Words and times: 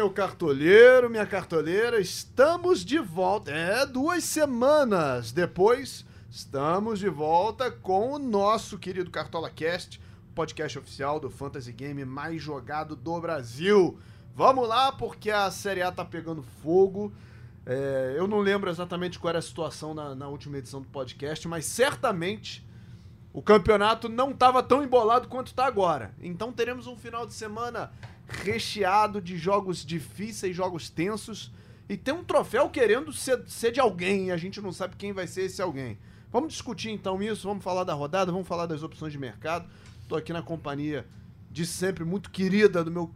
Meu 0.00 0.08
cartoleiro, 0.08 1.10
minha 1.10 1.26
cartoleira, 1.26 2.00
estamos 2.00 2.82
de 2.82 2.98
volta. 2.98 3.50
É, 3.50 3.84
duas 3.84 4.24
semanas 4.24 5.30
depois, 5.30 6.06
estamos 6.30 6.98
de 6.98 7.10
volta 7.10 7.70
com 7.70 8.12
o 8.12 8.18
nosso 8.18 8.78
querido 8.78 9.10
Cartola 9.10 9.50
Cast, 9.50 10.00
podcast 10.34 10.78
oficial 10.78 11.20
do 11.20 11.28
Fantasy 11.28 11.70
Game 11.70 12.02
mais 12.06 12.40
jogado 12.40 12.96
do 12.96 13.20
Brasil. 13.20 13.98
Vamos 14.34 14.66
lá, 14.66 14.90
porque 14.90 15.30
a 15.30 15.50
Série 15.50 15.82
A 15.82 15.92
tá 15.92 16.02
pegando 16.02 16.42
fogo. 16.62 17.12
É, 17.66 18.14
eu 18.16 18.26
não 18.26 18.38
lembro 18.38 18.70
exatamente 18.70 19.18
qual 19.18 19.28
era 19.28 19.38
a 19.38 19.42
situação 19.42 19.92
na, 19.92 20.14
na 20.14 20.28
última 20.28 20.56
edição 20.56 20.80
do 20.80 20.88
podcast, 20.88 21.46
mas 21.46 21.66
certamente 21.66 22.66
o 23.34 23.42
campeonato 23.42 24.08
não 24.08 24.30
estava 24.30 24.62
tão 24.62 24.82
embolado 24.82 25.28
quanto 25.28 25.48
está 25.48 25.66
agora. 25.66 26.14
Então 26.22 26.54
teremos 26.54 26.86
um 26.86 26.96
final 26.96 27.26
de 27.26 27.34
semana 27.34 27.92
recheado 28.30 29.20
de 29.20 29.36
jogos 29.36 29.84
difíceis, 29.84 30.56
jogos 30.56 30.88
tensos. 30.88 31.52
E 31.88 31.96
tem 31.96 32.14
um 32.14 32.24
troféu 32.24 32.68
querendo 32.70 33.12
ser, 33.12 33.42
ser, 33.46 33.72
de 33.72 33.80
alguém 33.80 34.28
e 34.28 34.30
a 34.30 34.36
gente 34.36 34.60
não 34.60 34.72
sabe 34.72 34.96
quem 34.96 35.12
vai 35.12 35.26
ser 35.26 35.42
esse 35.42 35.60
alguém. 35.60 35.98
Vamos 36.30 36.52
discutir 36.52 36.90
então 36.90 37.20
isso, 37.22 37.48
vamos 37.48 37.64
falar 37.64 37.82
da 37.82 37.92
rodada, 37.92 38.30
vamos 38.30 38.46
falar 38.46 38.66
das 38.66 38.82
opções 38.82 39.12
de 39.12 39.18
mercado. 39.18 39.68
Estou 40.02 40.16
aqui 40.16 40.32
na 40.32 40.42
companhia 40.42 41.04
de 41.50 41.66
sempre 41.66 42.04
muito 42.04 42.30
querida 42.30 42.84
do 42.84 42.90
meu 42.90 43.12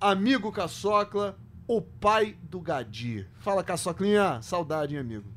amigo 0.00 0.50
Caçocla, 0.50 1.38
o 1.68 1.82
pai 1.82 2.36
do 2.42 2.60
Gadi. 2.60 3.26
Fala, 3.40 3.62
Caçoclinha, 3.62 4.40
saudade, 4.40 4.94
hein, 4.94 5.00
amigo? 5.00 5.28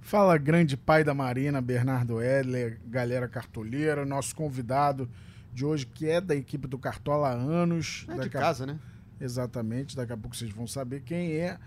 Fala, 0.00 0.38
grande 0.38 0.76
pai 0.76 1.04
da 1.04 1.12
Marina, 1.12 1.60
Bernardo 1.60 2.22
Edler, 2.22 2.80
galera 2.86 3.28
cartoleira, 3.28 4.06
nosso 4.06 4.34
convidado 4.34 5.08
de 5.54 5.64
hoje, 5.64 5.86
que 5.86 6.08
é 6.08 6.20
da 6.20 6.34
equipe 6.34 6.66
do 6.66 6.76
Cartola 6.76 7.28
há 7.28 7.32
anos. 7.32 8.04
É 8.08 8.18
de 8.18 8.28
casa, 8.28 8.64
a... 8.64 8.66
né? 8.66 8.78
Exatamente, 9.20 9.96
daqui 9.96 10.12
a 10.12 10.16
pouco 10.16 10.36
vocês 10.36 10.50
vão 10.50 10.66
saber 10.66 11.02
quem 11.02 11.32
é. 11.36 11.58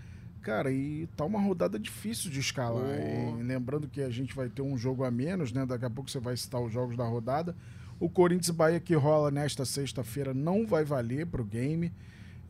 Cara, 0.42 0.70
e 0.70 1.08
tá 1.16 1.24
uma 1.24 1.40
rodada 1.40 1.78
difícil 1.78 2.30
de 2.30 2.38
escalar. 2.38 2.84
Oh. 2.84 3.42
lembrando 3.42 3.88
que 3.88 4.00
a 4.00 4.10
gente 4.10 4.34
vai 4.34 4.48
ter 4.48 4.62
um 4.62 4.76
jogo 4.76 5.04
a 5.04 5.10
menos, 5.10 5.52
né? 5.52 5.66
Daqui 5.66 5.84
a 5.84 5.90
pouco 5.90 6.10
você 6.10 6.20
vai 6.20 6.36
citar 6.36 6.60
os 6.60 6.72
jogos 6.72 6.96
da 6.96 7.04
rodada. 7.04 7.56
O 7.98 8.08
Corinthians 8.08 8.54
Bahia 8.54 8.78
que 8.78 8.94
rola 8.94 9.30
nesta 9.30 9.64
sexta-feira 9.64 10.32
não 10.32 10.66
vai 10.66 10.84
valer 10.84 11.26
pro 11.26 11.44
game. 11.44 11.92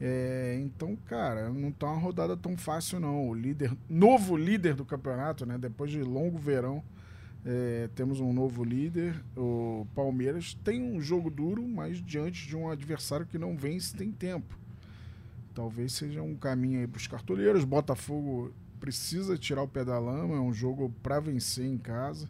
É, 0.01 0.61
então, 0.63 0.95
cara, 1.07 1.49
não 1.51 1.73
tá 1.73 1.87
uma 1.87 1.99
rodada 1.99 2.37
tão 2.37 2.57
fácil, 2.57 3.01
não. 3.01 3.29
O 3.29 3.35
líder, 3.35 3.73
novo 3.89 4.37
líder 4.37 4.75
do 4.75 4.85
campeonato, 4.85 5.47
né? 5.47 5.57
Depois 5.57 5.91
de 5.91 6.03
longo 6.03 6.39
verão, 6.39 6.85
é, 7.51 7.89
temos 7.95 8.21
um 8.21 8.31
novo 8.31 8.63
líder, 8.63 9.25
o 9.35 9.87
Palmeiras. 9.95 10.53
Tem 10.63 10.83
um 10.83 11.01
jogo 11.01 11.31
duro, 11.31 11.67
mas 11.67 11.97
diante 12.05 12.47
de 12.47 12.55
um 12.55 12.69
adversário 12.69 13.25
que 13.25 13.39
não 13.39 13.57
vence, 13.57 13.97
tem 13.97 14.13
tempo. 14.13 14.55
Talvez 15.55 15.95
seja 15.95 16.21
um 16.21 16.37
caminho 16.37 16.81
aí 16.81 16.87
para 16.87 16.99
os 16.99 17.07
cartoleiros. 17.07 17.65
Botafogo 17.65 18.53
precisa 18.79 19.39
tirar 19.39 19.63
o 19.63 19.69
pé 19.69 19.83
da 19.83 19.99
lama, 19.99 20.37
é 20.37 20.39
um 20.39 20.53
jogo 20.53 20.95
para 21.03 21.21
vencer 21.21 21.65
em 21.65 21.79
casa. 21.79 22.29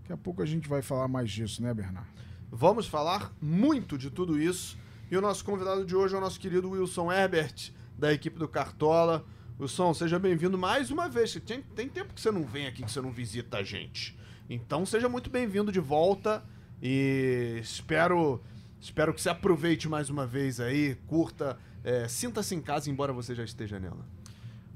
Daqui 0.00 0.12
a 0.12 0.16
pouco 0.16 0.42
a 0.42 0.46
gente 0.46 0.68
vai 0.68 0.82
falar 0.82 1.06
mais 1.06 1.30
disso, 1.30 1.62
né, 1.62 1.72
Bernardo? 1.72 2.10
Vamos 2.50 2.88
falar 2.88 3.32
muito 3.40 3.96
de 3.96 4.10
tudo 4.10 4.36
isso. 4.36 4.76
E 5.08 5.16
o 5.16 5.20
nosso 5.20 5.44
convidado 5.44 5.86
de 5.86 5.94
hoje 5.94 6.16
é 6.16 6.18
o 6.18 6.20
nosso 6.20 6.40
querido 6.40 6.70
Wilson 6.70 7.12
Herbert, 7.12 7.70
da 7.96 8.12
equipe 8.12 8.36
do 8.36 8.48
Cartola. 8.48 9.24
Wilson, 9.60 9.94
seja 9.94 10.18
bem-vindo 10.18 10.58
mais 10.58 10.90
uma 10.90 11.08
vez. 11.08 11.32
Tem, 11.46 11.62
tem 11.62 11.88
tempo 11.88 12.12
que 12.12 12.20
você 12.20 12.32
não 12.32 12.42
vem 12.42 12.66
aqui, 12.66 12.82
que 12.82 12.90
você 12.90 13.00
não 13.00 13.12
visita 13.12 13.58
a 13.58 13.62
gente. 13.62 14.25
Então 14.48 14.86
seja 14.86 15.08
muito 15.08 15.28
bem-vindo 15.28 15.72
de 15.72 15.80
volta 15.80 16.44
e 16.80 17.58
espero 17.60 18.40
espero 18.80 19.12
que 19.12 19.20
você 19.20 19.28
aproveite 19.28 19.88
mais 19.88 20.08
uma 20.08 20.26
vez 20.26 20.60
aí, 20.60 20.94
curta, 21.06 21.58
é, 21.82 22.06
sinta-se 22.06 22.54
em 22.54 22.60
casa, 22.60 22.90
embora 22.90 23.12
você 23.12 23.34
já 23.34 23.42
esteja 23.42 23.80
nela. 23.80 24.06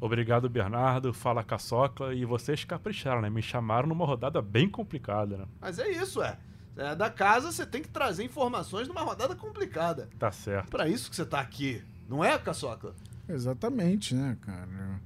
Obrigado, 0.00 0.48
Bernardo. 0.48 1.12
Fala 1.12 1.44
Caçoca. 1.44 2.14
E 2.14 2.24
vocês 2.24 2.64
capricharam, 2.64 3.20
né? 3.20 3.28
Me 3.28 3.42
chamaram 3.42 3.86
numa 3.86 4.06
rodada 4.06 4.40
bem 4.40 4.68
complicada, 4.68 5.36
né? 5.36 5.44
Mas 5.60 5.78
é 5.78 5.90
isso, 5.90 6.22
é. 6.22 6.38
é 6.76 6.96
da 6.96 7.10
casa, 7.10 7.52
você 7.52 7.66
tem 7.66 7.82
que 7.82 7.88
trazer 7.88 8.24
informações 8.24 8.88
numa 8.88 9.02
rodada 9.02 9.36
complicada. 9.36 10.08
Tá 10.18 10.32
certo. 10.32 10.70
Para 10.70 10.88
isso 10.88 11.10
que 11.10 11.16
você 11.16 11.26
tá 11.26 11.38
aqui, 11.38 11.84
não 12.08 12.24
é, 12.24 12.38
Caçoca? 12.38 12.94
Exatamente, 13.28 14.14
né, 14.14 14.36
cara? 14.40 15.00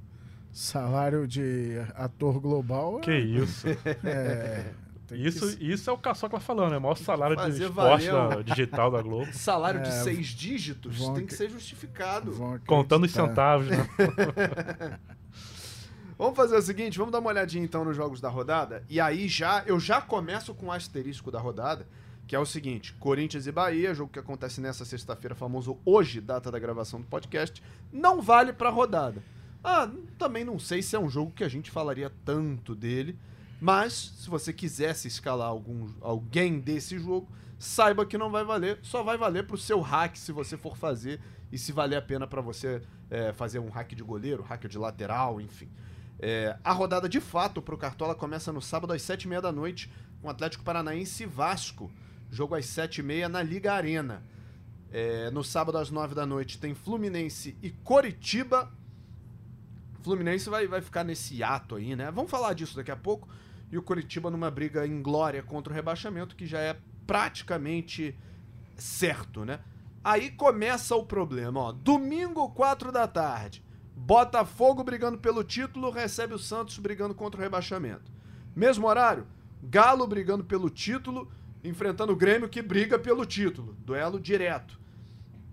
Salário 0.55 1.27
de 1.27 1.85
ator 1.97 2.39
global. 2.39 3.01
Que 3.01 3.13
isso. 3.13 3.67
É, 4.05 5.17
isso, 5.17 5.57
que... 5.57 5.73
isso 5.73 5.91
é 5.91 5.93
o 5.93 5.99
Caçocla 5.99 6.41
falando, 6.41 6.75
é 6.75 6.79
o 6.79 6.81
maior 6.81 6.97
salário 6.97 7.37
de 7.37 7.63
esporte 7.63 8.07
da, 8.07 8.41
digital 8.55 8.91
da 8.91 9.03
Globo. 9.03 9.31
Salário 9.33 9.83
de 9.83 9.89
é, 9.89 9.93
seis 9.93 10.29
dígitos 10.29 10.99
tem 11.11 11.27
que 11.27 11.35
ser 11.35 11.51
justificado. 11.51 12.33
Contando 12.67 13.05
os 13.05 13.13
centavos, 13.13 13.69
né? 13.69 13.87
vamos 16.17 16.35
fazer 16.35 16.57
o 16.57 16.63
seguinte, 16.63 16.99
vamos 16.99 17.13
dar 17.13 17.19
uma 17.19 17.31
olhadinha 17.31 17.63
então 17.63 17.85
nos 17.85 17.97
jogos 17.97 18.21
da 18.21 18.31
rodada. 18.31 18.83
E 18.89 18.99
aí 18.99 19.29
já 19.29 19.63
eu 19.67 19.79
já 19.79 20.01
começo 20.01 20.55
com 20.55 20.67
o 20.67 20.73
asterisco 20.73 21.31
da 21.31 21.39
rodada, 21.39 21.87
que 22.27 22.35
é 22.35 22.39
o 22.39 22.47
seguinte: 22.47 22.95
Corinthians 22.95 23.47
e 23.47 23.53
Bahia, 23.53 23.95
jogo 23.95 24.11
que 24.11 24.19
acontece 24.19 24.61
nessa 24.61 24.85
sexta-feira, 24.85 25.35
famoso 25.35 25.79
hoje, 25.85 26.21
data 26.21 26.51
da 26.51 26.59
gravação 26.59 27.01
do 27.01 27.07
podcast, 27.07 27.63
não 27.93 28.23
vale 28.23 28.53
para 28.53 28.71
rodada. 28.71 29.23
Ah, 29.65 29.91
também 30.19 30.45
não 30.45 30.59
sei 30.59 30.83
se 30.83 30.95
é 30.95 30.99
um 30.99 31.09
jogo 31.09 31.33
que 31.33 31.43
a 31.43 31.49
gente 31.49 31.71
falaria 31.71 32.13
tanto 32.23 32.75
dele, 32.75 33.19
mas 33.59 34.13
se 34.19 34.29
você 34.29 34.53
quisesse 34.53 35.09
escalar 35.09 35.49
algum, 35.49 35.91
alguém 36.03 36.61
desse 36.61 36.99
jogo, 36.99 37.27
saiba 37.59 38.05
que 38.05 38.19
não 38.19 38.31
vai 38.31 38.45
valer, 38.45 38.79
só 38.83 39.03
vai 39.03 39.17
valer 39.17 39.47
para 39.47 39.55
o 39.55 39.59
seu 39.59 39.81
hack 39.81 40.17
se 40.17 40.33
você 40.33 40.59
for 40.59 40.77
fazer 40.77 41.19
e 41.51 41.57
se 41.57 41.73
valer 41.73 41.97
a 41.97 42.03
pena 42.03 42.27
para 42.27 42.43
você 42.43 42.83
é, 43.11 43.33
fazer 43.33 43.59
um 43.59 43.71
hack 43.71 43.95
de 43.95 44.03
goleiro, 44.03 44.43
hack 44.43 44.69
de 44.69 44.77
lateral, 44.77 45.41
enfim. 45.41 45.71
É, 46.19 46.59
a 46.63 46.73
rodada 46.73 47.09
de 47.09 47.21
fato 47.21 47.63
para 47.63 47.75
o 47.75 47.79
Cartola 47.79 48.15
começa 48.15 48.53
no 48.53 48.61
sábado 48.61 48.93
às 48.93 49.01
sete 49.01 49.23
e 49.23 49.29
meia 49.29 49.41
da 49.41 49.51
noite 49.51 49.91
com 50.21 50.29
Atlético 50.29 50.63
Paranaense 50.63 51.23
e 51.23 51.27
Vasco. 51.27 51.91
Jogo 52.31 52.55
às 52.55 52.67
sete 52.67 52.99
e 52.99 53.03
meia 53.03 53.31
na 53.31 53.43
Liga 53.43 53.73
Arena. 53.73 54.23
É, 54.93 55.31
no 55.31 55.43
sábado 55.43 55.79
às 55.79 55.91
nove 55.91 56.15
da 56.15 56.27
noite 56.27 56.59
tem 56.59 56.75
Fluminense 56.75 57.57
e 57.63 57.71
Coritiba 57.71 58.71
Fluminense 60.05 60.51
vai, 60.51 60.67
vai 60.67 60.83
ficar 60.83 61.03
nesse 61.03 61.43
ato 61.43 61.77
aí, 61.77 61.97
né? 61.97 62.11
Vamos 62.11 62.31
falar 62.31 62.53
disso 62.53 62.77
daqui 62.77 62.91
a 62.91 62.97
pouco. 62.97 63.27
E 63.73 63.79
o 63.79 63.83
Curitiba 63.83 64.31
numa 64.31 64.51
briga 64.51 64.87
em 64.87 65.01
glória 65.01 65.43
contra 65.43 65.73
o 65.73 65.75
rebaixamento, 65.75 66.37
que 66.37 66.47
já 66.47 66.61
é 66.61 66.79
praticamente 67.07 68.15
certo, 68.77 69.47
né? 69.47 69.61
Aí 70.05 70.31
começa 70.31 70.95
o 70.95 71.07
problema, 71.07 71.59
ó. 71.59 71.73
Domingo, 71.73 72.51
4 72.51 72.93
da 72.93 73.09
tarde. 73.09 73.65
Botafogo 73.97 74.85
brigando 74.85 75.17
pelo 75.17 75.43
título, 75.43 75.91
recebe 75.91 76.35
o 76.35 76.39
Santos 76.39 76.79
brigando 76.79 77.15
contra 77.15 77.41
o 77.41 77.43
rebaixamento. 77.43 78.13
Mesmo 78.55 78.87
horário, 78.87 79.27
Galo 79.63 80.07
brigando 80.07 80.45
pelo 80.45 80.69
título, 80.69 81.33
enfrentando 81.65 82.13
o 82.13 82.17
Grêmio 82.17 82.51
que 82.51 82.61
briga 82.61 82.99
pelo 82.99 83.25
título. 83.25 83.75
Duelo 83.79 84.21
direto. 84.21 84.79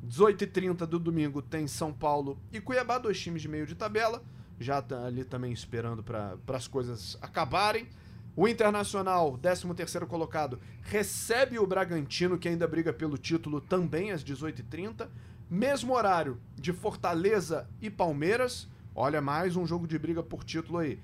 18h30 0.05 0.85
do 0.85 0.99
domingo 0.99 1.41
tem 1.41 1.67
São 1.67 1.93
Paulo 1.93 2.37
e 2.51 2.59
Cuiabá, 2.59 2.97
dois 2.97 3.17
times 3.17 3.41
de 3.41 3.47
meio 3.47 3.65
de 3.65 3.75
tabela 3.75 4.21
já 4.61 4.81
tá 4.81 5.05
ali 5.05 5.23
também 5.23 5.51
esperando 5.51 6.03
para 6.03 6.37
as 6.47 6.67
coisas 6.67 7.17
acabarem. 7.21 7.87
O 8.35 8.47
Internacional, 8.47 9.37
13º 9.37 10.07
colocado, 10.07 10.59
recebe 10.83 11.59
o 11.59 11.67
Bragantino, 11.67 12.37
que 12.37 12.47
ainda 12.47 12.67
briga 12.67 12.93
pelo 12.93 13.17
título, 13.17 13.59
também 13.59 14.11
às 14.11 14.23
18h30. 14.23 15.07
Mesmo 15.49 15.93
horário 15.93 16.39
de 16.55 16.71
Fortaleza 16.71 17.67
e 17.81 17.89
Palmeiras. 17.89 18.69
Olha, 18.95 19.21
mais 19.21 19.55
um 19.57 19.67
jogo 19.67 19.85
de 19.85 19.99
briga 19.99 20.23
por 20.23 20.45
título 20.45 20.77
aí. 20.77 20.97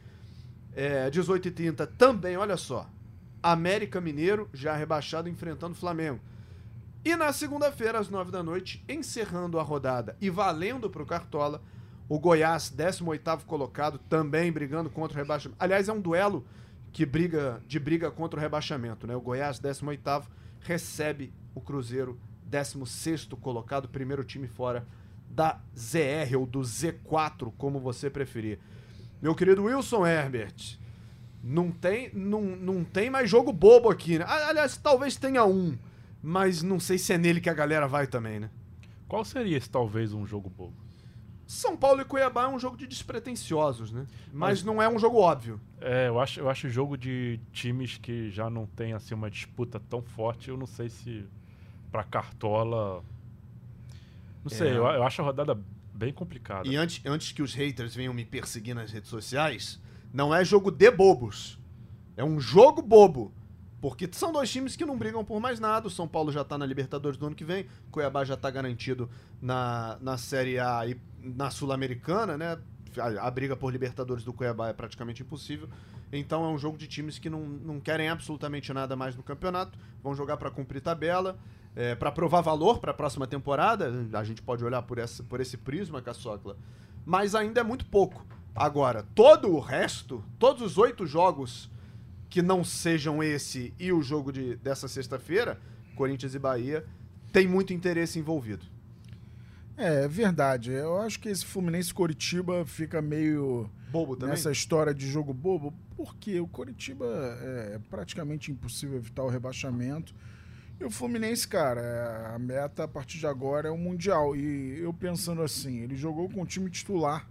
É, 0.73 1.09
18h30 1.09 1.87
também, 1.97 2.37
olha 2.37 2.55
só. 2.55 2.89
América 3.43 3.99
Mineiro, 3.99 4.49
já 4.53 4.75
rebaixado, 4.75 5.27
enfrentando 5.27 5.73
o 5.73 5.77
Flamengo. 5.77 6.19
E 7.03 7.15
na 7.15 7.31
segunda-feira, 7.31 7.99
às 7.99 8.09
9 8.09 8.31
da 8.31 8.43
noite, 8.43 8.83
encerrando 8.87 9.59
a 9.59 9.63
rodada 9.63 10.17
e 10.19 10.29
valendo 10.29 10.89
para 10.89 11.03
o 11.03 11.05
Cartola, 11.05 11.61
o 12.09 12.19
Goiás, 12.19 12.73
18º 12.75 13.43
colocado, 13.43 13.97
também 13.97 14.51
brigando 14.51 14.89
contra 14.89 15.17
o 15.17 15.21
rebaixamento. 15.21 15.57
Aliás, 15.59 15.89
é 15.89 15.93
um 15.93 15.99
duelo 15.99 16.45
que 16.93 17.05
briga 17.05 17.61
de 17.67 17.79
briga 17.79 18.09
contra 18.09 18.39
o 18.39 18.41
rebaixamento, 18.41 19.05
né? 19.05 19.15
O 19.15 19.21
Goiás, 19.21 19.59
18º, 19.59 20.25
recebe 20.61 21.33
o 21.53 21.61
Cruzeiro, 21.61 22.17
16º 22.49 23.37
colocado, 23.39 23.89
primeiro 23.89 24.23
time 24.23 24.47
fora 24.47 24.87
da 25.29 25.59
ZR 25.77 26.37
ou 26.37 26.45
do 26.45 26.61
Z4, 26.61 27.51
como 27.57 27.79
você 27.79 28.09
preferir. 28.09 28.59
Meu 29.21 29.35
querido 29.35 29.65
Wilson 29.65 30.05
Herbert, 30.05 30.77
não 31.43 31.71
tem, 31.71 32.09
não, 32.13 32.41
não 32.41 32.83
tem 32.83 33.09
mais 33.09 33.29
jogo 33.29 33.51
bobo 33.51 33.89
aqui, 33.89 34.17
né? 34.17 34.25
Aliás, 34.27 34.77
talvez 34.77 35.17
tenha 35.17 35.43
um, 35.43 35.77
mas 36.21 36.63
não 36.63 36.79
sei 36.79 36.97
se 36.97 37.11
é 37.11 37.17
nele 37.17 37.41
que 37.41 37.49
a 37.49 37.53
galera 37.53 37.87
vai 37.87 38.07
também, 38.07 38.39
né? 38.39 38.49
Qual 39.07 39.23
seria 39.25 39.57
esse 39.57 39.69
talvez 39.69 40.13
um 40.13 40.25
jogo 40.25 40.49
bobo? 40.49 40.86
São 41.47 41.77
Paulo 41.77 42.01
e 42.01 42.05
Cuiabá 42.05 42.43
é 42.43 42.47
um 42.47 42.59
jogo 42.59 42.75
de 42.75 42.85
despretensiosos, 42.85 43.91
né? 43.91 44.05
Mas, 44.33 44.59
Mas 44.59 44.63
não 44.63 44.81
é 44.81 44.89
um 44.89 44.99
jogo 44.99 45.17
óbvio. 45.17 45.59
É, 45.79 46.09
eu 46.09 46.19
acho, 46.19 46.39
eu 46.41 46.49
acho 46.49 46.67
jogo 46.69 46.97
de 46.97 47.39
times 47.53 47.97
que 47.97 48.29
já 48.29 48.49
não 48.49 48.65
tem 48.65 48.91
assim 48.91 49.13
uma 49.15 49.29
disputa 49.31 49.79
tão 49.79 50.01
forte. 50.01 50.49
Eu 50.49 50.57
não 50.57 50.67
sei 50.67 50.89
se 50.89 51.25
para 51.89 52.03
Cartola 52.03 53.01
Não 54.43 54.49
sei, 54.49 54.69
É. 54.69 54.71
eu, 54.77 54.85
eu 54.85 55.03
acho 55.03 55.21
a 55.21 55.25
rodada 55.25 55.57
bem 55.93 56.11
complicada. 56.11 56.67
E 56.67 56.75
antes, 56.75 57.01
antes 57.05 57.31
que 57.31 57.41
os 57.41 57.53
haters 57.53 57.95
venham 57.95 58.13
me 58.13 58.25
perseguir 58.25 58.75
nas 58.75 58.91
redes 58.91 59.09
sociais, 59.09 59.79
não 60.13 60.35
é 60.35 60.43
jogo 60.43 60.69
de 60.69 60.91
bobos. 60.91 61.57
É 62.17 62.23
um 62.23 62.39
jogo 62.39 62.81
bobo. 62.81 63.31
Porque 63.79 64.09
são 64.11 64.31
dois 64.31 64.51
times 64.51 64.75
que 64.75 64.85
não 64.85 64.97
brigam 64.97 65.23
por 65.23 65.39
mais 65.39 65.59
nada. 65.59 65.87
O 65.87 65.89
São 65.89 66.07
Paulo 66.07 66.31
já 66.31 66.43
tá 66.43 66.57
na 66.57 66.65
Libertadores 66.65 67.17
do 67.17 67.27
ano 67.27 67.35
que 67.35 67.45
vem. 67.45 67.67
Cuiabá 67.91 68.25
já 68.25 68.35
tá 68.35 68.49
garantido 68.49 69.09
na, 69.41 69.97
na 70.01 70.17
Série 70.17 70.57
A 70.59 70.85
e 70.87 70.95
na 71.21 71.49
Sul-Americana, 71.49 72.37
né? 72.37 72.57
A, 72.97 73.27
a 73.27 73.31
briga 73.31 73.55
por 73.55 73.71
Libertadores 73.71 74.23
do 74.23 74.33
Cuiabá 74.33 74.69
é 74.69 74.73
praticamente 74.73 75.21
impossível. 75.21 75.69
Então 76.11 76.45
é 76.45 76.47
um 76.47 76.57
jogo 76.57 76.77
de 76.77 76.87
times 76.87 77.19
que 77.19 77.29
não, 77.29 77.41
não 77.41 77.79
querem 77.79 78.09
absolutamente 78.09 78.71
nada 78.73 78.95
mais 78.95 79.15
no 79.15 79.23
campeonato. 79.23 79.77
Vão 80.01 80.15
jogar 80.15 80.37
para 80.37 80.49
cumprir 80.49 80.81
tabela. 80.81 81.37
É, 81.75 81.93
para 81.93 82.11
provar 82.11 82.41
valor 82.41 82.79
para 82.79 82.89
a 82.89 82.93
próxima 82.93 83.27
temporada, 83.27 83.93
a 84.13 84.23
gente 84.23 84.41
pode 84.41 84.65
olhar 84.65 84.81
por, 84.81 84.97
essa, 84.97 85.21
por 85.23 85.39
esse 85.39 85.55
prisma, 85.57 86.01
Caçocla, 86.01 86.57
mas 87.05 87.35
ainda 87.35 87.61
é 87.61 87.63
muito 87.63 87.85
pouco. 87.85 88.25
Agora, 88.55 89.03
todo 89.13 89.53
o 89.53 89.59
resto, 89.59 90.23
todos 90.39 90.63
os 90.63 90.79
oito 90.79 91.05
jogos 91.05 91.69
que 92.31 92.41
não 92.41 92.63
sejam 92.63 93.21
esse 93.21 93.75
e 93.79 93.91
o 93.91 94.01
jogo 94.01 94.31
de, 94.31 94.55
dessa 94.55 94.87
sexta-feira, 94.87 95.61
Corinthians 95.95 96.33
e 96.33 96.39
Bahia, 96.39 96.83
tem 97.31 97.47
muito 97.47 97.71
interesse 97.73 98.17
envolvido. 98.17 98.65
É, 99.77 100.05
é 100.05 100.07
verdade. 100.07 100.71
Eu 100.71 100.99
acho 100.99 101.19
que 101.19 101.29
esse 101.29 101.45
Fluminense 101.45 101.93
Coritiba 101.93 102.65
fica 102.65 103.01
meio 103.01 103.69
Bobo 103.89 104.15
também? 104.15 104.31
nessa 104.31 104.51
história 104.51 104.93
de 104.93 105.07
jogo 105.07 105.33
bobo, 105.33 105.73
porque 105.95 106.39
o 106.39 106.47
Coritiba 106.47 107.05
é 107.41 107.79
praticamente 107.89 108.51
impossível 108.51 108.97
evitar 108.97 109.23
o 109.23 109.29
rebaixamento. 109.29 110.13
E 110.79 110.83
o 110.83 110.91
Fluminense, 110.91 111.47
cara, 111.47 111.81
é, 111.81 112.35
a 112.35 112.39
meta 112.39 112.83
a 112.83 112.87
partir 112.87 113.17
de 113.17 113.25
agora 113.25 113.67
é 113.67 113.71
o 113.71 113.77
Mundial. 113.77 114.35
E 114.35 114.79
eu 114.79 114.93
pensando 114.93 115.41
assim, 115.41 115.79
ele 115.79 115.95
jogou 115.95 116.29
com 116.29 116.41
o 116.41 116.45
time 116.45 116.69
titular 116.69 117.27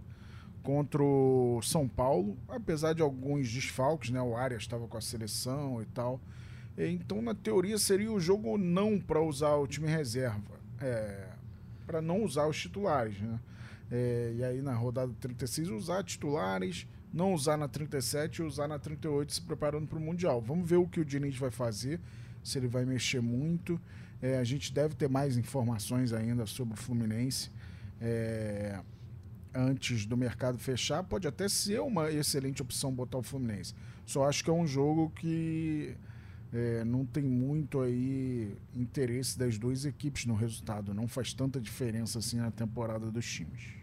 contra 0.61 1.01
o 1.01 1.61
São 1.61 1.87
Paulo, 1.87 2.37
apesar 2.49 2.93
de 2.93 3.01
alguns 3.01 3.49
desfalques, 3.49 4.09
né? 4.09 4.21
O 4.21 4.35
Arias 4.35 4.63
estava 4.63 4.85
com 4.85 4.97
a 4.97 5.01
seleção 5.01 5.81
e 5.81 5.85
tal. 5.85 6.19
Então, 6.77 7.21
na 7.21 7.33
teoria, 7.33 7.77
seria 7.77 8.11
o 8.11 8.19
jogo 8.19 8.57
não 8.57 8.99
para 8.99 9.21
usar 9.21 9.55
o 9.55 9.65
time 9.65 9.87
reserva. 9.87 10.59
É, 10.81 11.26
para 11.87 12.01
não 12.01 12.23
usar 12.23 12.45
os 12.45 12.61
titulares, 12.61 13.19
né? 13.19 13.39
É, 13.89 14.33
e 14.35 14.43
aí 14.43 14.61
na 14.61 14.73
rodada 14.73 15.13
36 15.19 15.69
usar 15.69 16.03
titulares, 16.03 16.85
não 17.13 17.33
usar 17.33 17.55
na 17.55 17.69
37 17.69 18.39
e 18.39 18.41
usar 18.43 18.67
na 18.67 18.77
38 18.77 19.33
se 19.33 19.41
preparando 19.41 19.87
para 19.87 19.97
o 19.97 20.01
Mundial. 20.01 20.41
Vamos 20.41 20.69
ver 20.69 20.75
o 20.75 20.85
que 20.85 20.99
o 20.99 21.05
Diniz 21.05 21.37
vai 21.37 21.49
fazer, 21.49 21.99
se 22.43 22.57
ele 22.59 22.67
vai 22.67 22.85
mexer 22.85 23.21
muito. 23.21 23.79
É, 24.21 24.37
a 24.37 24.43
gente 24.43 24.73
deve 24.73 24.93
ter 24.95 25.07
mais 25.07 25.37
informações 25.37 26.11
ainda 26.11 26.45
sobre 26.45 26.73
o 26.73 26.77
Fluminense 26.77 27.49
é, 28.01 28.79
antes 29.53 30.05
do 30.05 30.17
mercado 30.17 30.57
fechar. 30.57 31.03
Pode 31.03 31.27
até 31.27 31.47
ser 31.47 31.79
uma 31.79 32.11
excelente 32.11 32.61
opção 32.61 32.91
botar 32.91 33.19
o 33.19 33.23
Fluminense. 33.23 33.73
Só 34.05 34.27
acho 34.27 34.43
que 34.43 34.49
é 34.49 34.53
um 34.53 34.67
jogo 34.67 35.09
que 35.11 35.95
é, 36.53 36.83
não 36.83 37.05
tem 37.05 37.23
muito 37.23 37.81
aí 37.81 38.55
interesse 38.73 39.37
das 39.37 39.57
duas 39.57 39.85
equipes 39.85 40.25
no 40.25 40.35
resultado. 40.35 40.93
Não 40.93 41.07
faz 41.07 41.33
tanta 41.33 41.59
diferença 41.59 42.19
assim 42.19 42.37
na 42.37 42.51
temporada 42.51 43.11
dos 43.11 43.25
times. 43.25 43.77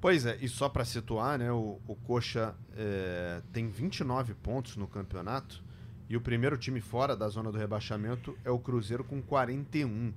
Pois 0.00 0.24
é, 0.24 0.38
e 0.40 0.48
só 0.48 0.68
para 0.68 0.84
situar, 0.84 1.38
né, 1.38 1.52
o, 1.52 1.78
o 1.86 1.94
Coxa 1.94 2.54
é, 2.74 3.42
tem 3.52 3.68
29 3.68 4.34
pontos 4.34 4.76
no 4.76 4.86
campeonato 4.86 5.62
e 6.08 6.16
o 6.16 6.20
primeiro 6.20 6.56
time 6.56 6.80
fora 6.80 7.14
da 7.14 7.28
zona 7.28 7.52
do 7.52 7.58
rebaixamento 7.58 8.36
é 8.44 8.50
o 8.50 8.58
Cruzeiro 8.58 9.04
com 9.04 9.20
41. 9.20 10.12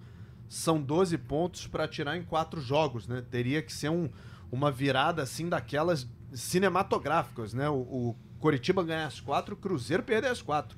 São 0.48 0.81
12 0.81 1.18
pontos 1.18 1.68
para 1.68 1.88
tirar 1.88 2.18
em 2.18 2.24
quatro 2.24 2.62
jogos, 2.62 3.07
né? 3.07 3.24
Teria 3.30 3.62
que 3.62 3.74
ser 3.74 3.89
um, 3.89 4.09
uma 4.51 4.71
virada 4.71 5.21
assim 5.21 5.50
daquelas 5.50 6.07
cinematográficas, 6.33 7.54
né? 7.54 7.69
O, 7.69 7.75
o 7.75 8.16
Coritiba 8.39 8.83
ganhar 8.83 9.06
as 9.06 9.19
quatro, 9.19 9.54
o 9.54 9.57
Cruzeiro 9.57 10.01
perder 10.01 10.30
as 10.30 10.42
quatro. 10.42 10.77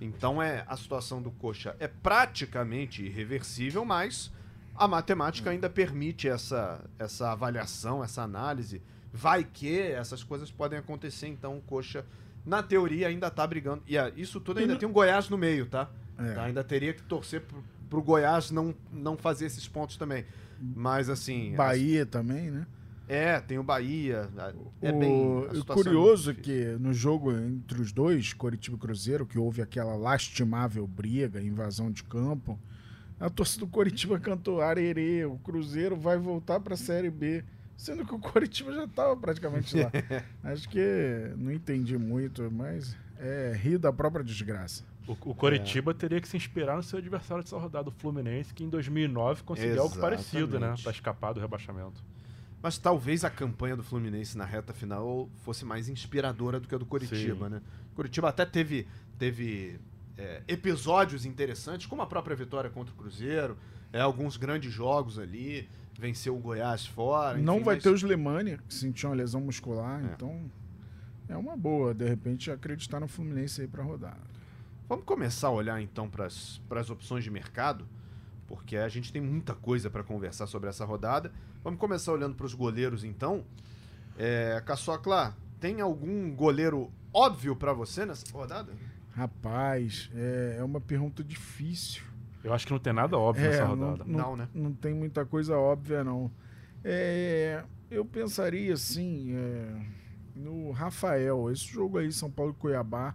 Então 0.00 0.42
é 0.42 0.64
a 0.66 0.76
situação 0.76 1.20
do 1.20 1.30
Coxa 1.30 1.76
é 1.78 1.86
praticamente 1.86 3.04
irreversível, 3.04 3.84
mas 3.84 4.32
a 4.74 4.88
matemática 4.88 5.50
ainda 5.50 5.68
permite 5.68 6.26
essa, 6.26 6.82
essa 6.98 7.32
avaliação, 7.32 8.02
essa 8.02 8.22
análise. 8.22 8.80
Vai 9.12 9.44
que 9.44 9.78
essas 9.78 10.22
coisas 10.24 10.50
podem 10.50 10.78
acontecer, 10.78 11.26
então 11.26 11.58
o 11.58 11.60
Coxa, 11.60 12.06
na 12.46 12.62
teoria, 12.62 13.08
ainda 13.08 13.30
tá 13.30 13.46
brigando. 13.46 13.82
E 13.86 13.98
ah, 13.98 14.10
isso 14.16 14.40
tudo 14.40 14.60
ainda 14.60 14.76
tem 14.76 14.88
um 14.88 14.92
Goiás 14.92 15.28
no 15.28 15.36
meio, 15.36 15.66
tá? 15.66 15.90
É. 16.16 16.32
Tá, 16.32 16.44
Ainda 16.44 16.62
teria 16.62 16.92
que 16.92 17.02
torcer 17.02 17.42
pro, 17.42 17.62
pro 17.88 18.02
Goiás 18.02 18.50
não, 18.50 18.74
não 18.92 19.16
fazer 19.16 19.46
esses 19.46 19.66
pontos 19.66 19.96
também. 19.96 20.24
Mas 20.58 21.08
assim. 21.08 21.54
Bahia 21.56 22.06
também, 22.06 22.50
né? 22.50 22.66
É, 23.10 23.40
tem 23.40 23.58
o 23.58 23.62
Bahia. 23.64 24.28
É 24.80 24.92
o, 24.92 24.94
bem. 24.94 25.64
curioso 25.66 26.30
é 26.30 26.32
é 26.32 26.36
que 26.36 26.64
no 26.78 26.94
jogo 26.94 27.32
entre 27.32 27.82
os 27.82 27.90
dois, 27.90 28.32
Coritiba 28.32 28.76
e 28.76 28.78
Cruzeiro, 28.78 29.26
que 29.26 29.36
houve 29.36 29.60
aquela 29.60 29.96
lastimável 29.96 30.86
briga, 30.86 31.42
invasão 31.42 31.90
de 31.90 32.04
campo, 32.04 32.56
a 33.18 33.28
torcida 33.28 33.66
do 33.66 33.72
Coritiba 33.72 34.16
cantou 34.20 34.60
Arerê, 34.60 35.24
o 35.24 35.36
Cruzeiro 35.38 35.96
vai 35.96 36.18
voltar 36.18 36.60
para 36.60 36.74
a 36.74 36.76
Série 36.76 37.10
B, 37.10 37.42
sendo 37.76 38.06
que 38.06 38.14
o 38.14 38.18
Coritiba 38.20 38.72
já 38.72 38.84
estava 38.84 39.16
praticamente 39.16 39.76
lá. 39.76 39.90
Acho 40.44 40.68
que 40.68 41.34
não 41.36 41.50
entendi 41.50 41.98
muito, 41.98 42.48
mas 42.48 42.96
é 43.18 43.52
rir 43.60 43.78
da 43.78 43.92
própria 43.92 44.24
desgraça. 44.24 44.84
O, 45.08 45.16
o 45.30 45.34
Coritiba 45.34 45.92
teria 45.92 46.20
que 46.20 46.28
se 46.28 46.36
inspirar 46.36 46.76
no 46.76 46.82
seu 46.84 47.00
adversário 47.00 47.42
dessa 47.42 47.58
rodada, 47.58 47.88
o 47.88 47.92
Fluminense, 47.92 48.54
que 48.54 48.62
em 48.62 48.68
2009 48.68 49.42
conseguiu 49.42 49.82
algo 49.82 49.98
parecido, 49.98 50.60
né? 50.60 50.66
Exatamente. 50.68 50.82
Pra 50.84 50.92
escapar 50.92 51.32
do 51.32 51.40
rebaixamento. 51.40 52.00
Mas 52.62 52.76
talvez 52.76 53.24
a 53.24 53.30
campanha 53.30 53.74
do 53.76 53.82
Fluminense 53.82 54.36
na 54.36 54.44
reta 54.44 54.72
final 54.74 55.28
fosse 55.44 55.64
mais 55.64 55.88
inspiradora 55.88 56.60
do 56.60 56.68
que 56.68 56.74
a 56.74 56.78
do 56.78 56.84
Coritiba, 56.86 57.46
Sim. 57.46 57.54
né? 57.54 57.62
Coritiba 57.94 58.28
até 58.28 58.44
teve, 58.44 58.86
teve 59.18 59.80
é, 60.18 60.42
episódios 60.46 61.24
interessantes, 61.24 61.86
como 61.86 62.02
a 62.02 62.06
própria 62.06 62.36
vitória 62.36 62.68
contra 62.68 62.92
o 62.92 62.96
Cruzeiro, 62.96 63.56
é, 63.92 64.00
alguns 64.00 64.36
grandes 64.36 64.70
jogos 64.72 65.18
ali, 65.18 65.68
venceu 65.98 66.36
o 66.36 66.38
Goiás 66.38 66.84
fora. 66.86 67.38
não 67.38 67.56
enfim, 67.56 67.64
vai 67.64 67.74
mas- 67.76 67.82
ter 67.84 67.90
o 67.90 67.94
Slimani, 67.94 68.58
que 68.68 68.74
sentiu 68.74 69.08
uma 69.08 69.16
lesão 69.16 69.40
muscular, 69.40 70.00
É. 70.02 70.12
então 70.12 70.50
é 71.28 71.36
uma 71.36 71.56
boa, 71.56 71.94
de 71.94 72.06
repente, 72.06 72.50
acreditar 72.50 73.00
no 73.00 73.08
Fluminense 73.08 73.62
aí 73.62 73.68
para 73.68 73.82
rodar. 73.82 74.18
Vamos 74.88 75.04
começar 75.06 75.48
a 75.48 75.52
olhar 75.52 75.80
então 75.80 76.10
para 76.10 76.26
as 76.26 76.90
opções 76.90 77.24
de 77.24 77.30
mercado, 77.30 77.86
porque 78.50 78.76
a 78.76 78.88
gente 78.88 79.12
tem 79.12 79.22
muita 79.22 79.54
coisa 79.54 79.88
para 79.88 80.02
conversar 80.02 80.48
sobre 80.48 80.68
essa 80.68 80.84
rodada. 80.84 81.30
Vamos 81.62 81.78
começar 81.78 82.10
olhando 82.12 82.34
para 82.34 82.44
os 82.46 82.52
goleiros 82.52 83.04
então. 83.04 83.44
É, 84.18 84.60
Caçocla, 84.66 85.36
tem 85.60 85.80
algum 85.80 86.34
goleiro 86.34 86.90
óbvio 87.14 87.54
para 87.54 87.72
você 87.72 88.04
nessa 88.04 88.26
rodada? 88.32 88.72
Rapaz, 89.12 90.10
é, 90.14 90.56
é 90.58 90.64
uma 90.64 90.80
pergunta 90.80 91.22
difícil. 91.22 92.02
Eu 92.42 92.52
acho 92.52 92.66
que 92.66 92.72
não 92.72 92.80
tem 92.80 92.92
nada 92.92 93.16
óbvio 93.16 93.46
É, 93.46 93.50
nessa 93.50 93.64
não- 93.64 93.76
rodada. 93.90 94.04
Não, 94.04 94.18
Não, 94.30 94.36
né? 94.36 94.48
não 94.52 94.72
tem 94.72 94.92
muita 94.92 95.24
coisa 95.24 95.56
óbvia, 95.56 96.02
não. 96.02 96.28
É, 96.82 97.62
eu 97.88 98.04
pensaria 98.04 98.74
assim, 98.74 99.32
é, 99.32 99.74
no 100.34 100.72
Rafael. 100.72 101.50
Esse 101.52 101.66
jogo 101.66 101.98
aí, 101.98 102.10
São 102.10 102.30
Paulo 102.30 102.52
e 102.56 102.60
Cuiabá, 102.60 103.14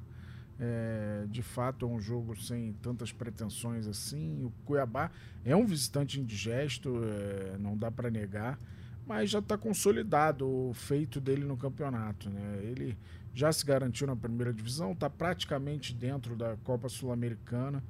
é, 0.59 1.25
de 1.29 1.41
fato 1.41 1.85
é 1.85 1.87
um 1.87 1.99
jogo 1.99 2.35
sem 2.35 2.73
tantas 2.81 3.11
pretensões 3.11 3.87
assim. 3.87 4.43
O 4.43 4.51
Cuiabá 4.65 5.11
é 5.43 5.55
um 5.55 5.65
visitante 5.65 6.19
indigesto, 6.19 7.01
é, 7.03 7.57
não 7.57 7.77
dá 7.77 7.91
para 7.91 8.09
negar, 8.09 8.59
mas 9.05 9.29
já 9.29 9.39
está 9.39 9.57
consolidado 9.57 10.47
o 10.47 10.73
feito 10.73 11.19
dele 11.19 11.43
no 11.43 11.57
campeonato. 11.57 12.29
Né? 12.29 12.59
Ele 12.63 12.97
já 13.33 13.51
se 13.51 13.65
garantiu 13.65 14.07
na 14.07 14.15
primeira 14.15 14.53
divisão, 14.53 14.93
está 14.93 15.09
praticamente 15.09 15.93
dentro 15.93 16.35
da 16.35 16.55
Copa 16.63 16.87
Sul-Americana. 16.87 17.83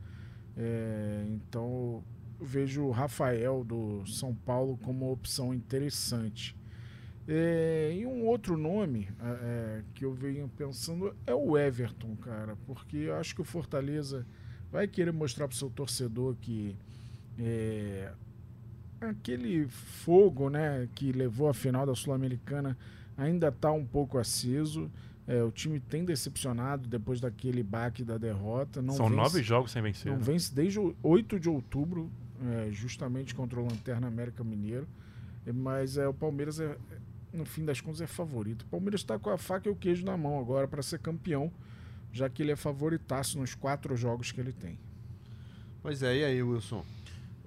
É, 0.57 1.25
então 1.29 2.03
vejo 2.41 2.83
o 2.83 2.91
Rafael 2.91 3.63
do 3.63 4.05
São 4.07 4.33
Paulo 4.33 4.77
como 4.77 5.05
uma 5.05 5.13
opção 5.13 5.53
interessante. 5.53 6.55
É, 7.27 7.91
e 7.97 8.05
um 8.05 8.23
outro 8.25 8.55
nome 8.55 9.07
é, 9.19 9.27
é, 9.27 9.81
que 9.95 10.05
eu 10.05 10.13
venho 10.13 10.47
pensando 10.55 11.15
é 11.25 11.33
o 11.33 11.57
Everton, 11.57 12.15
cara, 12.17 12.55
porque 12.67 12.97
eu 12.97 13.15
acho 13.15 13.33
que 13.33 13.41
o 13.41 13.45
Fortaleza 13.45 14.25
vai 14.71 14.87
querer 14.87 15.11
mostrar 15.11 15.47
para 15.47 15.55
o 15.55 15.57
seu 15.57 15.69
torcedor 15.69 16.35
que 16.39 16.75
é, 17.39 18.11
aquele 19.01 19.67
fogo 19.67 20.49
né, 20.49 20.87
que 20.93 21.11
levou 21.11 21.49
à 21.49 21.53
final 21.53 21.85
da 21.85 21.95
Sul-Americana 21.95 22.77
ainda 23.17 23.47
está 23.47 23.71
um 23.71 23.85
pouco 23.85 24.17
aceso. 24.17 24.89
É, 25.27 25.41
o 25.41 25.49
time 25.51 25.79
tem 25.79 26.05
decepcionado 26.05 26.87
depois 26.87 27.19
daquele 27.19 27.63
baque 27.63 28.03
da 28.03 28.17
derrota. 28.17 28.81
Não 28.83 28.93
São 28.93 29.07
vence- 29.07 29.15
nove 29.15 29.41
jogos 29.43 29.71
sem 29.71 29.81
vencer. 29.81 30.11
não 30.11 30.19
né? 30.19 30.23
vence 30.23 30.53
desde 30.53 30.79
o 30.79 30.95
8 31.01 31.39
de 31.39 31.49
outubro, 31.49 32.11
é, 32.67 32.69
justamente 32.71 33.33
contra 33.33 33.59
o 33.59 33.63
Lanterna 33.63 34.05
América 34.07 34.43
Mineiro. 34.43 34.87
É, 35.47 35.51
Mas 35.51 35.97
é, 35.97 36.07
o 36.07 36.13
Palmeiras, 36.13 36.59
é, 36.59 36.77
no 37.35 37.45
fim 37.45 37.65
das 37.65 37.81
contas, 37.81 38.01
é 38.01 38.07
favorito. 38.07 38.63
O 38.63 38.65
Palmeiras 38.65 39.01
está 39.01 39.19
com 39.19 39.29
a 39.29 39.37
faca 39.37 39.69
e 39.69 39.71
o 39.71 39.75
queijo 39.75 40.05
na 40.05 40.17
mão 40.17 40.39
agora 40.39 40.67
para 40.67 40.81
ser 40.81 40.99
campeão, 40.99 41.51
já 42.11 42.29
que 42.29 42.41
ele 42.41 42.51
é 42.51 42.55
favoritaço 42.55 43.37
nos 43.37 43.53
quatro 43.53 43.95
jogos 43.95 44.31
que 44.31 44.39
ele 44.39 44.53
tem. 44.53 44.79
Pois 45.81 46.01
é, 46.01 46.17
e 46.17 46.23
aí, 46.23 46.41
Wilson? 46.41 46.83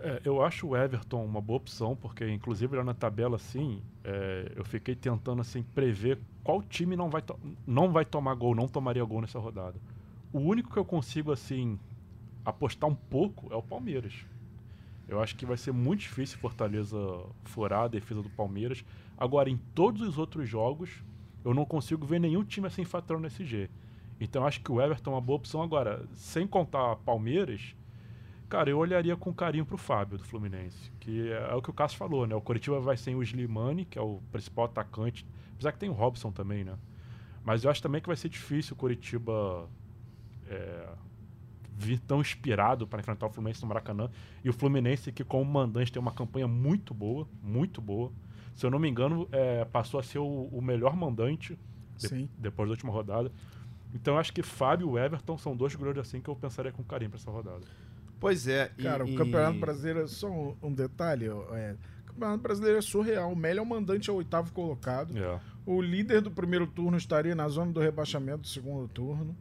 É, 0.01 0.21
eu 0.25 0.43
acho 0.43 0.69
o 0.69 0.77
Everton 0.77 1.25
uma 1.25 1.41
boa 1.41 1.57
opção, 1.57 1.97
porque 1.97 2.29
inclusive 2.29 2.77
lá 2.77 2.85
na 2.85 2.95
tabela, 2.95 3.37
assim, 3.37 3.83
é, 4.05 4.53
eu 4.55 4.65
fiquei 4.65 4.95
tentando 4.95 5.41
assim 5.41 5.63
prever 5.63 6.19
qual 6.45 6.63
time 6.63 6.95
não 6.95 7.11
vai, 7.11 7.23
não 7.67 7.91
vai 7.91 8.05
tomar 8.05 8.35
gol, 8.35 8.55
não 8.55 8.69
tomaria 8.69 9.05
gol 9.05 9.21
nessa 9.21 9.39
rodada. 9.39 9.75
O 10.33 10.39
único 10.39 10.71
que 10.71 10.79
eu 10.79 10.85
consigo, 10.85 11.33
assim, 11.33 11.79
apostar 12.45 12.89
um 12.89 12.95
pouco 12.95 13.53
é 13.53 13.57
o 13.57 13.63
Palmeiras. 13.63 14.15
Eu 15.09 15.21
acho 15.23 15.35
que 15.35 15.47
vai 15.47 15.57
ser 15.57 15.73
muito 15.73 16.01
difícil 16.01 16.39
Fortaleza 16.39 16.99
furar 17.45 17.85
a 17.85 17.89
defesa 17.89 18.23
do 18.23 18.29
Palmeiras. 18.29 18.85
Agora, 19.17 19.49
em 19.49 19.57
todos 19.75 20.03
os 20.03 20.19
outros 20.19 20.49
jogos, 20.49 21.03
eu 21.45 21.55
não 21.55 21.65
consigo 21.65 22.07
ver 22.07 22.21
nenhum 22.21 22.45
time 22.45 22.67
assim 22.67 22.85
faturando 22.85 23.27
SG. 23.27 23.71
Então, 24.21 24.47
acho 24.47 24.61
que 24.61 24.71
o 24.71 24.81
Everton 24.81 25.13
é 25.13 25.15
uma 25.15 25.21
boa 25.21 25.39
opção. 25.39 25.63
Agora, 25.63 26.05
sem 26.13 26.47
contar 26.47 26.97
Palmeiras, 26.97 27.75
cara, 28.49 28.69
eu 28.69 28.79
olharia 28.79 29.17
com 29.17 29.33
carinho 29.33 29.65
pro 29.65 29.79
Fábio 29.79 30.19
do 30.19 30.25
Fluminense. 30.25 30.93
Que 31.01 31.31
é, 31.33 31.49
é 31.51 31.55
o 31.55 31.63
que 31.63 31.71
o 31.71 31.73
Cássio 31.73 31.97
falou, 31.97 32.27
né? 32.27 32.35
O 32.35 32.41
Curitiba 32.41 32.79
vai 32.79 32.97
sem 32.97 33.15
o 33.15 33.23
Slimani, 33.23 33.87
que 33.87 33.99
é 33.99 34.03
o 34.03 34.21
principal 34.31 34.67
atacante. 34.67 35.25
Apesar 35.55 35.73
que 35.73 35.79
tem 35.79 35.89
o 35.89 35.95
Robson 35.95 36.31
também, 36.31 36.65
né? 36.65 36.77
Mas 37.43 37.65
eu 37.65 37.71
acho 37.71 37.83
também 37.83 38.01
que 38.01 38.09
vai 38.09 38.17
ser 38.17 38.29
difícil 38.29 38.75
o 38.75 38.77
Curitiba 38.77 39.69
é, 40.49 40.89
vir 41.79 42.01
tão 42.01 42.21
inspirado 42.21 42.87
para 42.87 43.01
enfrentar 43.01 43.27
o 43.27 43.31
Fluminense 43.31 43.63
no 43.63 43.69
Maracanã. 43.69 44.11
E 44.45 44.51
o 44.51 44.53
Fluminense, 44.53 45.13
que 45.13 45.23
como 45.23 45.45
mandante 45.45 45.93
tem 45.93 46.03
uma 46.03 46.13
campanha 46.13 46.49
muito 46.49 46.93
boa, 46.93 47.27
muito 47.41 47.81
boa. 47.81 48.11
Se 48.57 48.67
eu 48.67 48.71
não 48.71 48.79
me 48.79 48.89
engano, 48.89 49.29
é, 49.31 49.65
passou 49.65 50.01
a 50.01 50.03
ser 50.03 50.19
o, 50.19 50.49
o 50.53 50.61
melhor 50.61 50.97
mandante 50.97 51.57
de, 51.97 52.29
depois 52.37 52.69
da 52.69 52.73
última 52.73 52.93
rodada. 52.93 53.31
Então 53.95 54.15
eu 54.15 54.21
acho 54.21 54.33
que 54.33 54.43
Fábio 54.43 54.99
e 54.99 55.01
Everton 55.01 55.39
são 55.39 55.57
dois 55.57 55.75
goleiros 55.75 56.07
assim 56.07 56.21
que 56.21 56.29
eu 56.29 56.35
pensaria 56.35 56.73
com 56.73 56.83
carinho 56.83 57.11
para 57.11 57.21
essa 57.21 57.31
rodada. 57.31 57.65
Pois 58.19 58.49
é. 58.49 58.71
Cara, 58.83 59.09
e, 59.09 59.15
o 59.15 59.17
Campeonato 59.17 59.59
Brasileiro, 59.59 60.09
só 60.09 60.29
um, 60.29 60.57
um 60.61 60.73
detalhe, 60.73 61.27
é, 61.27 61.77
o 62.03 62.07
Campeonato 62.07 62.43
Brasileiro 62.43 62.79
é 62.79 62.83
surreal. 62.83 63.33
O 63.33 63.37
Melo 63.37 63.61
é 63.61 63.63
o 63.63 63.67
mandante 63.67 64.11
ao 64.11 64.17
oitavo 64.17 64.53
colocado. 64.53 65.17
É. 65.17 65.41
O 65.65 65.81
líder 65.81 66.21
do 66.21 66.31
primeiro 66.31 66.67
turno 66.67 66.97
estaria 66.97 67.35
na 67.35 67.49
zona 67.49 67.73
do 67.73 67.81
rebaixamento 67.81 68.41
do 68.41 68.49
segundo 68.49 68.89
turno. 68.89 69.37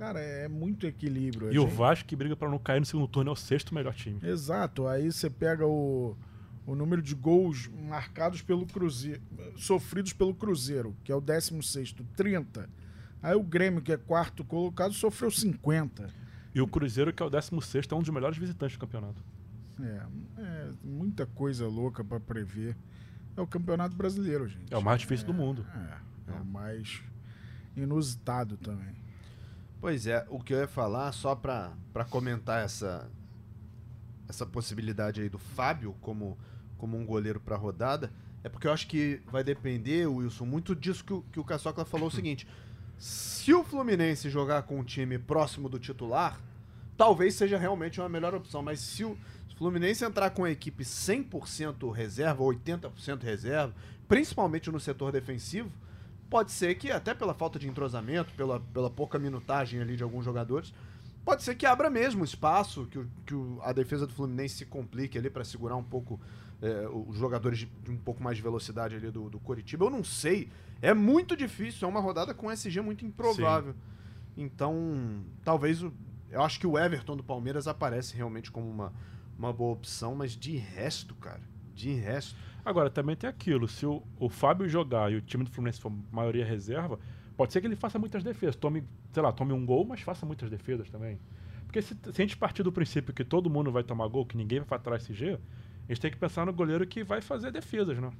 Cara, 0.00 0.18
é 0.18 0.48
muito 0.48 0.86
equilíbrio. 0.86 1.52
E 1.52 1.58
o 1.58 1.66
Vasco 1.66 2.08
que 2.08 2.16
briga 2.16 2.34
para 2.34 2.48
não 2.48 2.58
cair 2.58 2.80
no 2.80 2.86
segundo 2.86 3.06
turno 3.06 3.28
é 3.28 3.32
o 3.34 3.36
sexto 3.36 3.74
melhor 3.74 3.92
time. 3.92 4.18
Exato. 4.22 4.86
Aí 4.86 5.12
você 5.12 5.28
pega 5.28 5.66
o, 5.66 6.16
o 6.66 6.74
número 6.74 7.02
de 7.02 7.14
gols 7.14 7.68
marcados 7.86 8.40
pelo 8.40 8.64
Cruzeiro, 8.64 9.20
sofridos 9.58 10.14
pelo 10.14 10.34
Cruzeiro, 10.34 10.96
que 11.04 11.12
é 11.12 11.14
o 11.14 11.20
16 11.20 11.94
30. 12.16 12.70
Aí 13.22 13.34
o 13.34 13.42
Grêmio, 13.42 13.82
que 13.82 13.92
é 13.92 13.98
quarto 13.98 14.42
colocado, 14.42 14.94
sofreu 14.94 15.30
50. 15.30 16.08
E 16.54 16.62
o 16.62 16.66
Cruzeiro, 16.66 17.12
que 17.12 17.22
é 17.22 17.26
o 17.26 17.28
16 17.28 17.86
é 17.90 17.94
um 17.94 18.00
dos 18.00 18.08
melhores 18.08 18.38
visitantes 18.38 18.78
do 18.78 18.80
campeonato. 18.80 19.22
É, 19.82 20.06
é 20.38 20.70
muita 20.82 21.26
coisa 21.26 21.68
louca 21.68 22.02
para 22.02 22.18
prever. 22.18 22.74
É 23.36 23.40
o 23.42 23.46
campeonato 23.46 23.94
brasileiro, 23.94 24.48
gente. 24.48 24.72
É 24.72 24.78
o 24.78 24.82
mais 24.82 25.02
difícil 25.02 25.24
é, 25.24 25.26
do 25.26 25.34
mundo. 25.34 25.66
É, 26.26 26.32
é 26.32 26.40
o 26.40 26.44
mais 26.46 27.02
inusitado 27.76 28.56
também. 28.56 28.99
Pois 29.80 30.06
é, 30.06 30.26
o 30.28 30.38
que 30.38 30.52
eu 30.52 30.58
ia 30.58 30.68
falar, 30.68 31.10
só 31.12 31.34
para 31.34 31.72
comentar 32.10 32.62
essa, 32.62 33.10
essa 34.28 34.44
possibilidade 34.44 35.22
aí 35.22 35.28
do 35.30 35.38
Fábio 35.38 35.96
como, 36.02 36.38
como 36.76 36.98
um 36.98 37.06
goleiro 37.06 37.40
para 37.40 37.56
rodada, 37.56 38.12
é 38.44 38.48
porque 38.50 38.66
eu 38.66 38.72
acho 38.72 38.86
que 38.86 39.22
vai 39.26 39.42
depender, 39.42 40.06
Wilson, 40.06 40.44
muito 40.44 40.74
disso 40.74 41.02
que 41.02 41.14
o, 41.14 41.22
que 41.22 41.40
o 41.40 41.44
Caçocla 41.44 41.86
falou 41.86 42.08
o 42.08 42.10
seguinte. 42.10 42.46
Se 42.98 43.54
o 43.54 43.64
Fluminense 43.64 44.28
jogar 44.28 44.64
com 44.64 44.78
um 44.78 44.84
time 44.84 45.18
próximo 45.18 45.66
do 45.66 45.78
titular, 45.78 46.38
talvez 46.94 47.34
seja 47.34 47.56
realmente 47.56 47.98
uma 48.00 48.08
melhor 48.08 48.34
opção. 48.34 48.62
Mas 48.62 48.80
se 48.80 49.02
o 49.02 49.16
Fluminense 49.56 50.04
entrar 50.04 50.28
com 50.30 50.44
a 50.44 50.50
equipe 50.50 50.84
100% 50.84 51.90
reserva, 51.90 52.42
80% 52.44 53.22
reserva, 53.22 53.74
principalmente 54.06 54.70
no 54.70 54.78
setor 54.78 55.10
defensivo, 55.10 55.72
Pode 56.30 56.52
ser 56.52 56.76
que, 56.76 56.90
até 56.90 57.12
pela 57.12 57.34
falta 57.34 57.58
de 57.58 57.68
entrosamento, 57.68 58.32
pela, 58.34 58.60
pela 58.60 58.88
pouca 58.88 59.18
minutagem 59.18 59.80
ali 59.80 59.96
de 59.96 60.02
alguns 60.04 60.24
jogadores, 60.24 60.72
pode 61.24 61.42
ser 61.42 61.56
que 61.56 61.66
abra 61.66 61.90
mesmo 61.90 62.24
espaço, 62.24 62.86
que, 62.86 62.98
o, 63.00 63.08
que 63.26 63.34
o, 63.34 63.58
a 63.62 63.72
defesa 63.72 64.06
do 64.06 64.12
Fluminense 64.12 64.54
se 64.54 64.66
complique 64.66 65.18
ali 65.18 65.28
para 65.28 65.44
segurar 65.44 65.76
um 65.76 65.82
pouco 65.82 66.20
é, 66.62 66.88
os 66.88 67.16
jogadores 67.16 67.58
de, 67.58 67.66
de, 67.66 67.90
um 67.90 67.96
pouco 67.96 68.22
mais 68.22 68.36
de 68.36 68.42
velocidade 68.42 68.94
ali 68.94 69.10
do, 69.10 69.28
do 69.28 69.40
Coritiba. 69.40 69.86
Eu 69.86 69.90
não 69.90 70.04
sei. 70.04 70.48
É 70.80 70.94
muito 70.94 71.36
difícil, 71.36 71.86
é 71.86 71.90
uma 71.90 72.00
rodada 72.00 72.32
com 72.32 72.50
SG 72.50 72.80
muito 72.80 73.04
improvável. 73.04 73.72
Sim. 73.72 73.78
Então, 74.36 75.24
talvez 75.44 75.82
o, 75.82 75.92
eu 76.30 76.42
acho 76.42 76.60
que 76.60 76.66
o 76.66 76.78
Everton 76.78 77.16
do 77.16 77.24
Palmeiras 77.24 77.66
aparece 77.66 78.16
realmente 78.16 78.50
como 78.50 78.70
uma, 78.70 78.92
uma 79.36 79.52
boa 79.52 79.72
opção, 79.72 80.14
mas 80.14 80.32
de 80.36 80.56
resto, 80.56 81.14
cara, 81.16 81.40
de 81.80 81.92
resto. 81.94 82.36
Agora, 82.64 82.90
também 82.90 83.16
tem 83.16 83.28
aquilo, 83.28 83.66
se 83.66 83.86
o, 83.86 84.02
o 84.18 84.28
Fábio 84.28 84.68
jogar 84.68 85.10
e 85.10 85.16
o 85.16 85.20
time 85.20 85.44
do 85.44 85.50
Fluminense 85.50 85.80
for 85.80 85.92
maioria 86.12 86.44
reserva, 86.44 86.98
pode 87.36 87.52
ser 87.52 87.60
que 87.60 87.66
ele 87.66 87.76
faça 87.76 87.98
muitas 87.98 88.22
defesas. 88.22 88.56
Tome, 88.56 88.84
sei 89.12 89.22
lá, 89.22 89.32
tome 89.32 89.52
um 89.52 89.64
gol, 89.64 89.84
mas 89.84 90.00
faça 90.00 90.26
muitas 90.26 90.50
defesas 90.50 90.90
também. 90.90 91.18
Porque 91.66 91.80
se, 91.80 91.94
se 91.94 92.10
a 92.10 92.24
gente 92.24 92.36
partir 92.36 92.62
do 92.62 92.72
princípio 92.72 93.14
que 93.14 93.24
todo 93.24 93.48
mundo 93.48 93.70
vai 93.70 93.82
tomar 93.82 94.06
gol, 94.08 94.26
que 94.26 94.36
ninguém 94.36 94.58
vai 94.58 94.68
faturar 94.68 94.98
SG, 94.98 95.38
a 95.88 95.92
gente 95.92 96.00
tem 96.00 96.10
que 96.10 96.16
pensar 96.16 96.44
no 96.44 96.52
goleiro 96.52 96.86
que 96.86 97.02
vai 97.02 97.20
fazer 97.20 97.50
defesas, 97.50 97.98
né? 97.98 98.10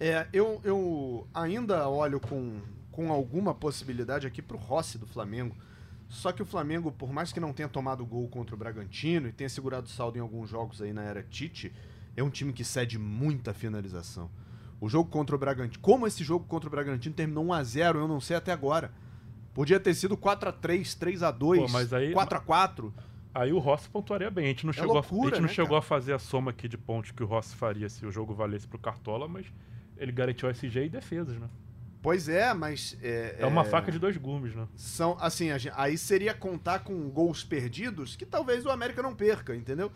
É, 0.00 0.28
eu, 0.32 0.60
eu 0.62 1.26
ainda 1.34 1.88
olho 1.88 2.20
com, 2.20 2.60
com 2.92 3.12
alguma 3.12 3.52
possibilidade 3.52 4.26
aqui 4.26 4.40
pro 4.40 4.56
Rossi 4.56 4.96
do 4.96 5.06
Flamengo. 5.06 5.54
Só 6.08 6.32
que 6.32 6.40
o 6.40 6.46
Flamengo, 6.46 6.90
por 6.90 7.12
mais 7.12 7.32
que 7.32 7.40
não 7.40 7.52
tenha 7.52 7.68
tomado 7.68 8.06
gol 8.06 8.28
contra 8.28 8.54
o 8.54 8.58
Bragantino 8.58 9.28
e 9.28 9.32
tenha 9.32 9.48
segurado 9.48 9.88
saldo 9.88 10.16
em 10.16 10.20
alguns 10.20 10.48
jogos 10.48 10.80
aí 10.80 10.92
na 10.92 11.02
era 11.02 11.22
Tite, 11.22 11.72
é 12.18 12.22
um 12.22 12.30
time 12.30 12.52
que 12.52 12.64
cede 12.64 12.98
muita 12.98 13.54
finalização. 13.54 14.30
O 14.80 14.88
jogo 14.88 15.10
contra 15.10 15.34
o 15.34 15.38
Bragantino, 15.38 15.80
como 15.80 16.06
esse 16.06 16.22
jogo 16.22 16.44
contra 16.46 16.68
o 16.68 16.70
Bragantino 16.70 17.14
terminou 17.14 17.46
1 17.46 17.52
a 17.52 17.62
0, 17.62 17.98
eu 18.00 18.08
não 18.08 18.20
sei 18.20 18.36
até 18.36 18.52
agora. 18.52 18.92
Podia 19.54 19.80
ter 19.80 19.94
sido 19.94 20.16
4 20.16 20.48
a 20.48 20.52
3, 20.52 20.94
3 20.94 21.22
a 21.22 21.30
2, 21.30 21.62
Pô, 21.62 21.68
mas 21.68 21.92
aí, 21.92 22.12
4 22.12 22.38
a 22.38 22.40
4. 22.40 22.94
Aí 23.34 23.52
o 23.52 23.58
Rossi 23.58 23.88
pontuaria 23.88 24.30
bem. 24.30 24.46
A 24.46 24.48
gente 24.48 24.64
não, 24.64 24.70
é 24.70 24.74
chegou, 24.74 24.94
loucura, 24.94 25.20
a, 25.20 25.22
a, 25.22 25.30
gente 25.30 25.40
não 25.42 25.48
né, 25.48 25.54
chegou 25.54 25.76
a 25.76 25.82
fazer 25.82 26.12
a 26.12 26.18
soma 26.18 26.50
aqui 26.50 26.68
de 26.68 26.78
pontos 26.78 27.10
que 27.10 27.22
o 27.22 27.26
Rossi 27.26 27.54
faria 27.54 27.88
se 27.88 28.04
o 28.06 28.10
jogo 28.10 28.34
valesse 28.34 28.66
pro 28.66 28.78
Cartola, 28.78 29.28
mas 29.28 29.46
ele 29.96 30.12
garantiu 30.12 30.48
SG 30.50 30.86
e 30.86 30.88
defesas, 30.88 31.36
né? 31.36 31.48
Pois 32.00 32.28
é, 32.28 32.54
mas. 32.54 32.96
É, 33.02 33.36
é 33.40 33.46
uma 33.46 33.62
é... 33.62 33.64
faca 33.64 33.90
de 33.90 33.98
dois 33.98 34.16
gumes, 34.16 34.54
né? 34.54 34.66
São, 34.76 35.16
assim, 35.20 35.48
aí 35.74 35.98
seria 35.98 36.34
contar 36.34 36.80
com 36.80 37.08
gols 37.10 37.44
perdidos 37.44 38.16
que 38.16 38.24
talvez 38.24 38.64
o 38.64 38.70
América 38.70 39.02
não 39.02 39.14
perca, 39.14 39.54
entendeu? 39.54 39.90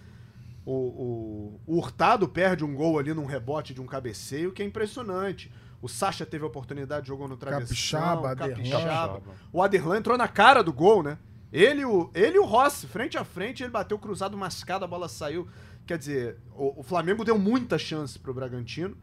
O, 0.64 0.72
o, 0.72 1.60
o, 1.66 1.78
Hurtado 1.78 2.28
perde 2.28 2.64
um 2.64 2.74
gol 2.74 2.98
ali 2.98 3.12
num 3.12 3.24
rebote 3.24 3.74
de 3.74 3.80
um 3.80 3.86
cabeceio 3.86 4.52
que 4.52 4.62
é 4.62 4.64
impressionante. 4.64 5.52
O 5.80 5.88
Sacha 5.88 6.24
teve 6.24 6.44
a 6.44 6.46
oportunidade, 6.46 7.08
jogou 7.08 7.26
no 7.26 7.36
travessão. 7.36 7.66
Capixaba, 7.66 8.36
Capixaba. 8.36 9.22
O 9.52 9.60
Aderlan 9.60 9.98
entrou 9.98 10.16
na 10.16 10.28
cara 10.28 10.62
do 10.62 10.72
gol, 10.72 11.02
né? 11.02 11.18
Ele, 11.52 11.84
o, 11.84 12.10
ele 12.14 12.36
e 12.36 12.38
o 12.38 12.44
Rossi, 12.44 12.86
frente 12.86 13.18
a 13.18 13.24
frente, 13.24 13.62
ele 13.62 13.70
bateu 13.70 13.98
cruzado, 13.98 14.38
mascado, 14.38 14.84
a 14.84 14.88
bola 14.88 15.08
saiu. 15.08 15.48
Quer 15.84 15.98
dizer, 15.98 16.38
o, 16.54 16.80
o 16.80 16.82
Flamengo 16.82 17.24
deu 17.24 17.36
muita 17.36 17.76
chance 17.76 18.18
pro 18.18 18.32
Bragantino. 18.32 18.96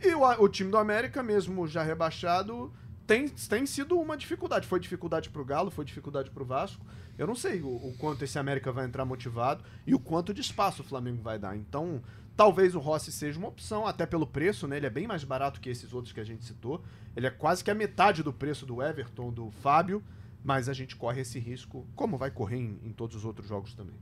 E 0.00 0.14
o, 0.14 0.20
o 0.42 0.48
time 0.48 0.70
do 0.70 0.76
América, 0.76 1.22
mesmo 1.22 1.66
já 1.66 1.82
rebaixado, 1.82 2.72
tem, 3.06 3.28
tem 3.28 3.66
sido 3.66 3.98
uma 3.98 4.16
dificuldade. 4.16 4.66
Foi 4.66 4.80
dificuldade 4.80 5.30
pro 5.30 5.44
Galo, 5.44 5.70
foi 5.70 5.84
dificuldade 5.84 6.30
pro 6.30 6.44
Vasco. 6.44 6.84
Eu 7.18 7.26
não 7.26 7.34
sei 7.34 7.60
o, 7.60 7.68
o, 7.68 7.94
quanto 7.98 8.24
esse 8.24 8.38
América 8.38 8.72
vai 8.72 8.86
entrar 8.86 9.04
motivado 9.04 9.64
e 9.86 9.94
o 9.94 9.98
quanto 9.98 10.32
de 10.34 10.40
espaço 10.40 10.82
o 10.82 10.84
Flamengo 10.84 11.22
vai 11.22 11.38
dar. 11.38 11.56
Então, 11.56 12.02
talvez 12.36 12.74
o 12.74 12.80
Rossi 12.80 13.12
seja 13.12 13.38
uma 13.38 13.48
opção, 13.48 13.86
até 13.86 14.06
pelo 14.06 14.26
preço, 14.26 14.66
né? 14.66 14.76
Ele 14.78 14.86
é 14.86 14.90
bem 14.90 15.06
mais 15.06 15.22
barato 15.22 15.60
que 15.60 15.68
esses 15.68 15.92
outros 15.92 16.12
que 16.12 16.20
a 16.20 16.24
gente 16.24 16.44
citou. 16.44 16.82
Ele 17.14 17.26
é 17.26 17.30
quase 17.30 17.62
que 17.62 17.70
a 17.70 17.74
metade 17.74 18.22
do 18.22 18.32
preço 18.32 18.66
do 18.66 18.82
Everton, 18.82 19.32
do 19.32 19.50
Fábio, 19.50 20.02
mas 20.42 20.68
a 20.68 20.72
gente 20.72 20.96
corre 20.96 21.20
esse 21.20 21.38
risco, 21.38 21.86
como 21.94 22.18
vai 22.18 22.30
correr 22.30 22.56
em, 22.56 22.78
em 22.82 22.92
todos 22.92 23.16
os 23.16 23.24
outros 23.24 23.48
jogos 23.48 23.74
também. 23.74 23.96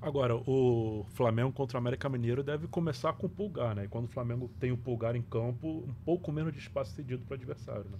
Agora, 0.00 0.36
o 0.36 1.04
Flamengo 1.14 1.52
contra 1.52 1.76
o 1.76 1.80
América 1.80 2.08
Mineiro 2.08 2.42
deve 2.42 2.68
começar 2.68 3.12
com 3.14 3.26
o 3.26 3.28
Pulgar, 3.28 3.74
né? 3.74 3.84
E 3.84 3.88
quando 3.88 4.04
o 4.04 4.08
Flamengo 4.08 4.48
tem 4.60 4.70
o 4.70 4.76
Pulgar 4.76 5.16
em 5.16 5.22
campo, 5.22 5.84
um 5.88 5.94
pouco 6.04 6.30
menos 6.30 6.52
de 6.52 6.60
espaço 6.60 6.94
cedido 6.94 7.24
para 7.24 7.34
o 7.34 7.36
adversário, 7.36 7.84
né? 7.90 7.98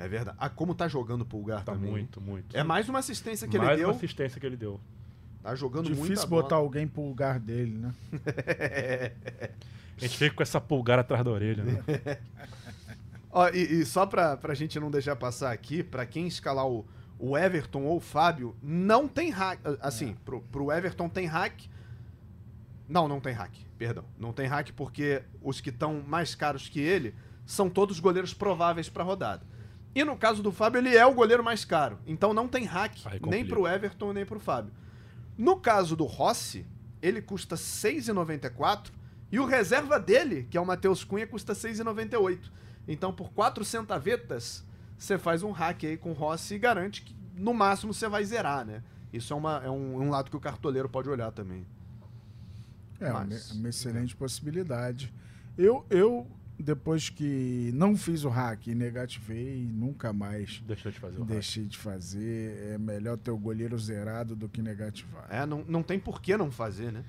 É 0.00 0.08
verdade. 0.08 0.36
Ah, 0.40 0.48
como 0.48 0.74
tá 0.74 0.88
jogando 0.88 1.22
o 1.22 1.26
Pulgar 1.26 1.62
tá 1.62 1.72
também. 1.72 1.90
muito, 1.90 2.20
muito. 2.20 2.56
É 2.56 2.64
mais 2.64 2.88
uma 2.88 3.00
assistência 3.00 3.46
que 3.46 3.58
mais 3.58 3.70
ele 3.70 3.76
deu. 3.76 3.86
Mais 3.88 3.96
uma 3.96 4.04
assistência 4.04 4.40
que 4.40 4.46
ele 4.46 4.56
deu. 4.56 4.80
Tá 5.42 5.54
jogando 5.54 5.86
muito. 5.90 6.02
Difícil 6.02 6.26
botar 6.26 6.56
alguém 6.56 6.88
pro 6.88 7.02
lugar 7.02 7.38
dele, 7.38 7.76
né? 7.76 7.94
a 9.96 10.00
gente 10.00 10.16
fica 10.16 10.34
com 10.34 10.42
essa 10.42 10.60
pulgar 10.60 10.98
atrás 10.98 11.22
da 11.22 11.30
orelha, 11.30 11.64
né? 11.64 11.82
Ó, 13.30 13.48
e, 13.50 13.80
e, 13.80 13.86
só 13.86 14.06
pra, 14.06 14.36
pra 14.36 14.54
gente 14.54 14.80
não 14.80 14.90
deixar 14.90 15.14
passar 15.16 15.52
aqui, 15.52 15.82
pra 15.82 16.04
quem 16.04 16.26
escalar 16.26 16.66
o, 16.66 16.84
o 17.18 17.36
Everton 17.36 17.82
ou 17.82 17.98
o 17.98 18.00
Fábio, 18.00 18.56
não 18.62 19.06
tem 19.06 19.30
hack. 19.30 19.60
Assim, 19.80 20.12
é. 20.12 20.16
pro, 20.24 20.40
pro 20.42 20.72
Everton 20.72 21.08
tem 21.08 21.26
hack. 21.26 21.60
Não, 22.88 23.06
não 23.06 23.20
tem 23.20 23.32
hack, 23.32 23.52
perdão. 23.78 24.04
Não 24.18 24.32
tem 24.32 24.46
hack 24.46 24.72
porque 24.72 25.22
os 25.42 25.60
que 25.60 25.70
estão 25.70 26.02
mais 26.06 26.34
caros 26.34 26.68
que 26.68 26.80
ele 26.80 27.14
são 27.46 27.70
todos 27.70 28.00
goleiros 28.00 28.34
prováveis 28.34 28.88
pra 28.88 29.04
rodada. 29.04 29.49
E 29.94 30.04
no 30.04 30.16
caso 30.16 30.42
do 30.42 30.52
Fábio, 30.52 30.78
ele 30.78 30.96
é 30.96 31.04
o 31.04 31.14
goleiro 31.14 31.42
mais 31.42 31.64
caro. 31.64 31.98
Então 32.06 32.32
não 32.32 32.46
tem 32.46 32.64
hack 32.64 32.94
nem 33.26 33.44
pro 33.44 33.66
Everton 33.66 34.12
nem 34.12 34.24
pro 34.24 34.38
Fábio. 34.38 34.72
No 35.36 35.56
caso 35.56 35.96
do 35.96 36.04
Rossi, 36.04 36.66
ele 37.02 37.20
custa 37.20 37.56
6,94 37.56 38.90
e 39.32 39.38
o 39.38 39.46
reserva 39.46 39.98
dele, 39.98 40.46
que 40.50 40.58
é 40.58 40.60
o 40.60 40.66
Matheus 40.66 41.02
Cunha, 41.02 41.26
custa 41.26 41.52
6,98. 41.52 42.50
Então, 42.86 43.12
por 43.12 43.32
4 43.32 43.64
centavetas, 43.64 44.64
você 44.98 45.16
faz 45.16 45.42
um 45.42 45.50
hack 45.50 45.84
aí 45.84 45.96
com 45.96 46.10
o 46.10 46.14
Rossi 46.14 46.54
e 46.54 46.58
garante 46.58 47.02
que 47.02 47.16
no 47.34 47.54
máximo 47.54 47.94
você 47.94 48.08
vai 48.08 48.24
zerar, 48.24 48.66
né? 48.66 48.82
Isso 49.12 49.32
é, 49.32 49.36
uma, 49.36 49.62
é 49.64 49.70
um, 49.70 50.02
um 50.02 50.10
lado 50.10 50.30
que 50.30 50.36
o 50.36 50.40
cartoleiro 50.40 50.88
pode 50.88 51.08
olhar 51.08 51.32
também. 51.32 51.66
É 53.00 53.10
Mas, 53.10 53.50
uma, 53.50 53.60
uma 53.60 53.68
excelente 53.68 54.14
possibilidade. 54.14 55.12
Eu, 55.56 55.84
eu, 55.88 56.26
depois 56.60 57.08
que 57.08 57.70
não 57.74 57.96
fiz 57.96 58.24
o 58.24 58.28
hack 58.28 58.66
e 58.66 58.74
negativei, 58.74 59.68
nunca 59.72 60.12
mais 60.12 60.62
Deixou 60.66 60.92
de 60.92 60.98
fazer 60.98 61.24
deixei 61.24 61.62
hack. 61.62 61.72
de 61.72 61.78
fazer. 61.78 62.72
É 62.72 62.78
melhor 62.78 63.16
ter 63.16 63.30
o 63.30 63.38
goleiro 63.38 63.78
zerado 63.78 64.36
do 64.36 64.48
que 64.48 64.62
negativar. 64.62 65.26
É, 65.30 65.46
não, 65.46 65.64
não 65.66 65.82
tem 65.82 65.98
por 65.98 66.20
que 66.20 66.36
não 66.36 66.50
fazer, 66.50 66.92
né? 66.92 67.04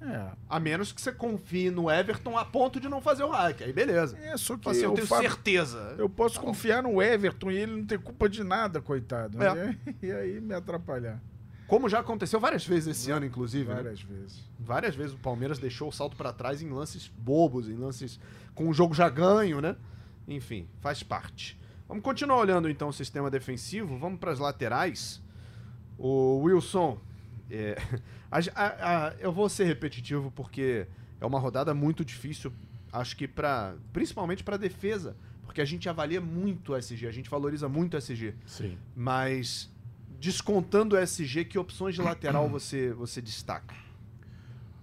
É. 0.00 0.30
A 0.48 0.60
menos 0.60 0.92
que 0.92 1.00
você 1.00 1.10
confie 1.10 1.70
no 1.70 1.90
Everton 1.90 2.36
a 2.36 2.44
ponto 2.44 2.78
de 2.78 2.88
não 2.88 3.00
fazer 3.00 3.24
o 3.24 3.30
hack. 3.30 3.62
Aí 3.62 3.72
beleza. 3.72 4.16
É, 4.18 4.36
só 4.36 4.56
que 4.56 4.68
assim, 4.68 4.82
eu, 4.82 4.90
eu 4.90 4.94
tenho 4.94 5.06
certeza. 5.06 5.94
Eu 5.98 6.08
posso 6.08 6.36
tá 6.36 6.42
confiar 6.42 6.82
no 6.82 7.00
Everton 7.00 7.50
e 7.50 7.56
ele 7.56 7.76
não 7.76 7.86
ter 7.86 7.98
culpa 7.98 8.28
de 8.28 8.44
nada, 8.44 8.80
coitado. 8.80 9.42
É. 9.42 9.76
E, 10.02 10.12
aí 10.12 10.40
me 10.40 10.54
atrapalhar. 10.54 11.20
Como 11.66 11.88
já 11.88 11.98
aconteceu 11.98 12.38
várias 12.38 12.66
vezes 12.66 12.96
esse 12.96 13.10
ano, 13.10 13.26
inclusive. 13.26 13.68
Né? 13.68 13.74
Várias 13.74 14.04
né? 14.04 14.16
vezes. 14.16 14.44
Várias 14.58 14.94
vezes 14.94 15.14
o 15.14 15.18
Palmeiras 15.18 15.58
deixou 15.58 15.88
o 15.88 15.92
salto 15.92 16.16
para 16.16 16.32
trás 16.32 16.62
em 16.62 16.70
lances 16.70 17.08
bobos, 17.08 17.68
em 17.68 17.74
lances 17.74 18.20
com 18.54 18.68
o 18.68 18.72
jogo 18.72 18.94
já 18.94 19.08
ganho, 19.08 19.60
né? 19.60 19.76
Enfim, 20.28 20.68
faz 20.80 21.02
parte. 21.02 21.58
Vamos 21.88 22.02
continuar 22.02 22.38
olhando 22.38 22.68
então 22.68 22.88
o 22.88 22.92
sistema 22.92 23.30
defensivo. 23.30 23.98
Vamos 23.98 24.18
para 24.18 24.32
as 24.32 24.38
laterais. 24.38 25.22
O 25.98 26.38
Wilson. 26.42 27.00
É, 27.50 27.76
a, 28.30 28.38
a, 28.54 29.06
a, 29.08 29.12
eu 29.18 29.32
vou 29.32 29.48
ser 29.48 29.64
repetitivo 29.64 30.30
porque 30.32 30.86
é 31.20 31.26
uma 31.26 31.38
rodada 31.38 31.74
muito 31.74 32.04
difícil. 32.04 32.52
Acho 32.92 33.16
que 33.16 33.26
para, 33.26 33.74
principalmente 33.92 34.42
para 34.42 34.56
defesa, 34.56 35.16
porque 35.44 35.60
a 35.60 35.64
gente 35.64 35.88
avalia 35.88 36.20
muito 36.20 36.72
o 36.72 36.76
SG, 36.76 37.06
a 37.06 37.12
gente 37.12 37.28
valoriza 37.28 37.68
muito 37.68 37.94
o 37.94 37.98
SG. 37.98 38.34
Sim. 38.46 38.78
Mas 38.94 39.70
descontando 40.20 40.96
o 40.96 40.98
SG, 40.98 41.44
que 41.44 41.58
opções 41.58 41.94
de 41.94 42.02
lateral 42.02 42.48
você, 42.48 42.92
você 42.92 43.20
destaca? 43.20 43.74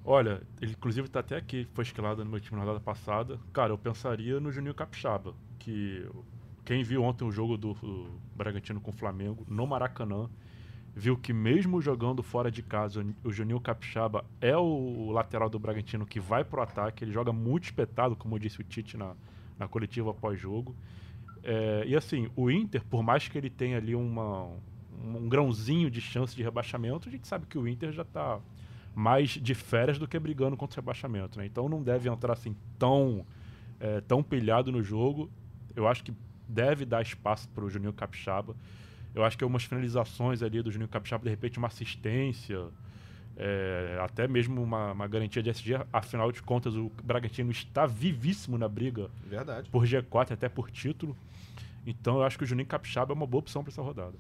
Olha, 0.06 0.42
ele 0.62 0.72
inclusive 0.72 1.08
está 1.08 1.22
até 1.22 1.38
aqui, 1.38 1.68
foi 1.74 1.84
escalado 1.84 2.24
no 2.26 2.30
meu 2.30 2.40
time 2.40 2.60
na 2.60 2.66
rodada 2.66 2.84
passada. 2.84 3.40
Cara, 3.54 3.72
eu 3.72 3.78
pensaria 3.78 4.40
no 4.40 4.52
Juninho 4.52 4.74
Capixaba, 4.74 5.34
que 5.58 6.06
quem 6.66 6.84
viu 6.84 7.04
ontem 7.04 7.24
o 7.24 7.32
jogo 7.32 7.58
do, 7.58 7.74
do 7.74 8.10
Bragantino 8.36 8.82
com 8.82 8.92
o 8.92 8.94
Flamengo 8.94 9.46
no 9.48 9.66
Maracanã, 9.66 10.30
viu 10.96 11.18
que 11.18 11.34
mesmo 11.34 11.82
jogando 11.82 12.22
fora 12.22 12.52
de 12.52 12.62
casa, 12.62 13.06
o 13.24 13.32
Juninho 13.32 13.60
Capixaba 13.60 14.26
é 14.42 14.56
o 14.56 15.10
lateral 15.12 15.50
do 15.50 15.58
Bragantino 15.58 16.06
que 16.06 16.20
vai 16.20 16.44
pro 16.44 16.62
ataque, 16.62 17.04
ele 17.04 17.12
joga 17.12 17.32
muito 17.32 17.66
espetado, 17.66 18.16
como 18.16 18.38
disse 18.38 18.60
o 18.60 18.64
Tite 18.64 18.98
na, 18.98 19.16
na 19.58 19.68
coletiva 19.68 20.12
após 20.12 20.40
jogo. 20.40 20.76
É, 21.44 21.84
e 21.88 21.96
assim, 21.96 22.30
o 22.36 22.52
Inter, 22.52 22.84
por 22.86 23.02
mais 23.04 23.28
que 23.28 23.38
ele 23.38 23.50
tenha 23.50 23.78
ali 23.78 23.96
uma, 23.96 24.50
um 25.04 25.28
grãozinho 25.28 25.92
de 25.92 26.00
chance 26.00 26.36
de 26.36 26.42
rebaixamento, 26.42 27.10
a 27.10 27.12
gente 27.12 27.28
sabe 27.28 27.46
que 27.46 27.58
o 27.58 27.68
Inter 27.68 27.92
já 27.92 28.04
está 28.04 28.40
mais 28.96 29.32
de 29.32 29.54
férias 29.54 29.98
do 29.98 30.08
que 30.08 30.18
brigando 30.18 30.56
contra 30.56 30.80
o 30.80 30.82
rebaixamento. 30.82 31.38
Né? 31.38 31.46
Então 31.46 31.68
não 31.68 31.82
deve 31.82 32.10
entrar 32.10 32.34
assim 32.34 32.56
tão, 32.78 33.26
é, 33.80 34.02
tão 34.02 34.24
pilhado 34.24 34.72
no 34.72 34.84
jogo. 34.84 35.30
Eu 35.76 35.88
acho 35.88 36.04
que 36.04 36.14
deve 36.48 36.86
dar 36.86 37.02
espaço 37.02 37.50
para 37.50 37.64
o 37.64 37.70
Juninho 37.70 37.94
Capixaba. 37.94 38.56
Eu 39.14 39.24
acho 39.24 39.38
que 39.38 39.46
umas 39.46 39.64
finalizações 39.64 40.42
ali 40.42 40.62
do 40.62 40.72
Juninho 40.72 40.90
Capixaba, 40.90 41.24
de 41.24 41.30
repente 41.30 41.58
uma 41.58 41.68
assistência, 41.68 42.68
é, 43.36 44.00
até 44.02 44.28
mesmo 44.28 44.62
uma, 44.62 44.92
uma, 44.92 45.08
garantia 45.08 45.42
de 45.42 45.50
SG. 45.50 45.74
Afinal 45.92 46.32
de 46.32 46.42
contas, 46.42 46.76
o 46.76 46.92
Bragantino 47.04 47.52
está 47.52 47.86
vivíssimo 47.86 48.58
na 48.58 48.68
briga 48.68 49.10
Verdade. 49.26 49.70
por 49.70 49.86
G4 49.86 50.32
até 50.32 50.50
por 50.50 50.70
título. 50.72 51.16
Então 51.86 52.18
eu 52.18 52.24
acho 52.24 52.38
que 52.38 52.44
o 52.44 52.48
Juninho 52.48 52.68
Capixaba 52.68 53.12
é 53.12 53.16
uma 53.16 53.28
boa 53.28 53.40
opção 53.40 53.64
para 53.64 53.72
essa 53.72 53.82
rodada. 53.82 54.14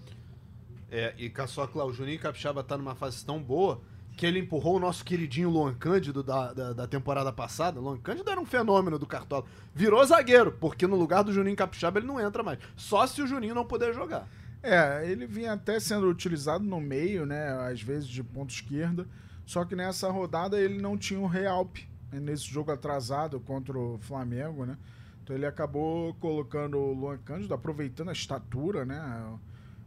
É, 0.95 1.11
e 1.17 1.27
Caçocla, 1.27 1.83
o 1.85 1.91
Juninho 1.91 2.19
Capixaba 2.19 2.63
tá 2.63 2.77
numa 2.77 2.93
fase 2.93 3.25
tão 3.25 3.41
boa 3.41 3.81
que 4.15 4.27
ele 4.27 4.37
empurrou 4.37 4.75
o 4.75 4.79
nosso 4.79 5.03
queridinho 5.03 5.49
Luan 5.49 5.73
Cândido 5.73 6.21
da, 6.21 6.53
da, 6.53 6.71
da, 6.71 6.87
temporada 6.87 7.33
passada. 7.33 7.79
Luan 7.79 7.97
Cândido 7.97 8.29
era 8.29 8.39
um 8.39 8.45
fenômeno 8.45 8.99
do 8.99 9.07
Cartola. 9.07 9.43
Virou 9.73 10.05
zagueiro, 10.05 10.51
porque 10.51 10.85
no 10.85 10.95
lugar 10.95 11.23
do 11.23 11.33
Juninho 11.33 11.55
Capixaba 11.55 11.97
ele 11.97 12.05
não 12.05 12.19
entra 12.19 12.43
mais. 12.43 12.59
Só 12.75 13.07
se 13.07 13.23
o 13.23 13.25
Juninho 13.25 13.55
não 13.55 13.65
puder 13.65 13.91
jogar. 13.91 14.27
É, 14.61 15.09
ele 15.09 15.25
vinha 15.25 15.53
até 15.53 15.79
sendo 15.79 16.07
utilizado 16.07 16.63
no 16.63 16.79
meio, 16.79 17.25
né? 17.25 17.49
Às 17.67 17.81
vezes 17.81 18.07
de 18.07 18.23
ponta 18.23 18.53
esquerda. 18.53 19.07
Só 19.47 19.65
que 19.65 19.75
nessa 19.75 20.11
rodada 20.11 20.61
ele 20.61 20.79
não 20.79 20.95
tinha 20.95 21.19
o 21.19 21.25
Realp 21.25 21.77
né, 22.11 22.19
nesse 22.19 22.45
jogo 22.45 22.71
atrasado 22.71 23.39
contra 23.39 23.75
o 23.75 23.97
Flamengo, 23.97 24.63
né? 24.63 24.77
Então 25.23 25.35
ele 25.35 25.47
acabou 25.47 26.13
colocando 26.15 26.77
o 26.77 26.93
Luan 26.93 27.17
Cândido, 27.17 27.55
aproveitando 27.55 28.09
a 28.09 28.13
estatura, 28.13 28.85
né? 28.85 29.01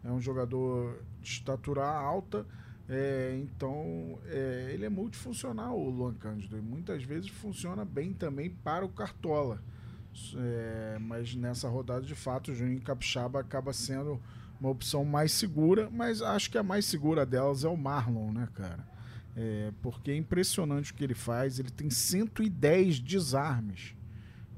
É 0.06 0.10
um 0.10 0.20
jogador 0.20 1.02
de 1.20 1.28
estatura 1.28 1.84
alta. 1.84 2.46
É, 2.88 3.36
então, 3.42 4.20
é, 4.26 4.70
ele 4.72 4.84
é 4.84 4.88
multifuncional, 4.88 5.76
o 5.76 5.90
Luan 5.90 6.14
Cândido. 6.14 6.56
E 6.56 6.60
muitas 6.60 7.02
vezes 7.02 7.28
funciona 7.28 7.84
bem 7.84 8.12
também 8.12 8.48
para 8.48 8.84
o 8.84 8.88
Cartola. 8.88 9.60
É, 10.36 10.96
mas 11.00 11.34
nessa 11.34 11.68
rodada, 11.68 12.02
de 12.02 12.14
fato, 12.14 12.52
o 12.52 12.54
Juninho 12.54 12.80
Capixaba 12.80 13.40
acaba 13.40 13.72
sendo 13.72 14.20
uma 14.60 14.70
opção 14.70 15.04
mais 15.04 15.32
segura. 15.32 15.90
Mas 15.90 16.22
acho 16.22 16.50
que 16.50 16.56
a 16.58 16.62
mais 16.62 16.84
segura 16.84 17.26
delas 17.26 17.64
é 17.64 17.68
o 17.68 17.76
Marlon, 17.76 18.32
né, 18.32 18.48
cara? 18.54 18.86
É, 19.34 19.72
porque 19.82 20.12
é 20.12 20.16
impressionante 20.16 20.92
o 20.92 20.94
que 20.94 21.02
ele 21.02 21.14
faz. 21.14 21.58
Ele 21.58 21.70
tem 21.70 21.90
110 21.90 23.00
desarmes. 23.00 23.96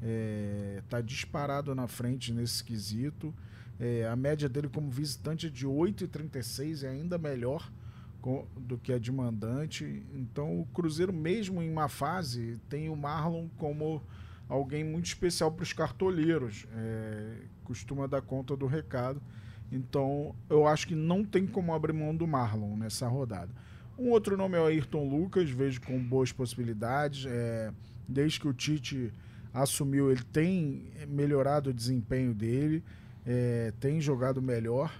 É, 0.02 0.82
tá 0.90 1.00
disparado 1.00 1.74
na 1.74 1.88
frente 1.88 2.32
nesse 2.34 2.62
quesito. 2.62 3.34
É, 3.80 4.06
a 4.08 4.16
média 4.16 4.48
dele 4.48 4.68
como 4.68 4.90
visitante 4.90 5.46
é 5.46 5.50
de 5.50 5.66
8,36, 5.66 6.84
é 6.84 6.88
ainda 6.88 7.16
melhor 7.16 7.70
com, 8.20 8.46
do 8.56 8.76
que 8.76 8.92
a 8.92 8.98
de 8.98 9.12
mandante. 9.12 10.02
Então 10.12 10.60
o 10.60 10.66
Cruzeiro, 10.66 11.12
mesmo 11.12 11.62
em 11.62 11.70
uma 11.70 11.88
fase, 11.88 12.58
tem 12.68 12.88
o 12.88 12.96
Marlon 12.96 13.48
como 13.56 14.02
alguém 14.48 14.82
muito 14.82 15.06
especial 15.06 15.52
para 15.52 15.62
os 15.62 15.72
cartoleiros. 15.72 16.66
É, 16.74 17.42
costuma 17.64 18.06
dar 18.06 18.22
conta 18.22 18.56
do 18.56 18.66
recado. 18.66 19.22
Então 19.70 20.34
eu 20.50 20.66
acho 20.66 20.86
que 20.86 20.94
não 20.94 21.24
tem 21.24 21.46
como 21.46 21.72
abrir 21.72 21.92
mão 21.92 22.14
do 22.14 22.26
Marlon 22.26 22.76
nessa 22.76 23.06
rodada. 23.06 23.52
Um 23.96 24.10
outro 24.10 24.36
nome 24.36 24.56
é 24.56 24.60
o 24.60 24.66
Ayrton 24.66 25.08
Lucas, 25.08 25.50
vejo 25.50 25.80
com 25.82 25.98
boas 26.02 26.32
possibilidades. 26.32 27.26
É, 27.28 27.72
desde 28.08 28.40
que 28.40 28.48
o 28.48 28.52
Tite 28.52 29.12
assumiu, 29.52 30.10
ele 30.10 30.22
tem 30.22 30.90
melhorado 31.08 31.70
o 31.70 31.74
desempenho 31.74 32.34
dele 32.34 32.82
é, 33.28 33.74
tem 33.78 34.00
jogado 34.00 34.40
melhor. 34.40 34.90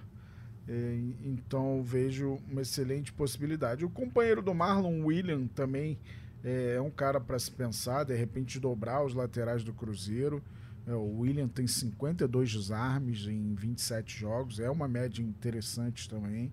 É, 0.67 0.99
então 1.25 1.81
vejo 1.81 2.37
uma 2.47 2.61
excelente 2.61 3.11
possibilidade. 3.11 3.83
O 3.83 3.89
companheiro 3.89 4.39
do 4.39 4.53
Marlon 4.53 5.03
William 5.03 5.47
também 5.47 5.97
é, 6.43 6.75
é 6.75 6.81
um 6.81 6.91
cara 6.91 7.19
para 7.19 7.39
se 7.39 7.49
pensar, 7.49 8.03
de 8.03 8.15
repente 8.15 8.59
dobrar 8.59 9.03
os 9.03 9.15
laterais 9.15 9.63
do 9.63 9.73
Cruzeiro. 9.73 10.43
É, 10.85 10.93
o 10.93 11.21
William 11.21 11.47
tem 11.47 11.65
52 11.65 12.53
desarmes 12.53 13.25
em 13.25 13.55
27 13.55 14.19
jogos, 14.19 14.59
é 14.59 14.69
uma 14.69 14.87
média 14.87 15.23
interessante 15.23 16.07
também. 16.07 16.51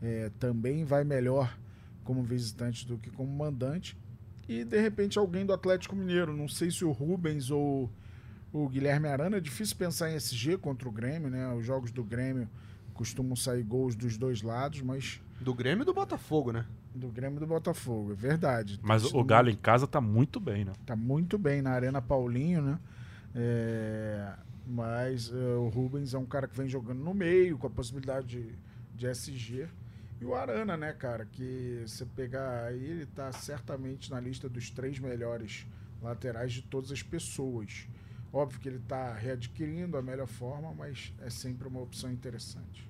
É, 0.00 0.30
também 0.38 0.86
vai 0.86 1.04
melhor 1.04 1.54
como 2.02 2.22
visitante 2.22 2.88
do 2.88 2.96
que 2.96 3.10
como 3.10 3.30
mandante. 3.30 3.94
E 4.48 4.64
de 4.64 4.80
repente 4.80 5.18
alguém 5.18 5.44
do 5.44 5.52
Atlético 5.52 5.94
Mineiro, 5.94 6.34
não 6.34 6.48
sei 6.48 6.70
se 6.70 6.82
o 6.82 6.90
Rubens 6.90 7.50
ou 7.50 7.90
o 8.52 8.68
Guilherme 8.68 9.08
Arana. 9.08 9.36
É 9.36 9.40
difícil 9.40 9.76
pensar 9.76 10.10
em 10.10 10.16
SG 10.16 10.56
contra 10.58 10.88
o 10.88 10.92
Grêmio, 10.92 11.30
né? 11.30 11.52
Os 11.54 11.64
jogos 11.64 11.90
do 11.90 12.04
Grêmio 12.04 12.48
costumam 12.94 13.34
sair 13.34 13.62
gols 13.62 13.94
dos 13.94 14.16
dois 14.16 14.42
lados, 14.42 14.82
mas. 14.82 15.20
Do 15.40 15.54
Grêmio 15.54 15.82
e 15.82 15.86
do 15.86 15.94
Botafogo, 15.94 16.52
né? 16.52 16.66
Do 16.94 17.08
Grêmio 17.08 17.36
e 17.36 17.40
do 17.40 17.46
Botafogo, 17.46 18.12
é 18.12 18.14
verdade. 18.14 18.78
Mas 18.82 19.04
o 19.04 19.24
Galo 19.24 19.46
muito... 19.46 19.58
em 19.58 19.62
casa 19.62 19.86
tá 19.86 20.00
muito 20.00 20.40
bem, 20.40 20.64
né? 20.64 20.72
Tá 20.84 20.96
muito 20.96 21.38
bem 21.38 21.62
na 21.62 21.70
Arena 21.70 22.02
Paulinho, 22.02 22.62
né? 22.62 22.78
É... 23.34 24.32
Mas 24.66 25.32
é, 25.32 25.56
o 25.56 25.68
Rubens 25.68 26.14
é 26.14 26.18
um 26.18 26.26
cara 26.26 26.46
que 26.46 26.56
vem 26.56 26.68
jogando 26.68 26.98
no 27.00 27.14
meio, 27.14 27.58
com 27.58 27.66
a 27.66 27.70
possibilidade 27.70 28.26
de, 28.26 28.54
de 28.94 29.06
SG. 29.06 29.66
E 30.20 30.24
o 30.24 30.34
Arana, 30.34 30.76
né, 30.76 30.92
cara? 30.92 31.24
Que 31.24 31.82
você 31.86 32.04
pegar 32.04 32.66
aí, 32.66 32.84
ele 32.84 33.06
tá 33.06 33.32
certamente 33.32 34.10
na 34.10 34.20
lista 34.20 34.48
dos 34.48 34.70
três 34.70 34.98
melhores 34.98 35.66
laterais 36.02 36.52
de 36.52 36.62
todas 36.62 36.92
as 36.92 37.02
pessoas. 37.02 37.88
Óbvio 38.32 38.60
que 38.60 38.68
ele 38.68 38.78
está 38.78 39.12
readquirindo 39.12 39.96
a 39.96 40.02
melhor 40.02 40.26
forma, 40.26 40.72
mas 40.72 41.12
é 41.20 41.28
sempre 41.28 41.66
uma 41.66 41.80
opção 41.80 42.10
interessante. 42.12 42.88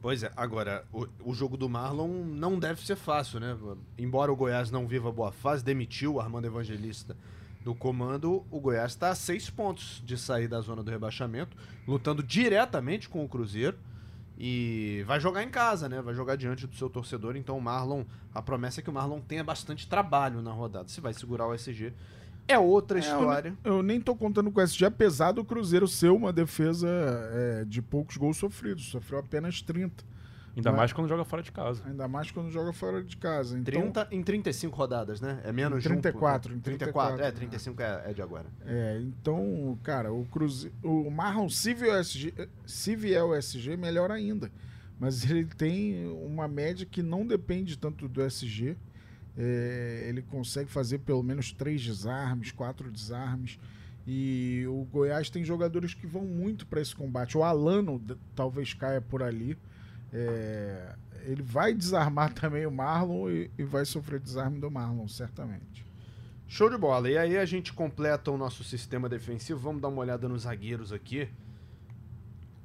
Pois 0.00 0.22
é, 0.22 0.30
agora, 0.36 0.84
o, 0.92 1.08
o, 1.24 1.34
jogo 1.34 1.56
do 1.56 1.68
Marlon 1.68 2.24
não 2.24 2.56
deve 2.56 2.84
ser 2.86 2.94
fácil, 2.94 3.40
né? 3.40 3.56
Embora 3.98 4.32
o 4.32 4.36
Goiás 4.36 4.70
não 4.70 4.86
viva 4.86 5.10
boa 5.10 5.32
fase, 5.32 5.64
demitiu 5.64 6.14
o 6.14 6.20
Armando 6.20 6.46
Evangelista 6.46 7.16
do 7.64 7.74
comando, 7.74 8.46
o 8.48 8.60
Goiás 8.60 8.92
está 8.92 9.10
a 9.10 9.14
seis 9.16 9.50
pontos 9.50 10.00
de 10.06 10.16
sair 10.16 10.46
da 10.46 10.60
zona 10.60 10.84
do 10.84 10.90
rebaixamento, 10.90 11.56
lutando 11.86 12.22
diretamente 12.22 13.08
com 13.08 13.24
o 13.24 13.28
Cruzeiro. 13.28 13.76
E 14.40 15.02
vai 15.04 15.18
jogar 15.18 15.42
em 15.42 15.50
casa, 15.50 15.88
né? 15.88 16.00
Vai 16.00 16.14
jogar 16.14 16.36
diante 16.36 16.64
do 16.64 16.76
seu 16.76 16.88
torcedor. 16.88 17.34
Então 17.34 17.58
o 17.58 17.60
Marlon, 17.60 18.04
a 18.32 18.40
promessa 18.40 18.80
é 18.80 18.82
que 18.84 18.88
o 18.88 18.92
Marlon 18.92 19.20
tenha 19.20 19.42
bastante 19.42 19.88
trabalho 19.88 20.40
na 20.40 20.52
rodada. 20.52 20.88
Se 20.88 21.00
vai 21.00 21.12
segurar 21.12 21.48
o 21.48 21.54
SG, 21.54 21.92
é 22.48 22.58
outra 22.58 22.98
É, 22.98 23.00
história. 23.00 23.54
Eu, 23.62 23.76
eu 23.76 23.82
nem 23.82 24.00
tô 24.00 24.16
contando 24.16 24.50
com 24.50 24.58
o 24.60 24.62
SG, 24.62 24.86
apesar 24.86 25.32
do 25.32 25.44
Cruzeiro 25.44 25.86
ser 25.86 26.10
uma 26.10 26.32
defesa 26.32 26.88
é, 27.32 27.64
de 27.64 27.80
poucos 27.82 28.16
gols 28.16 28.36
sofridos. 28.36 28.86
Sofreu 28.86 29.18
apenas 29.20 29.60
30. 29.62 30.04
Ainda 30.56 30.70
Mas- 30.72 30.78
mais 30.78 30.92
quando 30.92 31.08
joga 31.08 31.24
fora 31.24 31.40
de 31.42 31.52
casa. 31.52 31.82
Ainda 31.86 32.08
mais 32.08 32.30
quando 32.32 32.50
joga 32.50 32.72
fora 32.72 33.04
de 33.04 33.16
casa. 33.16 33.56
Então, 33.56 33.80
30 33.92 34.08
em 34.10 34.22
35 34.24 34.76
rodadas, 34.76 35.20
né? 35.20 35.40
É 35.44 35.52
menos 35.52 35.80
de 35.82 35.88
um, 35.88 35.92
34, 35.92 36.50
né? 36.50 36.58
em 36.58 36.60
34, 36.60 37.16
34, 37.18 37.24
é, 37.24 37.30
35 37.30 37.82
é, 37.82 38.10
é 38.10 38.12
de 38.12 38.20
agora. 38.22 38.46
É, 38.66 39.00
então, 39.00 39.78
cara, 39.84 40.12
o 40.12 40.24
Cruzeiro, 40.24 40.74
o 40.82 41.08
Marlon, 41.10 41.48
se 41.48 41.74
vier 41.74 41.94
o 41.94 42.00
SG, 42.00 42.34
se 42.66 42.96
vier 42.96 43.22
o 43.22 43.34
SG, 43.36 43.76
melhor 43.76 44.10
ainda. 44.10 44.50
Mas 44.98 45.30
ele 45.30 45.44
tem 45.44 46.06
uma 46.26 46.48
média 46.48 46.84
que 46.84 47.04
não 47.04 47.24
depende 47.24 47.78
tanto 47.78 48.08
do 48.08 48.20
SG. 48.22 48.76
É, 49.38 50.06
ele 50.08 50.20
consegue 50.20 50.68
fazer 50.68 50.98
pelo 50.98 51.22
menos 51.22 51.52
três 51.52 51.84
desarmes, 51.84 52.50
quatro 52.50 52.90
desarmes. 52.90 53.58
E 54.04 54.64
o 54.66 54.84
Goiás 54.90 55.30
tem 55.30 55.44
jogadores 55.44 55.94
que 55.94 56.06
vão 56.06 56.24
muito 56.24 56.66
para 56.66 56.80
esse 56.80 56.96
combate. 56.96 57.38
O 57.38 57.44
Alano 57.44 58.02
talvez 58.34 58.74
caia 58.74 59.00
por 59.00 59.22
ali. 59.22 59.56
É, 60.12 60.94
ele 61.24 61.42
vai 61.42 61.72
desarmar 61.72 62.32
também 62.34 62.66
o 62.66 62.70
Marlon 62.70 63.30
e, 63.30 63.50
e 63.56 63.62
vai 63.62 63.84
sofrer 63.84 64.18
desarme 64.18 64.58
do 64.58 64.70
Marlon, 64.70 65.06
certamente. 65.06 65.86
Show 66.48 66.70
de 66.70 66.78
bola. 66.78 67.08
E 67.08 67.16
aí 67.16 67.36
a 67.36 67.44
gente 67.44 67.72
completa 67.72 68.30
o 68.30 68.38
nosso 68.38 68.64
sistema 68.64 69.08
defensivo. 69.08 69.60
Vamos 69.60 69.82
dar 69.82 69.88
uma 69.88 70.00
olhada 70.00 70.28
nos 70.28 70.42
zagueiros 70.42 70.92
aqui. 70.92 71.28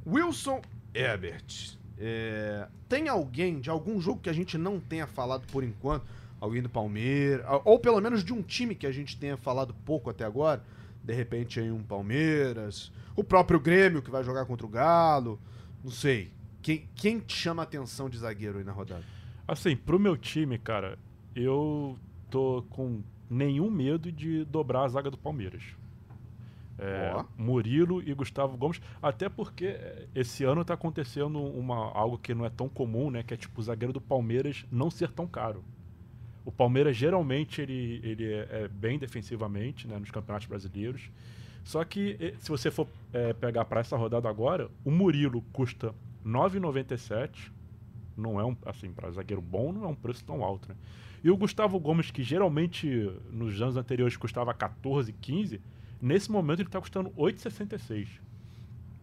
Wilson 0.07 0.61
Herbert. 0.93 1.77
É, 1.97 2.67
tem 2.89 3.09
alguém 3.09 3.59
de 3.59 3.69
algum 3.69 3.99
jogo 4.01 4.21
que 4.21 4.29
a 4.29 4.33
gente 4.33 4.57
não 4.57 4.79
tenha 4.79 5.05
falado 5.05 5.45
por 5.51 5.63
enquanto? 5.63 6.05
Alguém 6.43 6.61
do 6.61 6.67
Palmeiras? 6.67 7.45
Ou 7.63 7.79
pelo 7.79 8.01
menos 8.01 8.21
de 8.21 8.33
um 8.33 8.41
time 8.41 8.75
que 8.75 8.85
a 8.85 8.91
gente 8.91 9.17
tenha 9.17 9.37
falado 9.37 9.73
pouco 9.85 10.09
até 10.09 10.25
agora? 10.25 10.61
De 11.01 11.13
repente 11.13 11.57
aí 11.57 11.71
um 11.71 11.81
Palmeiras. 11.81 12.91
O 13.15 13.23
próprio 13.23 13.61
Grêmio 13.61 14.01
que 14.01 14.11
vai 14.11 14.25
jogar 14.25 14.45
contra 14.45 14.65
o 14.65 14.69
Galo. 14.69 15.39
Não 15.81 15.89
sei. 15.89 16.33
Quem, 16.61 16.89
quem 16.95 17.21
te 17.21 17.33
chama 17.33 17.61
a 17.61 17.63
atenção 17.63 18.09
de 18.09 18.17
zagueiro 18.17 18.57
aí 18.57 18.63
na 18.65 18.73
rodada? 18.73 19.05
Assim, 19.47 19.73
pro 19.73 19.97
meu 19.97 20.17
time, 20.17 20.57
cara, 20.57 20.99
eu 21.33 21.97
tô 22.29 22.65
com 22.71 23.01
nenhum 23.29 23.71
medo 23.71 24.11
de 24.11 24.43
dobrar 24.43 24.83
a 24.83 24.89
zaga 24.89 25.09
do 25.09 25.17
Palmeiras. 25.17 25.63
É. 26.77 27.23
Murilo 27.37 28.03
e 28.03 28.13
Gustavo 28.13 28.57
Gomes, 28.57 28.81
até 29.01 29.29
porque 29.29 29.67
é, 29.67 30.07
esse 30.13 30.43
ano 30.43 30.65
tá 30.65 30.73
acontecendo 30.73 31.41
uma, 31.41 31.89
algo 31.93 32.17
que 32.17 32.33
não 32.33 32.43
é 32.43 32.49
tão 32.49 32.67
comum, 32.67 33.09
né? 33.09 33.23
Que 33.23 33.33
é 33.33 33.37
tipo 33.37 33.61
o 33.61 33.63
zagueiro 33.63 33.93
do 33.93 34.01
Palmeiras 34.01 34.65
não 34.69 34.91
ser 34.91 35.09
tão 35.09 35.25
caro. 35.25 35.63
O 36.45 36.51
Palmeiras 36.51 36.95
geralmente 36.95 37.61
ele, 37.61 38.01
ele 38.03 38.25
é, 38.25 38.47
é 38.51 38.67
bem 38.67 38.99
defensivamente 38.99 39.87
né, 39.87 39.97
nos 39.97 40.11
campeonatos 40.11 40.47
brasileiros. 40.47 41.09
Só 41.63 41.83
que 41.85 42.17
eh, 42.19 42.33
se 42.39 42.49
você 42.49 42.69
for 42.69 42.87
eh, 43.13 43.33
pegar 43.33 43.63
para 43.65 43.79
essa 43.79 43.95
rodada 43.95 44.27
agora, 44.27 44.69
o 44.83 44.91
Murilo 44.91 45.41
custa 45.53 45.87
R$ 46.25 46.31
9,97 46.31 47.51
não 48.15 48.39
é 48.39 48.45
um, 48.45 48.55
assim, 48.65 48.91
para 48.91 49.11
zagueiro 49.11 49.41
bom, 49.41 49.71
não 49.71 49.85
é 49.85 49.87
um 49.87 49.95
preço 49.95 50.23
tão 50.23 50.43
alto, 50.43 50.69
né? 50.69 50.75
E 51.23 51.31
o 51.31 51.37
Gustavo 51.37 51.79
Gomes, 51.79 52.11
que 52.11 52.21
geralmente 52.21 52.87
nos 53.31 53.61
anos 53.61 53.77
anteriores 53.77 54.17
custava 54.17 54.53
14, 54.53 55.13
15, 55.13 55.61
nesse 56.01 56.29
momento 56.29 56.59
ele 56.59 56.67
está 56.67 56.81
custando 56.81 57.09
8,66. 57.11 58.07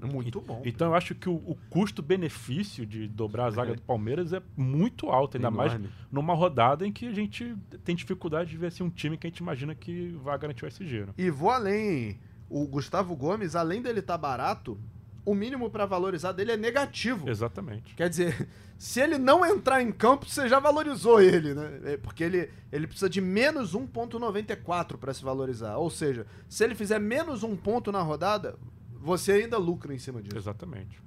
Muito 0.07 0.41
bom. 0.41 0.63
Então 0.65 0.89
eu 0.89 0.95
acho 0.95 1.15
que 1.15 1.29
o, 1.29 1.35
o 1.35 1.57
custo-benefício 1.69 2.87
de 2.87 3.07
dobrar 3.09 3.47
a 3.47 3.51
zaga 3.51 3.75
do 3.75 3.83
Palmeiras 3.83 4.33
é 4.33 4.43
muito 4.57 5.09
alto, 5.09 5.37
ainda 5.37 5.51
mais 5.51 5.79
numa 6.11 6.35
rodada 6.35 6.87
em 6.87 6.93
que 6.93 7.07
a 7.07 7.13
gente 7.13 7.57
tem 7.85 7.95
dificuldade 7.95 8.51
de 8.51 8.57
ver 8.57 8.69
assim, 8.69 8.83
um 8.83 8.91
time 8.91 9.17
que 9.17 9.27
a 9.27 9.31
gente 9.31 9.39
imagina 9.39 9.75
que 9.75 10.09
vai 10.23 10.39
garantir 10.39 10.65
o 10.65 10.69
SG, 10.69 11.07
né? 11.07 11.15
E 11.17 11.31
vou 11.31 11.51
além. 11.51 12.19
O 12.49 12.67
Gustavo 12.67 13.15
Gomes, 13.15 13.55
além 13.55 13.81
dele 13.81 14.01
estar 14.01 14.19
barato, 14.19 14.79
o 15.25 15.35
mínimo 15.35 15.71
pra 15.71 15.87
valorizar 15.87 16.33
dele 16.33 16.53
é 16.53 16.57
negativo. 16.57 17.29
Exatamente. 17.29 17.95
Quer 17.95 18.09
dizer, 18.09 18.49
se 18.79 19.01
ele 19.01 19.19
não 19.19 19.45
entrar 19.45 19.83
em 19.83 19.93
campo, 19.93 20.27
você 20.27 20.49
já 20.49 20.59
valorizou 20.59 21.21
ele, 21.21 21.55
né? 21.55 21.81
É, 21.85 21.97
Porque 21.97 22.25
ele, 22.25 22.51
ele 22.73 22.87
precisa 22.87 23.09
de 23.09 23.21
menos 23.21 23.75
1,94 23.75 24.97
para 24.97 25.15
se 25.15 25.23
valorizar. 25.23 25.77
Ou 25.77 25.91
seja, 25.91 26.27
se 26.49 26.65
ele 26.65 26.75
fizer 26.75 26.99
menos 26.99 27.43
um 27.43 27.57
ponto 27.57 27.93
na 27.93 28.03
rodada, 28.03 28.59
você 29.01 29.33
ainda 29.33 29.57
lucra 29.57 29.95
em 29.95 29.99
cima 29.99 30.23
disso. 30.23 30.37
Exatamente. 30.37 31.01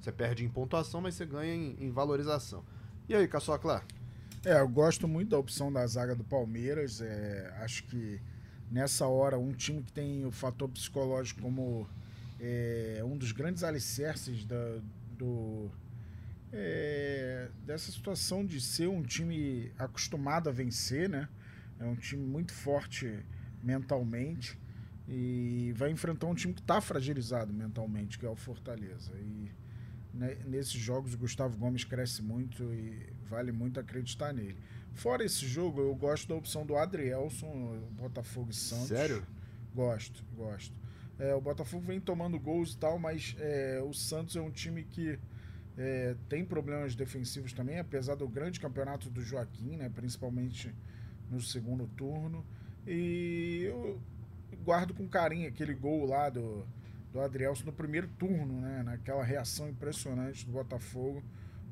Você 0.00 0.10
perde 0.12 0.44
em 0.44 0.48
pontuação, 0.48 1.00
mas 1.00 1.14
você 1.14 1.24
ganha 1.24 1.54
em, 1.54 1.76
em 1.80 1.90
valorização. 1.90 2.64
E 3.08 3.14
aí, 3.14 3.26
Caçocla? 3.28 3.82
É, 4.44 4.60
eu 4.60 4.68
gosto 4.68 5.08
muito 5.08 5.30
da 5.30 5.38
opção 5.38 5.72
da 5.72 5.86
zaga 5.86 6.14
do 6.14 6.24
Palmeiras. 6.24 7.00
É, 7.00 7.54
acho 7.60 7.84
que 7.84 8.20
nessa 8.70 9.06
hora, 9.06 9.38
um 9.38 9.52
time 9.52 9.82
que 9.82 9.92
tem 9.92 10.24
o 10.24 10.30
fator 10.30 10.68
psicológico 10.68 11.40
como 11.40 11.88
é, 12.40 13.00
um 13.04 13.16
dos 13.16 13.32
grandes 13.32 13.62
alicerces 13.62 14.44
da, 14.44 14.78
do, 15.16 15.70
é, 16.52 17.48
dessa 17.64 17.90
situação 17.90 18.44
de 18.44 18.60
ser 18.60 18.88
um 18.88 19.02
time 19.02 19.72
acostumado 19.78 20.48
a 20.48 20.52
vencer, 20.52 21.08
né? 21.08 21.28
É 21.78 21.84
um 21.84 21.96
time 21.96 22.24
muito 22.24 22.52
forte 22.52 23.24
mentalmente 23.62 24.58
e 25.08 25.72
vai 25.76 25.90
enfrentar 25.90 26.26
um 26.26 26.34
time 26.34 26.52
que 26.52 26.60
está 26.60 26.80
fragilizado 26.80 27.52
mentalmente, 27.52 28.18
que 28.18 28.26
é 28.26 28.28
o 28.28 28.36
Fortaleza. 28.36 29.12
E 29.16 29.50
né, 30.12 30.36
nesses 30.46 30.80
jogos 30.80 31.14
o 31.14 31.18
Gustavo 31.18 31.56
Gomes 31.56 31.84
cresce 31.84 32.22
muito 32.22 32.62
e 32.72 33.12
vale 33.28 33.52
muito 33.52 33.78
acreditar 33.78 34.32
nele. 34.32 34.58
Fora 34.94 35.24
esse 35.24 35.46
jogo, 35.46 35.80
eu 35.80 35.94
gosto 35.94 36.26
da 36.26 36.34
opção 36.34 36.64
do 36.64 36.76
Adrielson, 36.76 37.78
Botafogo 37.92 38.50
e 38.50 38.54
Santos. 38.54 38.88
Sério? 38.88 39.24
Gosto, 39.74 40.24
gosto. 40.34 40.74
É, 41.18 41.34
o 41.34 41.40
Botafogo 41.40 41.84
vem 41.86 42.00
tomando 42.00 42.38
gols 42.38 42.72
e 42.72 42.78
tal, 42.78 42.98
mas 42.98 43.36
é, 43.38 43.80
o 43.86 43.92
Santos 43.92 44.36
é 44.36 44.40
um 44.40 44.50
time 44.50 44.84
que 44.84 45.18
é, 45.76 46.16
tem 46.28 46.44
problemas 46.44 46.94
defensivos 46.94 47.52
também, 47.52 47.78
apesar 47.78 48.14
do 48.14 48.26
grande 48.26 48.58
campeonato 48.58 49.10
do 49.10 49.22
Joaquim, 49.22 49.76
né, 49.76 49.90
principalmente 49.94 50.74
no 51.30 51.40
segundo 51.40 51.86
turno. 51.88 52.44
E 52.86 53.64
eu 53.64 54.00
guardo 54.66 54.92
com 54.92 55.08
carinho 55.08 55.48
aquele 55.48 55.72
gol 55.72 56.04
lá 56.04 56.28
do, 56.28 56.66
do 57.12 57.20
Adrielson 57.20 57.66
no 57.66 57.72
primeiro 57.72 58.08
turno, 58.18 58.60
né, 58.60 58.82
naquela 58.82 59.22
reação 59.22 59.68
impressionante 59.68 60.44
do 60.44 60.50
Botafogo 60.50 61.22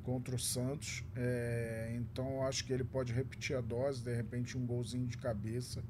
contra 0.05 0.37
o 0.37 0.39
Santos. 0.39 1.05
É, 1.17 1.93
então 1.97 2.47
acho 2.47 2.65
que 2.65 2.73
ele 2.73 2.85
pode 2.85 3.13
repetir 3.13 3.57
a 3.57 3.61
dose, 3.61 4.05
de 4.05 4.15
repente 4.15 4.57
um 4.57 4.65
golzinho 4.65 5.07
de 5.09 5.19
cabeça. 5.19 5.83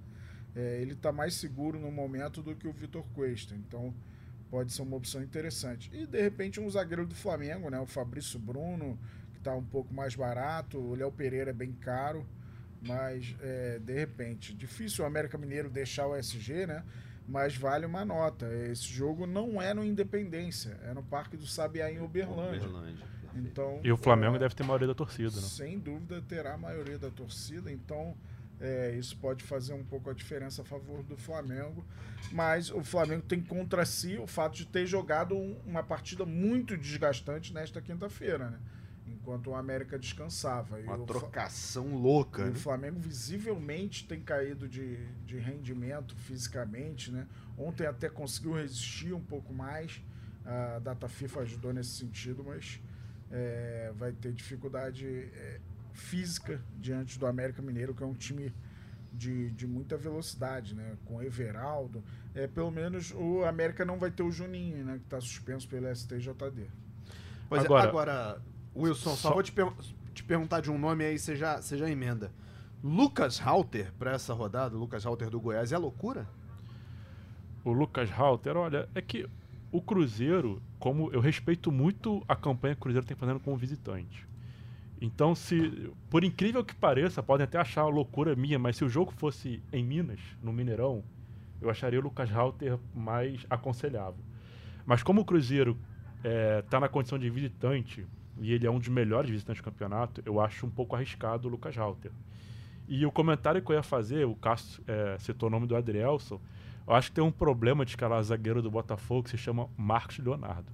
É, 0.57 0.81
ele 0.81 0.95
está 0.95 1.13
mais 1.13 1.35
seguro 1.35 1.79
no 1.79 1.93
momento 1.93 2.43
do 2.43 2.57
que 2.57 2.67
o 2.67 2.73
Vitor 2.73 3.07
Cuesta. 3.13 3.55
Então 3.55 3.93
pode 4.51 4.73
ser 4.73 4.83
uma 4.83 4.97
opção 4.97 5.23
interessante. 5.23 5.91
E 5.93 6.07
de 6.07 6.23
repente 6.23 6.59
um 6.59 6.71
zagueiro 6.71 7.07
do 7.07 7.15
Flamengo, 7.15 7.69
né? 7.69 7.79
O 7.79 7.87
Fabrício 7.87 8.39
Bruno, 8.39 8.99
que 9.33 9.39
está 9.39 9.55
um 9.55 9.65
pouco 9.65 9.93
mais 9.93 10.15
barato. 10.15 10.79
O 10.79 10.95
Léo 10.95 11.13
Pereira 11.13 11.51
é 11.51 11.55
bem 11.55 11.73
caro. 11.73 12.27
Mas 12.87 13.35
é, 13.41 13.79
de 13.79 13.93
repente, 13.95 14.53
difícil 14.55 15.05
o 15.05 15.07
América 15.07 15.37
Mineiro 15.39 15.71
deixar 15.71 16.07
o 16.07 16.15
SG, 16.17 16.67
né? 16.67 16.85
Mas 17.27 17.57
vale 17.57 17.87
uma 17.87 18.05
nota. 18.05 18.47
Esse 18.71 18.85
jogo 18.89 19.27
não 19.27 19.61
é 19.61 19.73
no 19.73 19.83
Independência, 19.85 20.79
é 20.85 20.93
no 20.93 21.03
Parque 21.03 21.37
do 21.37 21.47
Sabiá 21.47 21.91
em 21.91 22.01
Uberlândia. 22.03 22.61
Então, 23.35 23.81
E 23.83 23.91
o 23.91 23.97
Flamengo 23.97 24.37
é, 24.37 24.39
deve 24.39 24.55
ter 24.55 24.63
maioria 24.63 24.87
da 24.87 24.95
torcida, 24.95 25.35
né? 25.35 25.43
sem 25.43 25.79
dúvida 25.79 26.23
terá 26.29 26.55
a 26.55 26.59
maioria 26.59 26.99
da 26.99 27.11
torcida, 27.11 27.73
então 27.73 28.15
é, 28.61 28.95
isso 28.97 29.17
pode 29.17 29.43
fazer 29.43 29.73
um 29.75 29.83
pouco 29.83 30.09
a 30.09 30.13
diferença 30.13 30.63
a 30.63 30.65
favor 30.65 31.03
do 31.03 31.17
Flamengo. 31.17 31.85
Mas 32.31 32.71
o 32.71 32.83
Flamengo 32.85 33.23
tem 33.23 33.41
contra 33.41 33.85
si 33.85 34.17
o 34.19 34.27
fato 34.27 34.55
de 34.57 34.67
ter 34.67 34.87
jogado 34.87 35.35
um- 35.37 35.59
uma 35.67 35.83
partida 35.83 36.25
muito 36.25 36.77
desgastante 36.77 37.53
nesta 37.53 37.81
quinta-feira, 37.81 38.51
né? 38.51 38.59
Enquanto 39.07 39.51
o 39.51 39.55
América 39.55 39.99
descansava. 39.99 40.81
E 40.81 40.85
Uma 40.85 40.95
o 40.95 41.07
Fla- 41.07 41.07
trocação 41.07 41.95
louca. 41.95 42.43
e 42.43 42.45
né? 42.47 42.51
o 42.53 42.55
Flamengo 42.55 42.99
visivelmente 43.01 44.07
tem 44.07 44.21
caído 44.21 44.67
de, 44.69 44.97
de 45.27 45.37
rendimento 45.39 46.17
fisicamente, 46.17 47.13
né? 47.13 47.27
Ontem 47.59 47.87
até 47.87 48.09
conseguiu 48.09 48.53
resistir 48.55 49.13
um 49.13 49.21
pouco 49.21 49.53
mais. 49.53 50.03
A 50.45 50.79
data 50.79 51.09
FIFA 51.09 51.41
ajudou 51.41 51.73
nesse 51.73 51.91
sentido, 51.91 52.43
mas 52.45 52.81
é, 53.31 53.93
vai 53.97 54.13
ter 54.13 54.33
dificuldade 54.33 55.07
é, 55.07 55.61
física 55.93 56.61
diante 56.79 57.19
do 57.19 57.27
América 57.27 57.61
Mineiro, 57.63 57.95
que 57.95 58.03
é 58.03 58.07
um 58.07 58.15
time 58.15 58.55
de, 59.13 59.51
de 59.53 59.67
muita 59.67 59.97
velocidade, 59.97 60.75
né? 60.75 60.97
Com 61.05 61.23
Everaldo. 61.23 62.03
É, 62.35 62.47
pelo 62.47 62.71
menos 62.71 63.13
o 63.15 63.45
América 63.45 63.85
não 63.85 63.99
vai 63.99 64.11
ter 64.11 64.23
o 64.23 64.31
Juninho, 64.31 64.85
né? 64.85 64.97
Que 64.99 65.05
está 65.05 65.21
suspenso 65.21 65.69
pelo 65.69 65.95
STJD. 65.95 66.69
Pois 67.49 67.63
é, 67.63 67.65
Agora- 67.67 67.89
agora, 67.89 68.43
Wilson, 68.77 69.11
só, 69.11 69.29
Só- 69.29 69.35
vou 69.35 69.43
te, 69.43 69.53
per- 69.53 69.73
te 70.15 70.23
perguntar 70.25 70.61
de 70.61 70.71
um 70.71 70.79
nome 70.79 71.05
aí, 71.05 71.19
você 71.19 71.37
já, 71.37 71.61
você 71.61 71.77
já 71.77 71.89
emenda. 71.89 72.33
Lucas 72.83 73.39
Halter 73.39 73.93
para 73.99 74.13
essa 74.13 74.35
rodada, 74.35 74.77
Lucas 74.77 75.05
Halter 75.07 75.31
do 75.31 75.41
Goiás, 75.41 75.73
é 75.73 75.79
loucura? 75.79 76.29
O 77.65 77.73
Lucas 77.73 78.11
Halter, 78.11 78.57
olha, 78.57 78.89
é 78.95 79.01
que 79.01 79.27
o 79.73 79.81
Cruzeiro, 79.81 80.63
como 80.79 81.11
eu 81.13 81.21
respeito 81.21 81.73
muito 81.73 82.23
a 82.29 82.37
campanha 82.37 82.75
que 82.75 82.81
o 82.81 82.83
Cruzeiro 82.83 83.07
tem 83.07 83.17
fazendo 83.17 83.41
como 83.41 83.57
visitante. 83.57 84.27
Então, 85.01 85.35
se 85.35 85.91
por 86.11 86.23
incrível 86.25 86.65
que 86.65 86.75
pareça, 86.75 87.23
podem 87.23 87.45
até 87.45 87.59
achar 87.59 87.85
loucura 87.87 88.37
minha, 88.37 88.59
mas 88.59 88.77
se 88.77 88.85
o 88.85 88.89
jogo 88.89 89.13
fosse 89.13 89.63
em 89.73 89.83
Minas, 89.85 90.21
no 90.43 90.53
Mineirão, 90.53 91.03
eu 91.61 91.71
acharia 91.71 91.99
o 91.99 92.03
Lucas 92.03 92.31
Halter 92.31 92.79
mais 92.95 93.45
aconselhável. 93.49 94.23
Mas 94.87 95.03
como 95.03 95.23
o 95.23 95.25
Cruzeiro 95.25 95.77
está 96.19 96.77
é, 96.77 96.81
na 96.81 96.89
condição 96.89 97.19
de 97.19 97.29
visitante 97.31 98.07
e 98.41 98.53
ele 98.53 98.67
é 98.67 98.71
um 98.71 98.79
dos 98.79 98.89
melhores 98.89 99.31
visitantes 99.31 99.63
do 99.63 99.65
campeonato, 99.65 100.23
eu 100.25 100.41
acho 100.41 100.67
um 100.67 100.71
pouco 100.71 100.97
arriscado 100.97 101.49
o 101.49 101.51
Lucas 101.51 101.77
Halter. 101.77 102.11
E 102.87 103.07
o 103.07 103.13
comentário 103.13 103.63
que 103.63 103.71
eu 103.71 103.77
ia 103.77 103.83
fazer, 103.83 104.27
o 104.27 104.35
Cássio 104.35 104.83
é, 104.87 105.17
citou 105.19 105.49
o 105.49 105.51
nome 105.51 105.67
do 105.67 105.75
Adrielson, 105.75 106.41
eu 106.87 106.95
acho 106.95 107.09
que 107.09 107.15
tem 107.15 107.25
um 107.25 107.33
problema 107.33 107.85
de 107.85 107.93
escalar 107.93 108.23
zagueiro 108.23 108.61
do 108.61 108.71
Botafogo 108.71 109.23
que 109.23 109.31
se 109.31 109.39
chama 109.39 109.69
Marcos 109.77 110.19
Leonardo. 110.19 110.71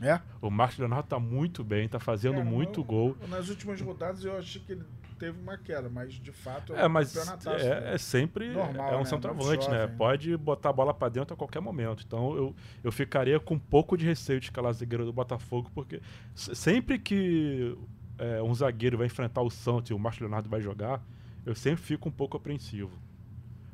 É? 0.00 0.20
O 0.40 0.50
Marcos 0.50 0.78
Leonardo 0.78 1.08
tá 1.08 1.18
muito 1.18 1.64
bem, 1.64 1.88
tá 1.88 1.98
fazendo 1.98 2.36
Cara, 2.36 2.44
muito 2.44 2.80
eu, 2.80 2.84
gol. 2.84 3.16
Nas 3.28 3.48
últimas 3.48 3.80
rodadas 3.80 4.24
eu 4.24 4.36
achei 4.36 4.60
que 4.60 4.72
ele 4.72 4.84
teve 5.18 5.40
uma 5.40 5.56
queda, 5.56 5.88
mas 5.88 6.14
de 6.14 6.32
fato 6.32 6.74
é, 6.74 6.82
é 6.82 6.88
mas 6.88 7.16
é, 7.46 7.94
é, 7.94 7.98
sempre 7.98 8.52
normal, 8.52 8.92
é 8.92 8.96
um 8.96 9.00
né? 9.00 9.04
centroavante, 9.04 9.70
né? 9.70 9.86
Pode 9.86 10.36
botar 10.36 10.70
a 10.70 10.72
bola 10.72 10.92
para 10.92 11.08
dentro 11.08 11.34
a 11.34 11.36
qualquer 11.36 11.60
momento. 11.60 12.04
Então 12.06 12.36
eu, 12.36 12.56
eu 12.82 12.92
ficaria 12.92 13.38
com 13.40 13.54
um 13.54 13.58
pouco 13.58 13.96
de 13.96 14.04
receio 14.04 14.40
de 14.40 14.46
escalar 14.46 14.72
zagueiro 14.72 15.04
do 15.04 15.12
Botafogo, 15.12 15.70
porque 15.74 16.00
sempre 16.34 16.98
que 16.98 17.76
é, 18.18 18.42
um 18.42 18.54
zagueiro 18.54 18.98
vai 18.98 19.06
enfrentar 19.06 19.42
o 19.42 19.50
Santos 19.50 19.90
e 19.90 19.94
o 19.94 19.98
Marcos 19.98 20.20
Leonardo 20.20 20.48
vai 20.48 20.60
jogar, 20.60 21.02
eu 21.44 21.54
sempre 21.54 21.82
fico 21.82 22.08
um 22.08 22.12
pouco 22.12 22.36
apreensivo. 22.36 22.98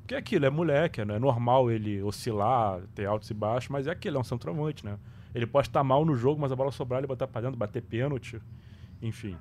Porque 0.00 0.14
é 0.14 0.18
aquilo, 0.18 0.46
é 0.46 0.50
moleque, 0.50 1.04
né? 1.04 1.16
é 1.16 1.18
normal 1.18 1.70
ele 1.70 2.02
oscilar, 2.02 2.80
ter 2.94 3.06
altos 3.06 3.30
e 3.30 3.34
baixos, 3.34 3.68
mas 3.68 3.86
é 3.86 3.92
aquilo, 3.92 4.16
é 4.16 4.20
um 4.20 4.24
centroavante, 4.24 4.84
né? 4.84 4.98
Ele 5.34 5.46
pode 5.46 5.68
estar 5.68 5.84
mal 5.84 6.04
no 6.04 6.16
jogo, 6.16 6.40
mas 6.40 6.50
a 6.50 6.56
bola 6.56 6.72
sobrar, 6.72 6.98
ele 6.98 7.06
botar 7.06 7.28
pra 7.28 7.40
dentro, 7.40 7.56
bater 7.56 7.82
pênalti. 7.82 8.40
Enfim. 9.00 9.36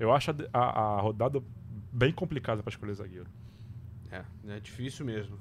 Eu 0.00 0.12
acho 0.12 0.30
a, 0.30 0.34
a, 0.58 0.96
a 0.96 1.00
rodada 1.02 1.42
bem 1.92 2.10
complicada 2.10 2.62
para 2.62 2.70
escolher 2.70 2.94
zagueiro. 2.94 3.28
É, 4.10 4.24
é 4.48 4.58
difícil 4.58 5.04
mesmo. 5.04 5.38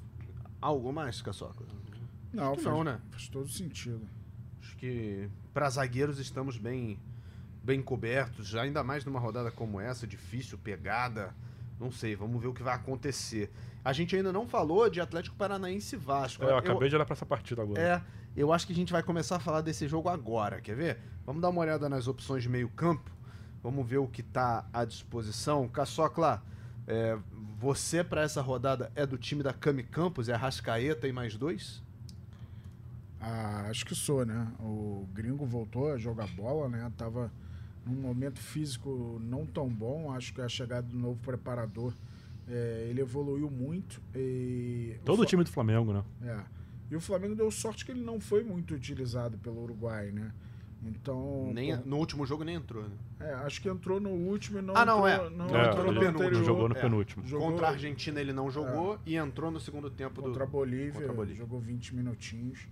Algo 0.62 0.92
mais, 0.92 1.22
Caçoca? 1.22 1.64
Não, 2.34 2.54
faz, 2.56 2.66
não, 2.66 2.84
né? 2.84 3.00
Faz 3.10 3.30
todo 3.30 3.48
sentido. 3.48 4.06
Acho 4.62 4.76
que 4.76 5.30
para 5.54 5.70
zagueiros 5.70 6.20
estamos 6.20 6.58
bem 6.58 7.00
bem 7.64 7.82
cobertos, 7.82 8.56
ainda 8.56 8.84
mais 8.84 9.06
numa 9.06 9.20
rodada 9.20 9.52
como 9.52 9.80
essa, 9.80 10.06
difícil, 10.06 10.58
pegada. 10.58 11.34
Não 11.80 11.92
sei, 11.92 12.16
vamos 12.16 12.42
ver 12.42 12.48
o 12.48 12.54
que 12.54 12.64
vai 12.64 12.76
acontecer. 12.76 13.50
A 13.84 13.94
gente 13.94 14.16
ainda 14.16 14.34
não 14.34 14.46
falou 14.46 14.90
de 14.90 15.00
Atlético 15.00 15.38
Paranaense 15.38 15.96
e 15.96 15.98
Vasco. 15.98 16.44
É, 16.44 16.52
eu 16.52 16.58
acabei 16.58 16.88
eu, 16.88 16.90
de 16.90 16.96
olhar 16.96 17.06
para 17.06 17.14
essa 17.14 17.26
partida 17.26 17.62
agora. 17.62 17.82
É, 17.82 18.02
eu 18.36 18.52
acho 18.52 18.68
que 18.68 18.74
a 18.74 18.76
gente 18.76 18.92
vai 18.92 19.02
começar 19.02 19.38
a 19.38 19.40
falar 19.40 19.62
desse 19.62 19.88
jogo 19.88 20.10
agora, 20.10 20.60
quer 20.60 20.76
ver? 20.76 21.00
Vamos 21.26 21.42
dar 21.42 21.50
uma 21.50 21.62
olhada 21.62 21.88
nas 21.88 22.08
opções 22.08 22.44
de 22.44 22.50
meio-campo. 22.50 23.10
Vamos 23.62 23.88
ver 23.88 23.98
o 23.98 24.08
que 24.08 24.22
está 24.22 24.68
à 24.72 24.86
disposição. 24.86 25.68
Caçocla, 25.68 26.44
é, 26.88 27.18
você 27.58 28.04
para 28.04 28.22
essa 28.22 28.42
rodada 28.42 28.92
é 28.96 29.06
do 29.06 29.18
time 29.18 29.44
da 29.44 29.54
Cami 29.54 29.84
Campos? 29.84 30.30
É 30.30 30.36
Rascaeta 30.36 31.08
e 31.08 31.12
mais 31.12 31.36
dois? 31.36 31.84
Ah, 33.20 33.68
acho 33.70 33.86
que 33.86 33.94
sou, 33.94 34.26
né? 34.26 34.48
O 34.60 35.08
gringo 35.14 35.46
voltou 35.46 35.92
a 35.92 35.98
jogar 35.98 36.28
bola, 36.28 36.70
né? 36.70 36.92
Tava 36.98 37.32
num 37.86 38.02
momento 38.02 38.40
físico 38.40 39.20
não 39.22 39.46
tão 39.46 39.68
bom. 39.68 40.12
Acho 40.14 40.34
que 40.34 40.42
a 40.42 40.48
chegada 40.48 40.88
do 40.88 40.98
novo 40.98 41.20
preparador 41.22 41.94
é, 42.48 42.88
ele 42.90 43.02
evoluiu 43.02 43.50
muito. 43.50 44.02
E 44.16 44.96
Todo 45.04 45.22
o, 45.22 45.26
time 45.26 45.44
do 45.44 45.50
Flamengo, 45.50 45.92
né? 45.92 46.04
É. 46.24 46.40
E 46.92 46.96
o 46.96 47.02
Flamengo 47.02 47.36
deu 47.36 47.52
sorte 47.52 47.86
que 47.86 47.92
ele 47.92 48.02
não 48.02 48.20
foi 48.20 48.44
muito 48.44 48.74
utilizado 48.74 49.38
pelo 49.38 49.62
Uruguai, 49.64 50.12
né? 50.12 50.32
Então. 50.84 51.52
Nem, 51.54 51.78
pô, 51.78 51.86
no 51.86 51.98
último 51.98 52.26
jogo 52.26 52.44
nem 52.44 52.56
entrou, 52.56 52.84
né? 52.84 52.96
É, 53.20 53.34
acho 53.34 53.62
que 53.62 53.68
entrou 53.68 54.00
no 54.00 54.10
último 54.10 54.60
e 54.60 54.62
não 54.62 54.76
ah, 54.76 54.86
não, 54.86 55.08
entrou, 55.08 55.28
é. 55.28 55.30
não 55.30 55.56
é, 55.56 55.68
entrou 55.68 55.92
no 55.92 56.00
penúltimo. 56.00 56.44
Jogou 56.44 56.70
no 56.70 56.78
é. 56.78 56.82
penúltimo. 56.82 57.28
Jogou, 57.28 57.52
contra 57.52 57.68
a 57.68 57.70
Argentina 57.72 58.20
ele 58.22 58.32
não 58.32 58.50
jogou 58.50 58.96
é. 58.96 59.00
e 59.06 59.16
entrou 59.16 59.52
no 59.52 59.60
segundo 59.60 59.90
tempo 59.90 60.22
contra 60.22 60.40
do. 60.40 60.44
A 60.44 60.46
Bolívia, 60.46 60.94
contra 60.94 61.12
a 61.12 61.16
Bolívia. 61.16 61.38
Jogou 61.38 61.60
20 61.60 61.96
minutinhos. 61.96 62.68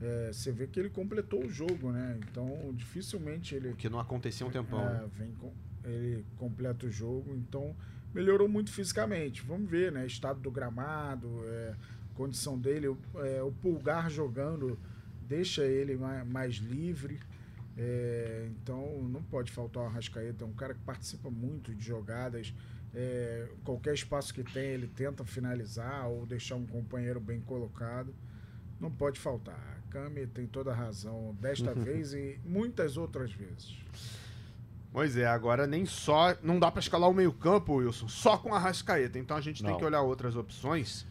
É, 0.00 0.32
você 0.32 0.50
vê 0.50 0.66
que 0.66 0.80
ele 0.80 0.90
completou 0.90 1.44
o 1.44 1.48
jogo, 1.48 1.92
né? 1.92 2.18
Então 2.28 2.72
dificilmente 2.74 3.54
ele. 3.54 3.74
Que 3.74 3.88
não 3.88 4.00
acontecia 4.00 4.44
um 4.46 4.50
tempão. 4.50 4.80
É, 4.80 5.04
vem 5.16 5.32
com, 5.34 5.52
ele 5.84 6.24
completa 6.36 6.86
o 6.86 6.90
jogo, 6.90 7.32
então 7.34 7.74
melhorou 8.12 8.48
muito 8.48 8.72
fisicamente. 8.72 9.42
Vamos 9.42 9.70
ver, 9.70 9.92
né? 9.92 10.04
Estado 10.06 10.40
do 10.40 10.50
gramado, 10.50 11.28
é, 11.46 11.74
condição 12.14 12.58
dele, 12.58 12.94
é, 13.16 13.42
o 13.42 13.52
pulgar 13.52 14.10
jogando 14.10 14.78
deixa 15.28 15.64
ele 15.64 15.96
mais, 15.96 16.26
mais 16.26 16.54
livre. 16.56 17.20
É, 17.76 18.48
então 18.50 19.02
não 19.08 19.22
pode 19.22 19.50
faltar 19.50 19.82
o 19.82 19.86
Arrascaeta, 19.86 20.44
é 20.44 20.46
um 20.46 20.52
cara 20.52 20.74
que 20.74 20.80
participa 20.80 21.30
muito 21.30 21.74
de 21.74 21.84
jogadas. 21.84 22.54
É, 22.94 23.48
qualquer 23.64 23.94
espaço 23.94 24.32
que 24.32 24.44
tem, 24.44 24.66
ele 24.66 24.86
tenta 24.86 25.24
finalizar 25.24 26.06
ou 26.08 26.24
deixar 26.24 26.54
um 26.54 26.66
companheiro 26.66 27.18
bem 27.18 27.40
colocado. 27.40 28.14
Não 28.80 28.90
pode 28.90 29.18
faltar. 29.18 29.58
A 29.58 29.92
Cami 29.92 30.26
tem 30.26 30.46
toda 30.46 30.70
a 30.70 30.74
razão 30.74 31.36
desta 31.40 31.74
vez 31.74 32.12
e 32.12 32.38
muitas 32.44 32.96
outras 32.96 33.32
vezes. 33.32 33.76
Pois 34.92 35.16
é, 35.16 35.26
agora 35.26 35.66
nem 35.66 35.84
só. 35.84 36.36
Não 36.40 36.60
dá 36.60 36.70
para 36.70 36.78
escalar 36.78 37.10
o 37.10 37.14
meio-campo, 37.14 37.74
Wilson, 37.74 38.06
só 38.06 38.38
com 38.38 38.54
a 38.54 38.58
Rascaeta. 38.60 39.18
Então 39.18 39.36
a 39.36 39.40
gente 39.40 39.60
não. 39.60 39.70
tem 39.70 39.78
que 39.78 39.84
olhar 39.84 40.02
outras 40.02 40.36
opções. 40.36 41.04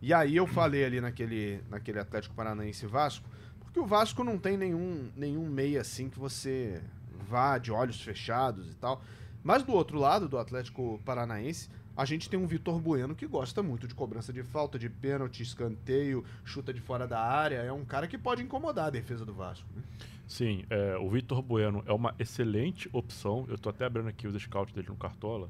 E 0.00 0.14
aí 0.14 0.36
eu 0.36 0.46
falei 0.46 0.84
ali 0.84 0.98
naquele, 0.98 1.60
naquele 1.68 1.98
Atlético 1.98 2.34
Paranaense 2.34 2.86
Vasco 2.86 3.28
porque 3.78 3.80
o 3.80 3.86
Vasco 3.86 4.24
não 4.24 4.36
tem 4.36 4.56
nenhum, 4.56 5.08
nenhum 5.16 5.48
meia 5.48 5.82
assim 5.82 6.08
que 6.10 6.18
você 6.18 6.82
vá 7.28 7.58
de 7.58 7.70
olhos 7.70 8.00
fechados 8.00 8.68
e 8.70 8.74
tal. 8.74 9.00
Mas 9.42 9.62
do 9.62 9.72
outro 9.72 9.98
lado, 9.98 10.28
do 10.28 10.36
Atlético 10.36 11.00
Paranaense, 11.04 11.70
a 11.96 12.04
gente 12.04 12.28
tem 12.28 12.38
um 12.38 12.46
Vitor 12.46 12.80
Bueno 12.80 13.14
que 13.14 13.26
gosta 13.26 13.62
muito 13.62 13.86
de 13.86 13.94
cobrança 13.94 14.32
de 14.32 14.42
falta, 14.42 14.78
de 14.78 14.88
pênalti, 14.88 15.42
escanteio, 15.42 16.24
chuta 16.44 16.72
de 16.74 16.80
fora 16.80 17.06
da 17.06 17.20
área. 17.20 17.58
É 17.58 17.72
um 17.72 17.84
cara 17.84 18.08
que 18.08 18.18
pode 18.18 18.42
incomodar 18.42 18.86
a 18.86 18.90
defesa 18.90 19.24
do 19.24 19.32
Vasco. 19.32 19.66
Né? 19.74 19.82
Sim, 20.26 20.64
é, 20.68 20.96
o 20.96 21.08
Vitor 21.08 21.40
Bueno 21.40 21.84
é 21.86 21.92
uma 21.92 22.14
excelente 22.18 22.88
opção. 22.92 23.44
Eu 23.48 23.54
estou 23.54 23.70
até 23.70 23.84
abrindo 23.84 24.08
aqui 24.08 24.26
os 24.26 24.42
scouts 24.42 24.74
dele 24.74 24.88
no 24.88 24.96
Cartola. 24.96 25.48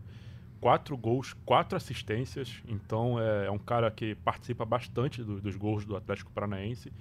Quatro 0.60 0.96
gols, 0.96 1.34
quatro 1.46 1.76
assistências. 1.76 2.62
Então 2.68 3.18
é, 3.18 3.46
é 3.46 3.50
um 3.50 3.58
cara 3.58 3.90
que 3.90 4.14
participa 4.16 4.66
bastante 4.66 5.22
do, 5.22 5.40
dos 5.40 5.56
gols 5.56 5.86
do 5.86 5.96
Atlético 5.96 6.30
Paranaense. 6.30 6.92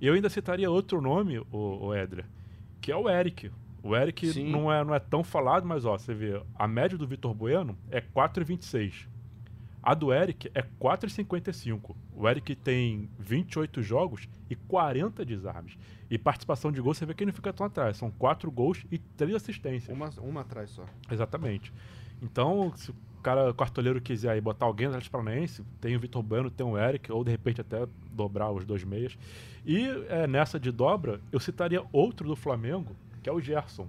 Eu 0.00 0.14
ainda 0.14 0.28
citaria 0.28 0.70
outro 0.70 1.00
nome, 1.00 1.38
o, 1.38 1.86
o 1.86 1.94
Edra, 1.94 2.24
que 2.80 2.92
é 2.92 2.96
o 2.96 3.08
Eric. 3.08 3.50
O 3.82 3.96
Eric 3.96 4.42
não 4.42 4.72
é, 4.72 4.84
não 4.84 4.94
é 4.94 4.98
tão 4.98 5.22
falado, 5.24 5.66
mas 5.66 5.84
ó, 5.84 5.96
você 5.96 6.14
vê, 6.14 6.40
a 6.54 6.66
média 6.68 6.98
do 6.98 7.06
Vitor 7.06 7.34
Bueno 7.34 7.76
é 7.90 8.00
4,26. 8.00 9.06
A 9.82 9.94
do 9.94 10.12
Eric 10.12 10.50
é 10.54 10.62
4,55. 10.62 11.94
O 12.14 12.28
Eric 12.28 12.54
tem 12.56 13.08
28 13.18 13.80
jogos 13.82 14.28
e 14.50 14.56
40 14.56 15.24
desarmes. 15.24 15.78
E 16.10 16.18
participação 16.18 16.72
de 16.72 16.80
gol, 16.80 16.92
você 16.92 17.06
vê 17.06 17.14
que 17.14 17.22
ele 17.22 17.30
não 17.30 17.34
fica 17.36 17.52
tão 17.52 17.64
atrás. 17.64 17.96
São 17.96 18.10
4 18.10 18.50
gols 18.50 18.84
e 18.90 18.98
3 18.98 19.34
assistências. 19.36 19.96
Uma, 19.96 20.10
uma 20.20 20.40
atrás 20.40 20.70
só. 20.70 20.84
Exatamente. 21.10 21.72
Então, 22.20 22.72
se 23.18 23.22
cara 23.22 23.52
cartoleiro 23.52 24.00
quiser 24.00 24.30
aí 24.30 24.40
botar 24.40 24.66
alguém 24.66 24.86
no 24.86 24.92
Atlético 24.92 25.18
Paranaense, 25.18 25.64
tem 25.80 25.96
o 25.96 26.00
Vitor 26.00 26.22
Bueno, 26.22 26.50
tem 26.50 26.64
o 26.64 26.78
Eric, 26.78 27.10
ou 27.10 27.24
de 27.24 27.30
repente 27.30 27.60
até 27.60 27.86
dobrar 28.12 28.50
os 28.52 28.64
dois 28.64 28.84
meias. 28.84 29.18
E 29.66 29.86
é, 30.08 30.26
nessa 30.26 30.58
de 30.58 30.70
dobra, 30.70 31.20
eu 31.32 31.40
citaria 31.40 31.84
outro 31.92 32.28
do 32.28 32.36
Flamengo, 32.36 32.94
que 33.22 33.28
é 33.28 33.32
o 33.32 33.40
Gerson. 33.40 33.88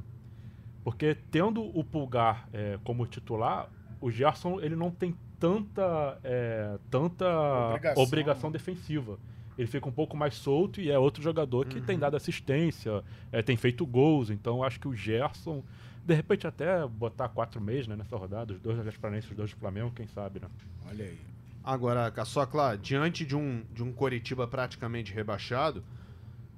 Porque 0.84 1.16
tendo 1.30 1.62
o 1.78 1.84
Pulgar 1.84 2.50
é, 2.52 2.80
como 2.84 3.06
titular, 3.06 3.70
o 4.02 4.10
Gerson 4.10 4.60
ele 4.60 4.76
não 4.76 4.90
tem 4.90 5.16
tanta, 5.40 6.18
é, 6.24 6.78
tanta 6.90 7.26
obrigação. 7.68 8.04
obrigação. 8.04 8.52
defensiva. 8.52 9.20
Ele 9.58 9.68
fica 9.68 9.88
um 9.88 9.92
pouco 9.92 10.16
mais 10.16 10.36
solto 10.36 10.80
e 10.80 10.90
é 10.90 10.98
outro 10.98 11.22
jogador 11.22 11.66
que 11.66 11.80
uhum. 11.80 11.86
tem 11.86 12.00
dado 12.00 12.16
assistência, 12.16 13.04
é, 13.32 13.42
tem 13.42 13.58
feito 13.58 13.86
gols. 13.86 14.30
Então 14.30 14.64
acho 14.64 14.80
que 14.80 14.88
o 14.88 14.96
Gerson 14.96 15.64
de 16.10 16.16
repente 16.16 16.48
até 16.48 16.88
botar 16.88 17.30
quatro 17.30 17.62
meses 17.62 17.88
né, 17.88 17.96
nessa 17.96 18.18
rodada, 18.18 18.52
os 18.52 18.60
dois 18.60 18.76
da 18.80 18.84
Gasparense, 18.84 19.30
os 19.30 19.38
dois 19.38 19.52
do 19.52 19.58
Flamengo, 19.58 19.92
quem 19.92 20.08
sabe, 20.08 20.40
né? 20.40 20.48
Olha 20.88 21.06
aí. 21.06 21.20
Agora, 21.64 22.10
Caçocla, 22.10 22.76
diante 22.76 23.24
de 23.24 23.36
um, 23.36 23.64
de 23.72 23.84
um 23.84 23.94
Coritiba 23.94 24.48
praticamente 24.48 25.14
rebaixado, 25.14 25.84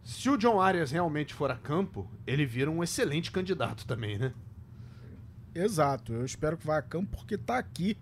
se 0.05 0.29
o 0.29 0.37
John 0.37 0.61
Arias 0.61 0.89
realmente 0.89 1.33
for 1.33 1.51
a 1.51 1.57
campo, 1.57 2.09
ele 2.25 2.45
vira 2.45 2.71
um 2.71 2.81
excelente 2.81 3.29
candidato 3.29 3.85
também, 3.85 4.17
né? 4.17 4.33
Exato, 5.53 6.13
eu 6.13 6.23
espero 6.23 6.55
que 6.55 6.65
vá 6.65 6.77
a 6.77 6.81
campo 6.81 7.17
porque 7.17 7.35
está 7.35 7.57
aqui 7.57 7.97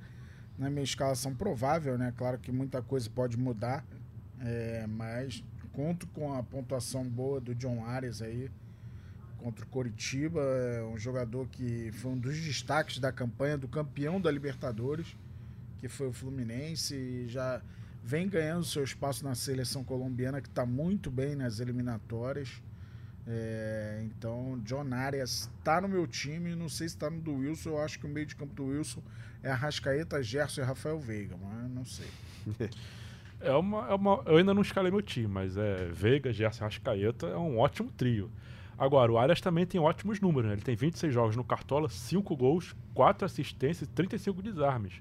na 0.56 0.70
minha 0.70 0.84
escalação 0.84 1.34
provável, 1.34 1.98
né? 1.98 2.14
Claro 2.16 2.38
que 2.38 2.52
muita 2.52 2.80
coisa 2.80 3.10
pode 3.10 3.40
mudar, 3.40 3.84
é, 4.40 4.86
mas 4.86 5.44
conto 5.74 6.06
com 6.10 6.32
a 6.32 6.44
pontuação 6.44 7.04
boa 7.04 7.42
do 7.42 7.56
John 7.56 7.84
Arias 7.88 8.22
aí 8.22 8.52
contra 9.40 9.66
o 9.66 9.68
Coritiba, 9.68 10.42
é 10.42 10.84
um 10.84 10.98
jogador 10.98 11.48
que 11.48 11.92
foi 11.94 12.12
um 12.12 12.18
dos 12.18 12.40
destaques 12.40 13.00
da 13.00 13.12
campanha 13.12 13.58
do 13.58 13.68
campeão 13.68 14.20
da 14.20 14.30
Libertadores, 14.30 15.16
que 15.80 15.88
foi 15.88 16.08
o 16.08 16.14
Fluminense, 16.14 17.28
já 17.28 17.62
vem 18.04 18.28
ganhando 18.28 18.64
seu 18.64 18.84
espaço 18.84 19.24
na 19.24 19.36
seleção 19.36 19.84
colombiana, 19.84 20.42
que 20.42 20.48
está 20.48 20.66
muito 20.66 21.10
bem 21.10 21.36
nas 21.36 21.60
eliminatórias. 21.60 22.62
É, 23.28 24.02
então, 24.06 24.60
John 24.66 24.94
Arias 24.94 25.50
está 25.60 25.80
no 25.80 25.88
meu 25.88 26.08
time, 26.08 26.56
não 26.56 26.68
sei 26.68 26.90
se 26.90 26.96
está 26.96 27.10
no 27.10 27.22
do 27.22 27.36
Wilson, 27.36 27.70
eu 27.70 27.82
acho 27.82 28.00
que 28.00 28.06
o 28.06 28.10
meio 28.10 28.26
de 28.26 28.36
campo 28.36 28.54
do 28.54 28.66
Wilson 28.66 29.02
é 29.44 29.52
Arrascaeta, 29.52 30.22
Gerson 30.22 30.62
e 30.62 30.64
Rafael 30.64 31.00
Veiga, 31.00 31.36
mas 31.38 31.72
não 31.72 31.86
sei. 31.86 32.08
É 33.42 33.54
uma, 33.54 33.88
é 33.88 33.94
uma, 33.94 34.22
eu 34.26 34.36
ainda 34.36 34.54
não 34.54 34.62
escalei 34.62 34.92
meu 34.92 35.02
time, 35.02 35.28
mas 35.28 35.56
é 35.56 35.86
Veiga, 35.94 36.34
Gerson 36.34 36.62
e 36.62 36.64
Arrascaeta 36.66 37.28
é 37.28 37.38
um 37.38 37.58
ótimo 37.58 37.90
trio. 37.90 38.30
Agora, 38.80 39.12
o 39.12 39.18
Arias 39.18 39.42
também 39.42 39.66
tem 39.66 39.80
ótimos 39.82 40.22
números, 40.22 40.48
né? 40.48 40.54
Ele 40.56 40.62
tem 40.62 40.76
26 40.76 41.14
jogos 41.14 41.36
no 41.36 41.44
Cartola, 41.44 41.90
5 41.90 42.36
gols, 42.38 42.74
4 42.94 43.26
assistências 43.26 43.90
e 43.90 43.92
35 43.92 44.42
desarmes. 44.42 44.94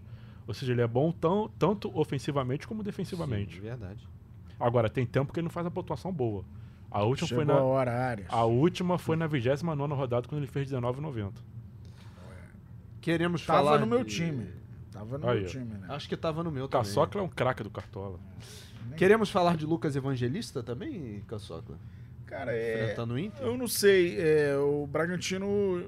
Ou 0.48 0.52
seja, 0.52 0.72
ele 0.72 0.80
é 0.80 0.86
bom 0.86 1.12
tão, 1.12 1.48
tanto 1.58 1.96
ofensivamente 1.96 2.66
como 2.66 2.82
defensivamente. 2.82 3.54
Sim, 3.56 3.60
verdade. 3.62 4.08
Agora, 4.58 4.88
tem 4.90 5.06
tempo 5.06 5.32
que 5.32 5.38
ele 5.38 5.44
não 5.44 5.50
faz 5.52 5.64
a 5.66 5.70
pontuação 5.70 6.12
boa. 6.12 6.44
A 6.90 7.02
última 7.04 7.28
Chegou 7.28 7.44
foi 7.44 7.54
na, 7.54 7.60
a 7.60 7.62
hora, 7.62 7.92
Arias. 7.92 8.26
a 8.32 8.44
última 8.44 8.98
foi 8.98 9.14
na 9.14 9.26
29 9.26 9.94
rodada, 9.94 10.26
quando 10.26 10.40
ele 10.40 10.50
fez 10.50 10.68
19,90. 10.72 11.32
Queremos 13.00 13.44
Tava 13.46 13.58
falar 13.64 13.78
no 13.78 13.86
meu 13.86 14.02
de- 14.04 14.14
time. 14.14 14.48
Tava 14.90 15.18
no 15.18 15.28
Aí, 15.28 15.40
meu 15.40 15.48
time, 15.48 15.64
né? 15.74 15.86
Acho 15.90 16.08
que 16.08 16.16
tava 16.16 16.42
no 16.42 16.50
meu 16.50 16.64
O 16.64 16.68
também. 16.68 16.84
Caçocla 16.86 17.20
é 17.20 17.24
um 17.24 17.28
craque 17.28 17.62
do 17.62 17.70
Cartola. 17.70 18.18
Queremos 18.96 19.30
falar 19.30 19.56
de 19.56 19.64
Lucas 19.66 19.94
Evangelista 19.94 20.62
também, 20.62 21.20
Caçocla? 21.26 21.76
Cara, 22.28 22.54
é. 22.54 22.82
Enfrentando 22.82 23.14
o 23.14 23.18
Inter? 23.18 23.42
Eu 23.42 23.56
não 23.56 23.66
sei. 23.66 24.20
é, 24.20 24.56
o 24.56 24.86
Bragantino 24.86 25.82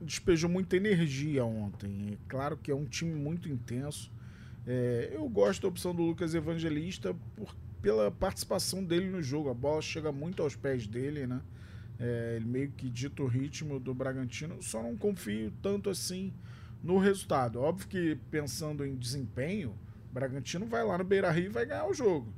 despejou 0.00 0.50
muita 0.50 0.76
energia 0.76 1.44
ontem. 1.44 2.10
É 2.12 2.16
claro 2.28 2.56
que 2.56 2.70
é 2.70 2.74
um 2.74 2.84
time 2.84 3.14
muito 3.14 3.48
intenso. 3.48 4.12
É, 4.66 5.12
eu 5.14 5.28
gosto 5.28 5.62
da 5.62 5.68
opção 5.68 5.94
do 5.94 6.02
Lucas 6.02 6.34
Evangelista 6.34 7.14
por, 7.36 7.54
pela 7.80 8.10
participação 8.10 8.84
dele 8.84 9.08
no 9.08 9.22
jogo. 9.22 9.50
A 9.50 9.54
bola 9.54 9.80
chega 9.80 10.10
muito 10.10 10.42
aos 10.42 10.56
pés 10.56 10.86
dele, 10.86 11.26
né? 11.28 11.40
É, 12.00 12.34
ele 12.36 12.46
meio 12.46 12.72
que 12.72 12.90
dita 12.90 13.22
o 13.22 13.28
ritmo 13.28 13.78
do 13.78 13.94
Bragantino. 13.94 14.60
Só 14.60 14.82
não 14.82 14.96
confio 14.96 15.52
tanto 15.62 15.88
assim 15.88 16.34
no 16.82 16.98
resultado. 16.98 17.60
Óbvio 17.60 17.86
que 17.86 18.18
pensando 18.32 18.84
em 18.84 18.96
desempenho, 18.96 19.78
o 20.10 20.12
Bragantino 20.12 20.66
vai 20.66 20.84
lá 20.84 20.98
no 20.98 21.04
Beira 21.04 21.30
Rio 21.30 21.46
e 21.46 21.50
vai 21.50 21.64
ganhar 21.64 21.86
o 21.86 21.94
jogo. 21.94 22.34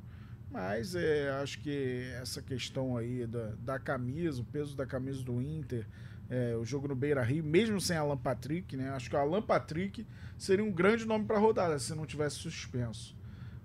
Mas 0.56 0.94
é, 0.94 1.28
acho 1.42 1.60
que 1.60 2.10
essa 2.18 2.40
questão 2.40 2.96
aí 2.96 3.26
da, 3.26 3.48
da 3.58 3.78
camisa, 3.78 4.40
o 4.40 4.44
peso 4.44 4.74
da 4.74 4.86
camisa 4.86 5.22
do 5.22 5.42
Inter, 5.42 5.86
é, 6.30 6.56
o 6.56 6.64
jogo 6.64 6.88
no 6.88 6.96
Beira 6.96 7.22
Rio, 7.22 7.44
mesmo 7.44 7.78
sem 7.78 7.94
Alan 7.94 8.16
Patrick, 8.16 8.74
né? 8.74 8.88
Acho 8.88 9.10
que 9.10 9.14
o 9.14 9.18
Alan 9.18 9.42
Patrick 9.42 10.06
seria 10.38 10.64
um 10.64 10.72
grande 10.72 11.04
nome 11.04 11.26
para 11.26 11.38
rodada 11.38 11.78
se 11.78 11.94
não 11.94 12.06
tivesse 12.06 12.36
suspenso. 12.36 13.14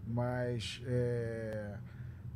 Mas 0.06 0.82
é, 0.86 1.77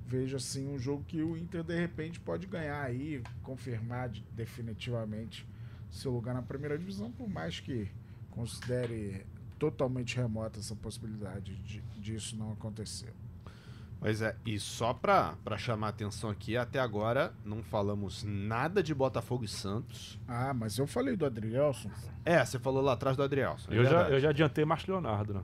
vejo 0.07 0.37
assim 0.37 0.69
um 0.69 0.79
jogo 0.79 1.03
que 1.03 1.21
o 1.21 1.35
Inter 1.35 1.61
de 1.61 1.77
repente 1.77 2.17
pode 2.21 2.47
ganhar 2.47 2.81
aí, 2.81 3.21
confirmar 3.43 4.07
de- 4.07 4.23
definitivamente 4.31 5.45
seu 5.91 6.13
lugar 6.13 6.33
na 6.33 6.41
primeira 6.41 6.77
divisão, 6.77 7.11
por 7.11 7.27
mais 7.27 7.59
que 7.59 7.89
considere 8.31 9.25
totalmente 9.59 10.15
remota 10.15 10.61
essa 10.61 10.77
possibilidade 10.77 11.57
de, 11.57 11.81
disso 11.99 12.37
não 12.37 12.53
acontecer. 12.53 13.11
Pois 14.05 14.21
é, 14.21 14.35
e 14.45 14.59
só 14.59 14.93
pra, 14.93 15.33
pra 15.43 15.57
chamar 15.57 15.87
a 15.87 15.89
atenção 15.89 16.29
aqui, 16.29 16.55
até 16.55 16.79
agora 16.79 17.33
não 17.43 17.63
falamos 17.63 18.23
nada 18.23 18.83
de 18.83 18.93
Botafogo 18.93 19.43
e 19.43 19.47
Santos. 19.47 20.19
Ah, 20.27 20.53
mas 20.53 20.77
eu 20.77 20.85
falei 20.85 21.15
do 21.15 21.25
Adrielson. 21.25 21.89
É, 22.23 22.45
você 22.45 22.59
falou 22.59 22.83
lá 22.83 22.93
atrás 22.93 23.17
do 23.17 23.23
Adrielson. 23.23 23.71
é 23.71 23.79
eu, 23.79 23.83
já, 23.83 24.09
eu 24.09 24.19
já 24.19 24.29
adiantei 24.29 24.63
Márcio 24.63 24.91
Leonardo, 24.93 25.33
né? 25.33 25.41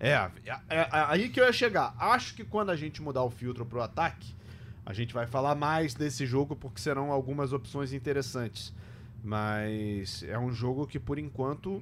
É, 0.00 0.14
é, 0.14 0.30
é 0.68 0.88
aí 0.90 1.28
que 1.28 1.40
eu 1.40 1.44
ia 1.44 1.52
chegar. 1.52 1.94
Acho 1.96 2.34
que 2.34 2.42
quando 2.42 2.70
a 2.70 2.76
gente 2.76 3.00
mudar 3.00 3.22
o 3.22 3.30
filtro 3.30 3.64
pro 3.64 3.80
ataque, 3.80 4.34
a 4.84 4.92
gente 4.92 5.14
vai 5.14 5.28
falar 5.28 5.54
mais 5.54 5.94
desse 5.94 6.26
jogo 6.26 6.56
porque 6.56 6.80
serão 6.80 7.12
algumas 7.12 7.52
opções 7.52 7.92
interessantes. 7.92 8.74
Mas 9.22 10.24
é 10.24 10.36
um 10.36 10.50
jogo 10.50 10.88
que 10.88 10.98
por 10.98 11.20
enquanto 11.20 11.80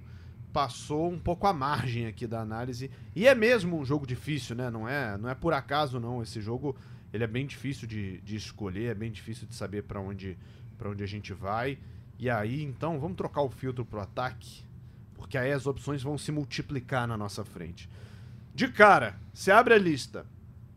passou 0.52 1.10
um 1.10 1.18
pouco 1.18 1.46
à 1.46 1.52
margem 1.52 2.06
aqui 2.06 2.26
da 2.26 2.40
análise. 2.40 2.90
E 3.14 3.26
é 3.26 3.34
mesmo 3.34 3.78
um 3.78 3.84
jogo 3.84 4.06
difícil, 4.06 4.56
né? 4.56 4.70
Não 4.70 4.88
é, 4.88 5.16
não 5.16 5.28
é 5.28 5.34
por 5.34 5.52
acaso 5.52 5.98
não. 5.98 6.22
Esse 6.22 6.40
jogo 6.40 6.76
ele 7.12 7.24
é 7.24 7.26
bem 7.26 7.46
difícil 7.46 7.88
de, 7.88 8.20
de 8.20 8.36
escolher, 8.36 8.90
é 8.90 8.94
bem 8.94 9.10
difícil 9.10 9.46
de 9.46 9.54
saber 9.54 9.82
para 9.82 10.00
onde 10.00 10.36
onde 10.88 11.02
a 11.02 11.06
gente 11.06 11.32
vai. 11.32 11.78
E 12.18 12.28
aí, 12.30 12.62
então, 12.62 12.98
vamos 12.98 13.16
trocar 13.16 13.42
o 13.42 13.50
filtro 13.50 13.84
pro 13.84 14.00
ataque, 14.00 14.62
porque 15.14 15.36
aí 15.36 15.52
as 15.52 15.66
opções 15.66 16.02
vão 16.02 16.16
se 16.16 16.32
multiplicar 16.32 17.06
na 17.06 17.16
nossa 17.16 17.44
frente. 17.44 17.88
De 18.54 18.68
cara, 18.68 19.18
se 19.32 19.50
abre 19.50 19.74
a 19.74 19.78
lista. 19.78 20.26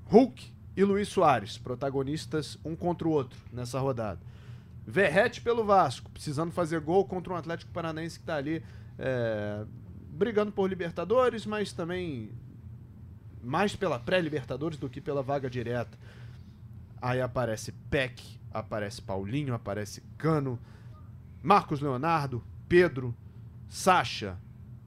Hulk 0.06 0.52
e 0.76 0.84
Luiz 0.84 1.08
Soares, 1.08 1.58
protagonistas 1.58 2.58
um 2.64 2.76
contra 2.76 3.08
o 3.08 3.12
outro 3.12 3.40
nessa 3.52 3.80
rodada. 3.80 4.20
Verrete 4.86 5.41
pelo 5.41 5.63
Vasco, 5.63 6.10
precisando 6.12 6.52
fazer 6.52 6.80
gol 6.82 7.06
contra 7.06 7.32
um 7.34 7.36
Atlético 7.36 7.72
Paranaense 7.72 8.19
que 8.19 8.26
tá 8.26 8.36
ali 8.36 8.63
é, 9.00 9.65
brigando 10.10 10.52
por 10.52 10.67
Libertadores, 10.69 11.46
mas 11.46 11.72
também 11.72 12.30
mais 13.41 13.76
pela 13.76 13.98
pré-Libertadores 14.00 14.78
do 14.78 14.89
que 14.89 15.00
pela 15.02 15.22
vaga 15.24 15.50
direta. 15.50 15.98
Aí 17.02 17.22
aparece 17.22 17.72
Peck, 17.89 18.39
aparece 18.52 19.02
Paulinho, 19.02 19.54
aparece 19.54 20.02
Cano, 20.17 20.60
Marcos 21.41 21.80
Leonardo, 21.82 22.43
Pedro, 22.69 23.13
Sacha. 23.69 24.38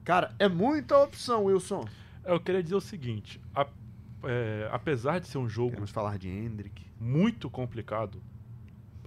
Cara, 0.03 0.33
é 0.39 0.47
muita 0.47 0.97
opção, 0.97 1.45
Wilson. 1.45 1.85
Eu 2.23 2.39
queria 2.39 2.63
dizer 2.63 2.75
o 2.75 2.81
seguinte: 2.81 3.39
a- 3.55 3.67
é, 4.23 4.69
apesar 4.71 5.19
de 5.19 5.27
ser 5.27 5.37
um 5.37 5.47
jogo 5.49 5.71
Queremos 5.71 5.91
falar 5.91 6.17
de 6.17 6.29
Hendrick. 6.29 6.83
muito 6.99 7.49
complicado 7.49 8.21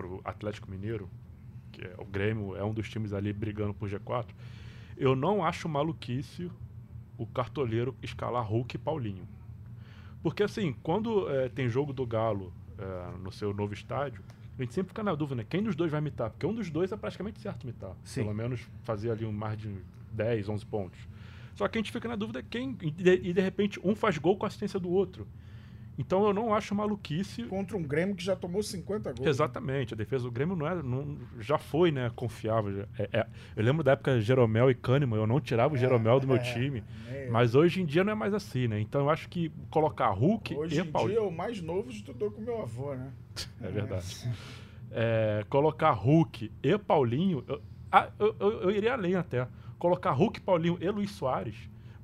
pro 0.00 0.20
Atlético 0.24 0.70
Mineiro, 0.70 1.10
que 1.70 1.82
é 1.82 1.94
o 1.98 2.04
Grêmio 2.06 2.56
é 2.56 2.64
um 2.64 2.72
dos 2.72 2.88
times 2.88 3.12
ali 3.12 3.34
brigando 3.34 3.74
por 3.74 3.88
G4, 3.88 4.28
eu 4.96 5.14
não 5.14 5.44
acho 5.44 5.68
maluquice 5.68 6.50
o 7.18 7.26
cartoleiro 7.26 7.94
escalar 8.02 8.46
Hulk 8.50 8.76
e 8.76 8.78
Paulinho. 8.78 9.28
Porque 10.22 10.42
assim, 10.42 10.74
quando 10.82 11.28
é, 11.30 11.50
tem 11.50 11.68
jogo 11.68 11.92
do 11.92 12.06
Galo 12.06 12.50
é, 12.78 13.18
no 13.18 13.30
seu 13.30 13.52
novo 13.52 13.74
estádio, 13.74 14.24
a 14.58 14.62
gente 14.62 14.72
sempre 14.72 14.88
fica 14.88 15.02
na 15.02 15.14
dúvida, 15.14 15.36
né? 15.36 15.46
Quem 15.48 15.62
dos 15.62 15.76
dois 15.76 15.90
vai 15.90 16.00
mitar? 16.00 16.30
Porque 16.30 16.46
um 16.46 16.54
dos 16.54 16.70
dois 16.70 16.92
é 16.92 16.96
praticamente 16.96 17.40
certo 17.40 17.66
mitar. 17.66 17.94
Sim. 18.02 18.22
Pelo 18.22 18.34
menos 18.34 18.66
fazer 18.82 19.10
ali 19.10 19.26
um 19.26 19.32
mais 19.32 19.58
de 19.58 19.70
10, 20.12 20.48
11 20.48 20.66
pontos. 20.66 20.98
Só 21.54 21.68
que 21.68 21.78
a 21.78 21.80
gente 21.80 21.92
fica 21.92 22.08
na 22.08 22.16
dúvida 22.16 22.42
quem. 22.42 22.76
E 22.80 22.90
de, 22.90 23.14
e 23.16 23.32
de 23.32 23.40
repente 23.40 23.78
um 23.84 23.94
faz 23.94 24.16
gol 24.16 24.36
com 24.36 24.46
a 24.46 24.48
assistência 24.48 24.80
do 24.80 24.90
outro. 24.90 25.26
Então 26.00 26.24
eu 26.26 26.32
não 26.32 26.54
acho 26.54 26.74
maluquice 26.74 27.44
Contra 27.44 27.76
um 27.76 27.82
Grêmio 27.82 28.14
que 28.16 28.24
já 28.24 28.34
tomou 28.34 28.62
50 28.62 29.12
gols. 29.12 29.28
Exatamente, 29.28 29.92
a 29.92 29.96
defesa 29.96 30.24
do 30.24 30.30
Grêmio 30.30 30.56
não 30.56 30.66
é, 30.66 30.82
não- 30.82 31.18
já 31.38 31.58
foi 31.58 31.92
né, 31.92 32.10
confiável. 32.16 32.86
é- 32.98 33.08
é- 33.12 33.26
eu 33.54 33.62
lembro 33.62 33.84
da 33.84 33.92
época 33.92 34.18
Jeromel 34.18 34.70
e 34.70 34.74
Kahneman, 34.74 35.18
eu 35.20 35.26
não 35.26 35.38
tirava 35.40 35.74
o 35.74 35.76
Jeromel 35.76 36.18
do 36.18 36.26
meu 36.26 36.36
é, 36.36 36.38
time, 36.40 36.82
É, 37.10 37.28
mas 37.30 37.54
hoje 37.54 37.82
em 37.82 37.84
dia 37.84 38.02
não 38.02 38.12
é 38.12 38.14
mais 38.14 38.32
assim, 38.32 38.66
né? 38.66 38.80
Então 38.80 39.02
eu 39.02 39.10
acho 39.10 39.28
que 39.28 39.52
colocar 39.70 40.08
Hulk 40.10 40.54
Hoje 40.56 40.76
e 40.78 40.82
em 40.82 40.86
Paulinho. 40.90 41.20
dia, 41.20 41.28
o 41.28 41.30
mais 41.30 41.60
novo 41.60 41.90
estudou 41.90 42.30
com 42.30 42.40
meu 42.40 42.62
avô, 42.62 42.94
né? 42.94 43.12
É 43.60 43.68
verdade. 43.68 44.26
É, 44.90 45.44
colocar 45.50 45.90
Hulk 45.92 46.50
e 46.62 46.78
Paulinho, 46.78 47.44
eu, 47.46 47.60
ah, 47.92 48.08
eu, 48.18 48.34
eu- 48.40 48.60
eu 48.62 48.70
iria 48.70 48.94
além 48.94 49.14
até. 49.14 49.46
Colocar 49.78 50.12
Hulk, 50.12 50.40
Paulinho 50.40 50.78
e 50.80 50.88
Luiz 50.90 51.10
Soares. 51.10 51.54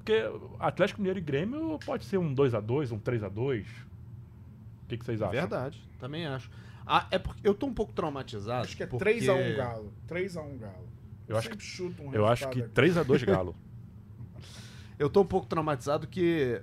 Porque 0.06 0.22
Atlético 0.60 1.00
Mineiro 1.00 1.18
e 1.18 1.22
Grêmio 1.22 1.80
pode 1.84 2.04
ser 2.04 2.16
um 2.16 2.32
2x2, 2.32 2.92
um 2.92 3.00
3x2. 3.00 3.66
O 4.84 4.86
que, 4.86 4.96
que 4.96 5.04
vocês 5.04 5.20
acham? 5.20 5.32
Verdade, 5.32 5.82
também 5.98 6.24
acho. 6.28 6.48
Ah, 6.86 7.08
é 7.10 7.18
porque 7.18 7.40
eu 7.42 7.52
tô 7.52 7.66
um 7.66 7.74
pouco 7.74 7.92
traumatizado. 7.92 8.66
Acho 8.66 8.76
que 8.76 8.84
é 8.84 8.86
porque... 8.86 9.04
3x1 9.04 9.56
Galo. 9.56 9.92
3x1 10.08 10.58
Galo. 10.58 10.88
Eu 11.26 11.36
acho 11.36 11.48
sempre 11.48 11.64
chuto 11.64 12.02
um 12.04 12.14
Eu 12.14 12.24
acho 12.24 12.48
que 12.50 12.60
resultado 12.60 13.14
3x2 13.14 13.26
Galo. 13.26 13.56
Eu 14.96 15.10
tô 15.10 15.22
um 15.22 15.26
pouco 15.26 15.48
traumatizado 15.48 16.06
que 16.06 16.62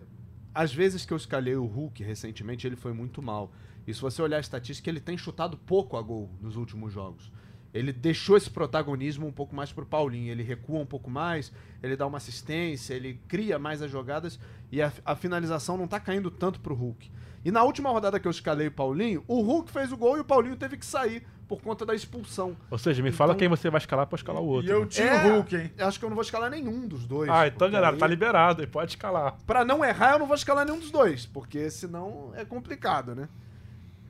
às 0.56 0.74
vezes 0.74 1.06
que 1.06 1.12
eu 1.12 1.18
escalei 1.18 1.58
o 1.58 1.66
Hulk 1.66 2.02
recentemente, 2.02 2.66
ele 2.66 2.78
foi 2.78 2.94
muito 2.94 3.22
mal. 3.22 3.52
E 3.86 3.94
se 3.94 4.00
você 4.00 4.22
olhar 4.22 4.38
a 4.38 4.40
estatística, 4.40 4.90
ele 4.90 5.02
tem 5.02 5.18
chutado 5.18 5.58
pouco 5.58 5.98
a 5.98 6.02
gol 6.02 6.30
nos 6.40 6.56
últimos 6.56 6.94
jogos. 6.94 7.30
Ele 7.74 7.92
deixou 7.92 8.38
esse 8.38 8.50
protagonismo 8.50 9.26
um 9.26 9.32
pouco 9.32 9.56
mais 9.56 9.72
pro 9.72 9.86
Paulinho. 9.86 10.32
Ele 10.32 10.44
recua 10.44 10.80
um 10.80 10.86
pouco 10.86 11.10
mais, 11.10 11.52
ele 11.82 11.96
dá 11.96 12.06
uma 12.06 12.18
assistência, 12.18 12.94
ele 12.94 13.20
cria 13.28 13.58
mais 13.58 13.82
as 13.82 13.90
jogadas 13.90 14.40
e 14.72 14.82
a, 14.82 14.92
a 15.04 15.16
finalização 15.16 15.76
não 15.76 15.88
tá 15.88 16.00
caindo 16.00 16.30
tanto 16.30 16.60
pro 16.60 16.76
Hulk. 16.76 17.12
E 17.44 17.52
na 17.52 17.64
última 17.64 17.90
rodada 17.90 18.20
que 18.20 18.28
eu 18.28 18.32
escalei 18.32 18.68
o 18.68 18.72
Paulinho, 18.72 19.24
o 19.28 19.42
Hulk 19.42 19.72
fez 19.72 19.92
o 19.92 19.98
gol 19.98 20.18
e 20.18 20.20
o 20.22 20.24
Paulinho 20.26 20.56
teve 20.56 20.78
que 20.78 20.86
sair 20.86 21.26
por 21.48 21.62
conta 21.62 21.86
da 21.86 21.94
expulsão. 21.94 22.56
Ou 22.72 22.78
seja, 22.78 23.04
me 23.04 23.12
fala 23.12 23.32
Então- 23.34 23.40
quem 23.40 23.48
você 23.50 23.70
vai 23.70 23.80
escalar 23.80 24.08
pra 24.08 24.16
escalar 24.16 24.42
o 24.42 24.46
outro. 24.46 24.70
E 24.70 24.74
eu 24.74 24.82
né? 24.82 24.86
tinha 24.86 25.08
É, 25.08 25.28
o 25.32 25.36
Hulk, 25.36 25.56
hein? 25.56 25.72
Acho 25.78 26.00
que 26.00 26.06
eu 26.06 26.10
não 26.10 26.16
vou 26.16 26.24
escalar 26.24 26.50
nenhum 26.50 26.88
dos 26.88 27.06
dois. 27.06 27.30
Ah, 27.30 27.46
então, 27.48 27.70
galera, 27.70 27.96
aí- 27.96 28.00
tá 28.00 28.08
liberado, 28.08 28.62
aí 28.62 28.68
pode 28.68 28.92
escalar. 28.92 29.36
Pra 29.46 29.66
não 29.66 29.84
errar, 29.84 30.14
eu 30.14 30.20
não 30.20 30.26
vou 30.28 30.36
escalar 30.36 30.64
nenhum 30.66 30.80
dos 30.80 30.90
dois, 30.90 31.26
porque 31.26 31.70
senão 31.70 32.32
é 32.36 32.46
complicado, 32.46 33.14
né? 33.14 33.28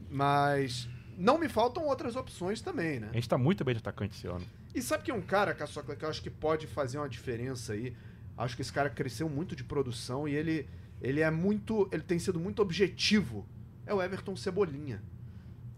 Mas 0.09 0.87
não 1.17 1.37
me 1.37 1.49
faltam 1.49 1.85
outras 1.85 2.15
opções 2.15 2.61
também, 2.61 2.99
né? 2.99 3.09
A 3.11 3.15
gente 3.15 3.29
tá 3.29 3.37
muito 3.37 3.63
bem 3.63 3.75
de 3.75 3.79
atacante 3.79 4.17
esse 4.17 4.27
ano. 4.27 4.45
E 4.73 4.81
sabe 4.81 5.03
que 5.03 5.11
um 5.11 5.21
cara, 5.21 5.53
Caçocla, 5.53 5.95
que 5.95 6.05
eu 6.05 6.09
acho 6.09 6.21
que 6.21 6.29
pode 6.29 6.67
fazer 6.67 6.97
uma 6.97 7.09
diferença 7.09 7.73
aí? 7.73 7.95
Acho 8.37 8.55
que 8.55 8.61
esse 8.61 8.73
cara 8.73 8.89
cresceu 8.89 9.29
muito 9.29 9.55
de 9.55 9.63
produção 9.63 10.27
e 10.27 10.33
ele 10.33 10.67
ele 11.03 11.19
é 11.19 11.29
muito. 11.29 11.89
Ele 11.91 12.01
tem 12.01 12.17
sido 12.17 12.39
muito 12.39 12.61
objetivo. 12.61 13.45
É 13.85 13.93
o 13.93 14.01
Everton 14.01 14.37
Cebolinha. 14.37 15.03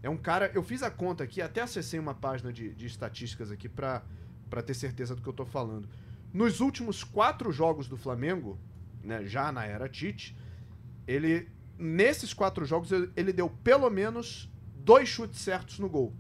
É 0.04 0.10
um 0.10 0.16
cara. 0.16 0.52
Eu 0.54 0.62
fiz 0.62 0.84
a 0.84 0.92
conta 0.92 1.24
aqui, 1.24 1.42
até 1.42 1.62
acessei 1.62 2.00
uma 2.00 2.14
página 2.14 2.54
de, 2.54 2.74
de 2.76 2.86
estatísticas 2.86 3.52
aqui 3.52 3.68
pra, 3.68 4.04
pra 4.52 4.62
ter 4.62 4.76
certeza 4.76 5.16
do 5.16 5.24
que 5.24 5.28
eu 5.28 5.34
tô 5.34 5.44
falando. 5.44 5.90
Nos 6.32 6.60
últimos 6.60 7.04
quatro 7.04 7.52
jogos 7.52 7.88
do 7.88 7.98
Flamengo, 7.98 8.60
né, 9.04 9.26
já 9.26 9.52
na 9.52 9.66
era 9.66 9.90
Tite, 9.90 10.38
ele. 11.08 11.50
Nesses 11.78 12.34
quatro 12.34 12.64
jogos, 12.64 12.90
ele 13.18 13.34
deu 13.34 13.50
pelo 13.50 13.90
menos 13.90 14.50
dois 14.86 15.10
chutes 15.10 15.42
certos 15.42 15.80
no 15.80 15.90
gol. 15.90 16.14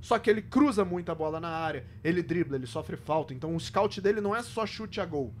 Só 0.00 0.18
que 0.18 0.30
ele 0.30 0.40
cruza 0.40 0.84
muito 0.84 1.10
a 1.12 1.14
bola 1.14 1.38
na 1.40 1.48
área, 1.48 1.84
ele 2.02 2.22
dribla, 2.22 2.56
ele 2.56 2.66
sofre 2.66 2.96
falta. 2.96 3.34
Então 3.34 3.54
o 3.54 3.60
scout 3.60 4.00
dele 4.00 4.20
não 4.20 4.34
é 4.34 4.42
só 4.42 4.64
chute 4.64 5.00
a 5.00 5.04
gol. 5.04 5.34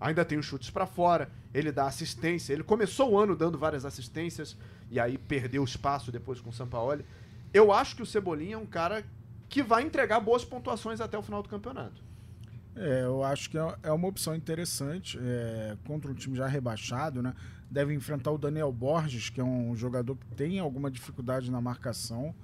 Ainda 0.00 0.24
tem 0.24 0.38
os 0.38 0.46
chutes 0.46 0.70
pra 0.70 0.86
fora, 0.86 1.30
ele 1.52 1.70
dá 1.70 1.86
assistência. 1.86 2.52
Ele 2.52 2.62
começou 2.62 3.12
o 3.12 3.18
ano 3.18 3.36
dando 3.36 3.58
várias 3.58 3.84
assistências 3.84 4.56
e 4.90 4.98
aí 4.98 5.18
perdeu 5.18 5.62
espaço 5.62 6.10
depois 6.10 6.40
com 6.40 6.50
o 6.50 6.52
Sampaoli. 6.52 7.04
Eu 7.52 7.72
acho 7.72 7.96
que 7.96 8.02
o 8.02 8.06
Cebolinha 8.06 8.54
é 8.54 8.58
um 8.58 8.66
cara 8.66 9.04
que 9.48 9.62
vai 9.62 9.82
entregar 9.82 10.20
boas 10.20 10.44
pontuações 10.44 11.00
até 11.00 11.18
o 11.18 11.22
final 11.22 11.42
do 11.42 11.48
campeonato. 11.48 12.02
É, 12.76 13.02
eu 13.02 13.22
acho 13.22 13.50
que 13.50 13.58
é 13.58 13.74
é 13.82 13.92
uma 13.92 14.08
opção 14.08 14.34
interessante 14.34 15.18
é, 15.20 15.76
contra 15.84 16.10
um 16.10 16.14
time 16.14 16.36
já 16.36 16.46
rebaixado, 16.46 17.20
né? 17.20 17.34
Deve 17.70 17.94
enfrentar 17.94 18.32
o 18.32 18.38
Daniel 18.38 18.72
Borges, 18.72 19.30
que 19.30 19.40
é 19.40 19.44
um 19.44 19.76
jogador 19.76 20.16
que 20.16 20.26
tem 20.34 20.58
alguma 20.58 20.90
dificuldade 20.90 21.50
na 21.50 21.60
marcação. 21.60 22.34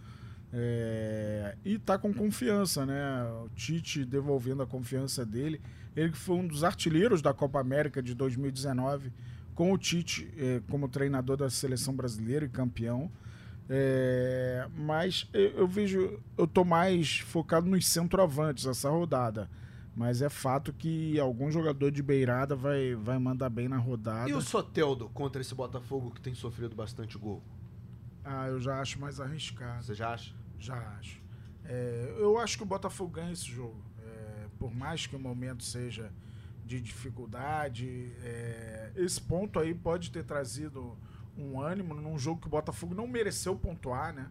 é, 0.53 1.57
e 1.65 1.79
tá 1.79 1.99
com 1.99 2.15
confiança, 2.15 2.87
né? 2.87 3.25
O 3.45 3.49
Tite 3.55 4.05
devolvendo 4.05 4.63
a 4.63 4.67
confiança 4.67 5.27
dele. 5.27 5.61
Ele 5.97 6.13
que 6.13 6.19
foi 6.19 6.37
um 6.37 6.47
dos 6.47 6.63
artilheiros 6.63 7.21
da 7.21 7.35
Copa 7.35 7.59
América 7.59 8.03
de 8.03 8.15
2019, 8.15 9.13
com 9.55 9.73
o 9.73 9.79
Tite 9.79 10.31
é, 10.39 10.61
como 10.71 10.89
treinador 10.89 11.37
da 11.37 11.51
seleção 11.51 11.95
brasileira 11.95 12.45
e 12.45 12.49
campeão. 12.49 13.11
É, 13.69 14.69
mas 14.77 15.29
eu, 15.33 15.51
eu 15.51 15.67
vejo, 15.67 16.21
eu 16.39 16.47
tô 16.47 16.65
mais 16.65 17.19
focado 17.19 17.67
nos 17.69 17.87
centroavantes 17.87 18.67
essa 18.67 18.89
rodada. 18.89 19.51
Mas 19.97 20.21
é 20.21 20.29
fato 20.29 20.75
que 20.75 21.19
algum 21.19 21.51
jogador 21.51 21.91
de 21.91 22.03
beirada 22.03 22.55
vai, 22.55 22.95
vai 22.95 23.19
mandar 23.19 23.49
bem 23.49 23.67
na 23.67 23.79
rodada. 23.79 24.29
E 24.29 24.35
o 24.35 24.43
Soteldo 24.43 25.09
contra 25.09 25.41
esse 25.41 25.55
Botafogo 25.55 26.11
que 26.11 26.21
tem 26.21 26.35
sofrido 26.35 26.77
bastante 26.77 27.17
gol? 27.17 27.43
Ah, 28.23 28.47
eu 28.47 28.61
já 28.61 28.79
acho 28.79 29.01
mais 29.01 29.21
arriscado. 29.21 29.83
Você 29.83 29.95
já 29.95 30.13
acha? 30.13 30.35
Já 30.59 30.77
acho. 30.99 31.19
É, 31.65 32.15
eu 32.19 32.39
acho 32.39 32.59
que 32.59 32.63
o 32.63 32.67
Botafogo 32.67 33.11
ganha 33.11 33.33
esse 33.33 33.47
jogo. 33.47 33.83
É, 34.05 34.47
por 34.59 34.75
mais 34.75 35.07
que 35.07 35.17
o 35.17 35.19
momento 35.19 35.65
seja 35.65 36.13
de 36.67 36.79
dificuldade, 36.79 38.13
é, 38.23 38.93
esse 38.97 39.21
ponto 39.21 39.59
aí 39.59 39.75
pode 39.75 40.11
ter 40.11 40.25
trazido 40.25 40.95
um 41.39 41.59
ânimo 41.59 41.95
num 41.95 42.19
jogo 42.19 42.43
que 42.43 42.49
o 42.49 42.51
Botafogo 42.51 42.95
não 42.95 43.07
mereceu 43.07 43.57
pontuar, 43.57 44.13
né? 44.13 44.31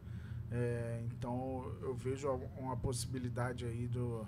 É, 0.52 1.04
então 1.08 1.72
eu 1.82 1.96
vejo 1.96 2.30
uma 2.56 2.78
possibilidade 2.78 3.66
aí 3.66 3.88
do, 3.88 4.28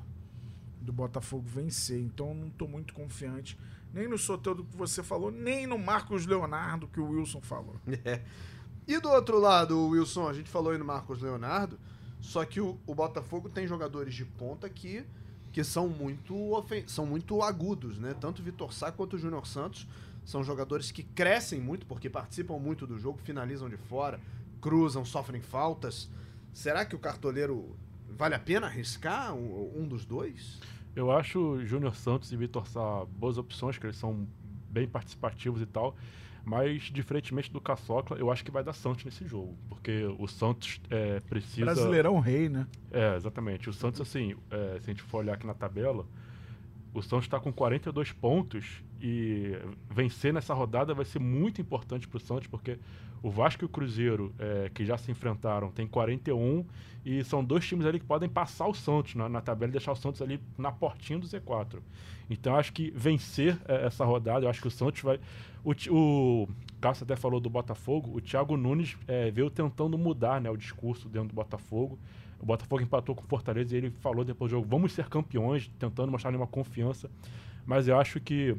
do 0.88 0.94
Botafogo 0.94 1.44
vencer. 1.46 2.00
Então 2.00 2.34
não 2.34 2.48
estou 2.48 2.68
muito 2.68 2.94
confiante 2.94 3.58
nem 3.94 4.08
no 4.08 4.18
Soteldo 4.18 4.64
que 4.66 4.76
você 4.76 5.02
falou, 5.04 5.32
nem 5.32 5.66
no 5.68 5.78
Marcos 5.78 6.26
Leonardo 6.26 6.88
que 6.88 7.00
o 7.00 7.10
Wilson 7.10 7.42
falou. 7.42 7.76
É. 8.04 8.22
E 8.88 9.00
do 9.02 9.10
outro 9.10 9.38
lado, 9.38 9.90
Wilson, 9.90 10.30
a 10.30 10.34
gente 10.34 10.50
falou 10.50 10.72
aí 10.72 10.78
no 10.78 10.86
Marcos 10.86 11.22
Leonardo, 11.22 11.78
só 12.22 12.46
que 12.46 12.62
o, 12.62 12.78
o 12.88 12.96
Botafogo 12.96 13.50
tem 13.50 13.68
jogadores 13.68 14.16
de 14.16 14.24
ponta 14.24 14.70
que, 14.70 15.04
que 15.52 15.62
são, 15.62 15.90
muito 15.90 16.34
ofen- 16.54 16.88
são 16.88 17.06
muito 17.06 17.42
agudos, 17.42 17.98
né? 18.00 18.16
Tanto 18.20 18.42
o 18.42 18.46
Vitor 18.46 18.72
Sá 18.74 18.90
quanto 18.92 19.18
o 19.18 19.20
Júnior 19.20 19.46
Santos 19.46 19.86
são 20.24 20.42
jogadores 20.44 20.90
que 20.92 21.04
crescem 21.04 21.60
muito, 21.60 21.86
porque 21.86 22.10
participam 22.10 22.58
muito 22.60 22.88
do 22.88 22.98
jogo, 22.98 23.20
finalizam 23.24 23.68
de 23.70 23.76
fora, 23.78 24.20
cruzam, 24.62 25.04
sofrem 25.04 25.42
faltas. 25.42 26.10
Será 26.54 26.86
que 26.86 26.96
o 26.96 27.00
cartoleiro 27.00 27.76
vale 28.18 28.36
a 28.36 28.40
pena 28.40 28.68
arriscar 28.68 29.34
um, 29.36 29.82
um 29.84 29.88
dos 29.88 30.06
dois? 30.06 30.60
Eu 30.98 31.12
acho 31.12 31.64
Júnior 31.64 31.94
Santos 31.96 32.32
e 32.32 32.36
Vitor 32.36 32.68
Sá 32.68 33.06
boas 33.06 33.38
opções, 33.38 33.78
que 33.78 33.86
eles 33.86 33.98
são 33.98 34.28
bem 34.68 34.88
participativos 34.88 35.62
e 35.62 35.66
tal. 35.68 35.96
Mas, 36.44 36.84
diferentemente 36.84 37.52
do 37.54 37.62
Caçocla, 37.62 38.18
eu 38.18 38.32
acho 38.32 38.44
que 38.44 38.50
vai 38.50 38.64
dar 38.64 38.74
Santos 38.74 39.06
nesse 39.06 39.28
jogo. 39.28 39.56
Porque 39.70 40.06
o 40.18 40.28
Santos 40.28 40.82
é, 40.90 41.20
precisa. 41.20 41.66
Brasileirão 41.66 42.20
rei, 42.20 42.50
né? 42.50 42.66
É, 42.90 43.16
exatamente. 43.16 43.70
O 43.70 43.74
Santos, 43.74 44.02
assim, 44.02 44.36
é, 44.50 44.80
se 44.80 44.90
a 44.90 44.94
gente 44.94 45.04
for 45.04 45.20
olhar 45.20 45.34
aqui 45.34 45.46
na 45.46 45.54
tabela, 45.54 46.04
o 46.98 47.02
Santos 47.02 47.26
está 47.26 47.40
com 47.40 47.54
42 47.54 48.12
pontos 48.12 48.84
e 49.02 49.54
vencer 49.90 50.34
nessa 50.34 50.54
rodada 50.54 50.94
vai 50.94 51.06
ser 51.06 51.20
muito 51.20 51.62
importante 51.62 52.08
para 52.08 52.18
o 52.18 52.20
Santos, 52.20 52.48
porque 52.48 52.80
o 53.22 53.30
Vasco 53.30 53.64
e 53.64 53.66
o 53.66 53.70
Cruzeiro, 53.70 54.34
é, 54.40 54.72
que 54.74 54.86
já 54.86 54.98
se 54.98 55.12
enfrentaram, 55.12 55.72
tem 55.72 55.88
41 55.88 56.66
e 57.06 57.24
são 57.24 57.44
dois 57.44 57.66
times 57.66 57.86
ali 57.86 58.00
que 58.00 58.06
podem 58.06 58.28
passar 58.28 58.68
o 58.68 58.74
Santos 58.74 59.16
na, 59.16 59.30
na 59.30 59.42
tabela 59.42 59.70
e 59.70 59.74
deixar 59.74 59.92
o 59.92 59.96
Santos 59.96 60.22
ali 60.22 60.40
na 60.58 60.72
portinha 60.72 61.20
do 61.20 61.28
Z4. 61.28 61.80
Então 62.30 62.56
acho 62.56 62.74
que 62.74 62.92
vencer 62.92 63.58
é, 63.68 63.86
essa 63.86 64.04
rodada, 64.04 64.46
eu 64.46 64.50
acho 64.50 64.62
que 64.62 64.68
o 64.68 64.72
Santos 64.72 65.02
vai. 65.02 65.20
O, 65.64 65.74
o 65.92 66.48
Cássio 66.82 67.04
até 67.04 67.16
falou 67.16 67.40
do 67.40 67.50
Botafogo, 67.50 68.16
o 68.16 68.22
Thiago 68.22 68.58
Nunes 68.58 68.98
é, 69.08 69.30
veio 69.30 69.50
tentando 69.50 69.98
mudar 69.98 70.42
né, 70.42 70.50
o 70.50 70.58
discurso 70.58 71.08
dentro 71.08 71.30
do 71.30 71.36
Botafogo. 71.36 72.00
O 72.40 72.46
Botafogo 72.46 72.82
empatou 72.82 73.16
com 73.16 73.24
o 73.24 73.28
Fortaleza 73.28 73.76
e 73.76 73.78
ele 73.78 73.90
falou 73.90 74.24
depois 74.24 74.50
do 74.52 74.56
jogo: 74.56 74.68
vamos 74.68 74.94
ser 74.94 75.10
campeões, 75.10 75.70
tentando 75.80 76.12
mostrar 76.12 76.36
uma 76.36 76.48
confiança. 76.48 77.10
Mas 77.66 77.88
eu 77.88 78.00
acho 78.00 78.20
que 78.20 78.56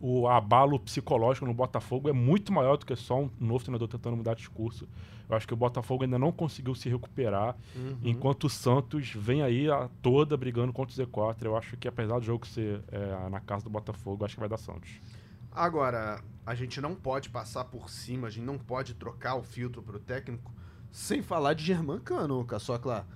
o 0.00 0.28
abalo 0.28 0.78
psicológico 0.78 1.46
no 1.46 1.54
Botafogo 1.54 2.08
é 2.08 2.12
muito 2.12 2.52
maior 2.52 2.76
do 2.76 2.86
que 2.86 2.94
só 2.94 3.22
um 3.22 3.30
novo 3.40 3.64
treinador 3.64 3.88
tentando 3.88 4.16
mudar 4.16 4.34
discurso. 4.34 4.88
Eu 5.28 5.36
acho 5.36 5.46
que 5.46 5.54
o 5.54 5.56
Botafogo 5.56 6.04
ainda 6.04 6.18
não 6.18 6.30
conseguiu 6.30 6.74
se 6.74 6.88
recuperar, 6.88 7.56
enquanto 8.02 8.44
o 8.44 8.50
Santos 8.50 9.10
vem 9.10 9.42
aí 9.42 9.68
a 9.68 9.88
toda 10.00 10.36
brigando 10.36 10.72
contra 10.72 11.02
o 11.02 11.06
Z4. 11.06 11.44
Eu 11.44 11.56
acho 11.56 11.76
que 11.76 11.88
apesar 11.88 12.18
do 12.18 12.24
jogo 12.24 12.46
ser 12.46 12.82
é, 12.88 13.28
na 13.28 13.40
casa 13.40 13.64
do 13.64 13.70
Botafogo, 13.70 14.24
acho 14.24 14.34
que 14.34 14.40
vai 14.40 14.48
dar 14.48 14.58
Santos. 14.58 15.00
Agora, 15.50 16.22
a 16.44 16.54
gente 16.54 16.80
não 16.80 16.94
pode 16.94 17.30
passar 17.30 17.64
por 17.64 17.88
cima, 17.88 18.28
a 18.28 18.30
gente 18.30 18.44
não 18.44 18.58
pode 18.58 18.94
trocar 18.94 19.34
o 19.34 19.42
filtro 19.42 19.82
pro 19.82 19.98
técnico 19.98 20.52
sem 20.96 21.20
falar 21.20 21.52
de 21.52 21.62
Germán 21.62 21.98
Cano, 22.00 22.42
Caçocla. 22.46 23.06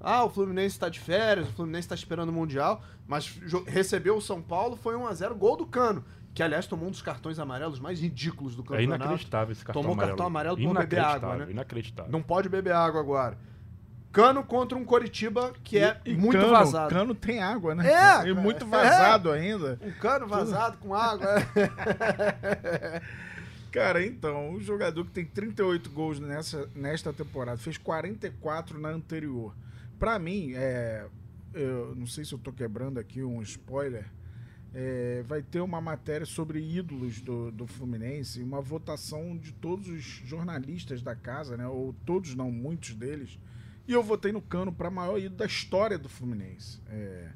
Ah, 0.00 0.22
o 0.24 0.30
Fluminense 0.30 0.78
tá 0.78 0.88
de 0.88 1.00
férias, 1.00 1.48
o 1.48 1.52
Fluminense 1.52 1.88
tá 1.88 1.94
esperando 1.96 2.28
o 2.28 2.32
Mundial, 2.32 2.80
mas 3.08 3.36
recebeu 3.66 4.16
o 4.16 4.20
São 4.20 4.40
Paulo, 4.40 4.76
foi 4.76 4.94
1x0, 4.94 5.34
gol 5.34 5.56
do 5.56 5.66
Cano, 5.66 6.04
que 6.32 6.44
aliás 6.44 6.64
tomou 6.68 6.86
um 6.86 6.90
dos 6.92 7.02
cartões 7.02 7.40
amarelos 7.40 7.80
mais 7.80 7.98
ridículos 8.00 8.54
do 8.54 8.62
É 8.62 8.66
campeonato. 8.66 9.02
inacreditável 9.02 9.50
esse 9.52 9.64
cartão 9.64 9.82
Tomou 9.82 9.94
amarelo. 9.94 10.12
cartão 10.16 10.26
amarelo 10.28 10.56
por 10.56 10.62
beber 10.78 11.00
água, 11.00 11.08
Inacreditável, 11.16 11.46
né? 11.46 11.52
Inacreditável. 11.52 12.12
Não 12.12 12.22
pode 12.22 12.48
beber 12.48 12.72
água 12.72 13.00
agora. 13.00 13.36
Cano 14.12 14.44
contra 14.44 14.78
um 14.78 14.84
Coritiba 14.84 15.52
que 15.64 15.76
é 15.76 16.00
E- 16.04 16.12
e 16.12 16.16
muito 16.16 16.38
cano, 16.38 16.50
vazado. 16.52 16.94
Cano 16.94 17.14
tem 17.16 17.42
água, 17.42 17.74
né? 17.74 17.90
É? 17.90 18.28
E 18.28 18.32
muito 18.32 18.64
é. 18.64 18.68
vazado 18.68 19.32
ainda. 19.32 19.76
Um 19.82 19.90
cano 19.90 20.28
vazado 20.28 20.76
com 20.78 20.94
água. 20.94 21.34
Cara, 23.74 24.06
então, 24.06 24.52
o 24.52 24.60
jogador 24.60 25.04
que 25.04 25.10
tem 25.10 25.24
38 25.24 25.90
gols 25.90 26.20
nessa, 26.20 26.70
nesta 26.76 27.12
temporada, 27.12 27.58
fez 27.58 27.76
44 27.76 28.78
na 28.78 28.90
anterior. 28.90 29.52
Pra 29.98 30.16
mim, 30.16 30.52
é, 30.54 31.04
eu 31.52 31.92
não 31.96 32.06
sei 32.06 32.24
se 32.24 32.32
eu 32.32 32.38
tô 32.38 32.52
quebrando 32.52 33.00
aqui 33.00 33.20
um 33.24 33.42
spoiler, 33.42 34.08
é, 34.72 35.24
vai 35.26 35.42
ter 35.42 35.58
uma 35.58 35.80
matéria 35.80 36.24
sobre 36.24 36.60
ídolos 36.60 37.20
do, 37.20 37.50
do 37.50 37.66
Fluminense, 37.66 38.44
uma 38.44 38.60
votação 38.60 39.36
de 39.36 39.50
todos 39.50 39.88
os 39.88 40.04
jornalistas 40.04 41.02
da 41.02 41.16
casa, 41.16 41.56
né? 41.56 41.66
Ou 41.66 41.92
todos, 42.06 42.32
não, 42.36 42.52
muitos 42.52 42.94
deles. 42.94 43.40
E 43.88 43.92
eu 43.92 44.04
votei 44.04 44.30
no 44.30 44.40
Cano 44.40 44.72
para 44.72 44.88
maior 44.88 45.18
ídolo 45.18 45.34
da 45.34 45.46
história 45.46 45.98
do 45.98 46.08
Fluminense. 46.08 46.80
É, 46.88 47.28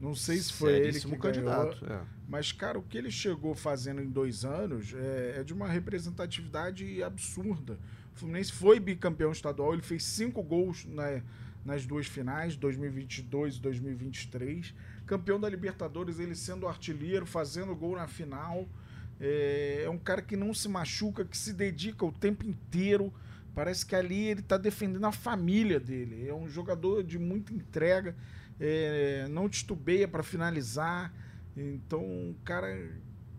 não 0.00 0.14
sei 0.14 0.38
se 0.38 0.52
foi 0.52 0.72
ele 0.72 0.78
que 0.80 0.92
Seríssimo 0.92 1.16
ganhou, 1.16 1.22
candidato. 1.34 1.84
é. 1.90 2.00
mas, 2.28 2.52
cara, 2.52 2.78
o 2.78 2.82
que 2.82 2.98
ele 2.98 3.10
chegou 3.10 3.54
fazendo 3.54 4.00
em 4.02 4.08
dois 4.08 4.44
anos 4.44 4.92
é, 4.94 5.36
é 5.40 5.44
de 5.44 5.52
uma 5.54 5.66
representatividade 5.68 7.02
absurda. 7.02 7.78
O 8.14 8.18
Fluminense 8.18 8.52
foi 8.52 8.80
bicampeão 8.80 9.32
estadual, 9.32 9.72
ele 9.72 9.82
fez 9.82 10.02
cinco 10.04 10.42
gols 10.42 10.84
na- 10.86 11.22
nas 11.64 11.84
duas 11.84 12.06
finais, 12.06 12.56
2022 12.56 13.56
e 13.56 13.60
2023. 13.60 14.72
Campeão 15.06 15.38
da 15.40 15.48
Libertadores, 15.48 16.18
ele 16.18 16.34
sendo 16.34 16.66
artilheiro, 16.68 17.26
fazendo 17.26 17.74
gol 17.74 17.96
na 17.96 18.06
final. 18.06 18.68
É, 19.20 19.82
é 19.84 19.90
um 19.90 19.98
cara 19.98 20.22
que 20.22 20.36
não 20.36 20.52
se 20.54 20.68
machuca, 20.68 21.24
que 21.24 21.36
se 21.36 21.52
dedica 21.52 22.04
o 22.04 22.12
tempo 22.12 22.44
inteiro. 22.46 23.12
Parece 23.54 23.84
que 23.86 23.96
ali 23.96 24.26
ele 24.28 24.40
está 24.40 24.56
defendendo 24.58 25.04
a 25.06 25.12
família 25.12 25.80
dele. 25.80 26.28
É 26.28 26.34
um 26.34 26.48
jogador 26.48 27.02
de 27.02 27.18
muita 27.18 27.52
entrega, 27.52 28.14
é, 28.60 29.26
não 29.28 29.48
titubeia 29.48 30.06
para 30.08 30.22
finalizar. 30.22 31.12
Então, 31.56 32.00
um 32.00 32.34
cara 32.44 32.76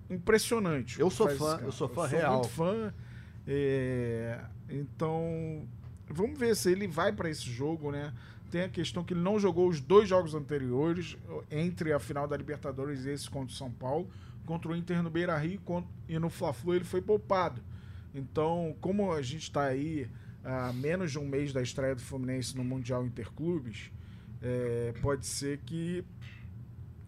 impressionante. 0.09 0.99
Eu 0.99 1.09
sou 1.09 1.30
fã, 1.30 1.59
eu 1.61 1.72
sou 1.72 1.88
fã 1.88 2.07
sou 2.09 2.20
real. 2.20 2.34
muito 2.34 2.49
fã. 2.49 2.93
é, 3.45 4.39
então, 4.70 5.68
vamos 6.07 6.39
ver 6.39 6.55
se 6.55 6.72
ele 6.72 6.88
vai 6.88 7.11
para 7.11 7.30
esse 7.30 7.49
jogo, 7.49 7.91
né? 7.91 8.13
Tem 8.49 8.61
a 8.61 8.70
questão 8.70 9.03
que 9.03 9.13
ele 9.13 9.22
não 9.22 9.39
jogou 9.39 9.68
os 9.68 9.82
dois 9.82 10.07
jogos 10.07 10.34
anteriores, 10.34 11.18
entre 11.51 11.91
a 11.91 11.99
final 11.99 12.28
da 12.28 12.38
Libertadores 12.38 13.05
e 13.05 13.09
esse 13.09 13.30
contra 13.30 13.53
o 13.53 13.57
São 13.57 13.70
Paulo, 13.70 14.09
contra 14.45 14.72
o 14.72 14.76
Inter 14.76 15.03
no 15.03 15.09
Beira-Rio 15.09 15.59
e 16.07 16.18
no 16.18 16.30
Fla-Flu 16.30 16.76
ele 16.76 16.86
foi 16.86 17.01
poupado. 17.01 17.61
Então, 18.15 18.74
como 18.80 19.11
a 19.11 19.22
gente 19.22 19.43
está 19.43 19.65
aí 19.65 20.09
a 20.43 20.72
menos 20.72 21.11
de 21.11 21.20
um 21.20 21.28
mês 21.28 21.51
da 21.51 21.61
estreia 21.61 21.93
do 21.93 22.01
Fluminense 22.01 22.55
no 22.55 22.63
Mundial 22.63 23.05
Interclubes, 23.05 23.91
é, 24.41 24.93
pode 25.01 25.25
ser 25.25 25.59
que 25.59 26.03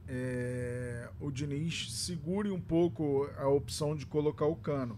é, 0.07 1.07
o 1.19 1.30
Diniz 1.30 1.93
segure 1.93 2.49
um 2.49 2.59
pouco 2.59 3.30
a 3.38 3.47
opção 3.47 3.95
de 3.95 4.05
colocar 4.05 4.45
o 4.45 4.55
Cano. 4.55 4.97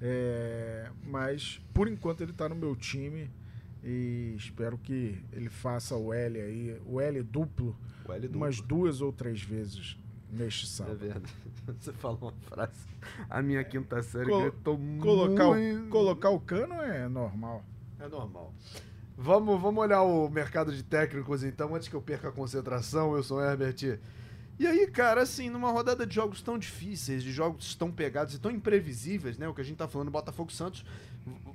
É, 0.00 0.90
mas, 1.04 1.60
por 1.72 1.88
enquanto, 1.88 2.22
ele 2.22 2.32
está 2.32 2.48
no 2.48 2.54
meu 2.54 2.74
time 2.74 3.30
e 3.82 4.34
espero 4.36 4.76
que 4.78 5.22
ele 5.32 5.48
faça 5.48 5.94
o 5.94 6.12
L 6.12 6.40
aí, 6.40 6.80
o 6.86 7.00
L 7.00 7.22
duplo, 7.22 7.76
o 8.06 8.12
L 8.12 8.20
duplo. 8.22 8.36
umas 8.36 8.60
duas 8.60 9.00
ou 9.00 9.12
três 9.12 9.42
vezes 9.42 9.98
neste 10.30 10.66
sábado. 10.66 10.96
É 11.04 11.08
verdade. 11.08 11.34
Você 11.78 11.92
falou 11.92 12.18
uma 12.22 12.32
frase. 12.32 12.86
A 13.28 13.42
minha 13.42 13.62
quinta 13.62 14.02
série 14.02 14.30
Col 14.30 14.42
gritou 14.42 14.78
colocar 15.00 15.48
muito... 15.48 15.86
O, 15.86 15.88
colocar 15.88 16.30
o 16.30 16.40
cano 16.40 16.74
é 16.74 17.08
normal. 17.08 17.64
É 17.98 18.08
normal. 18.08 18.54
Vamos, 19.18 19.58
vamos 19.60 19.82
olhar 19.82 20.02
o 20.02 20.28
mercado 20.28 20.70
de 20.70 20.82
técnicos 20.82 21.42
então, 21.42 21.74
antes 21.74 21.88
que 21.88 21.94
eu 21.94 22.02
perca 22.02 22.28
a 22.28 22.32
concentração. 22.32 23.16
Eu 23.16 23.22
sou 23.22 23.42
Herbert. 23.42 23.98
E 24.58 24.66
aí, 24.66 24.86
cara, 24.88 25.22
assim, 25.22 25.48
numa 25.48 25.70
rodada 25.70 26.06
de 26.06 26.14
jogos 26.14 26.42
tão 26.42 26.58
difíceis, 26.58 27.22
de 27.22 27.32
jogos 27.32 27.74
tão 27.74 27.90
pegados 27.90 28.34
e 28.34 28.38
tão 28.38 28.50
imprevisíveis, 28.50 29.38
né? 29.38 29.48
O 29.48 29.54
que 29.54 29.60
a 29.62 29.64
gente 29.64 29.78
tá 29.78 29.88
falando, 29.88 30.10
Botafogo 30.10 30.52
Santos, 30.52 30.84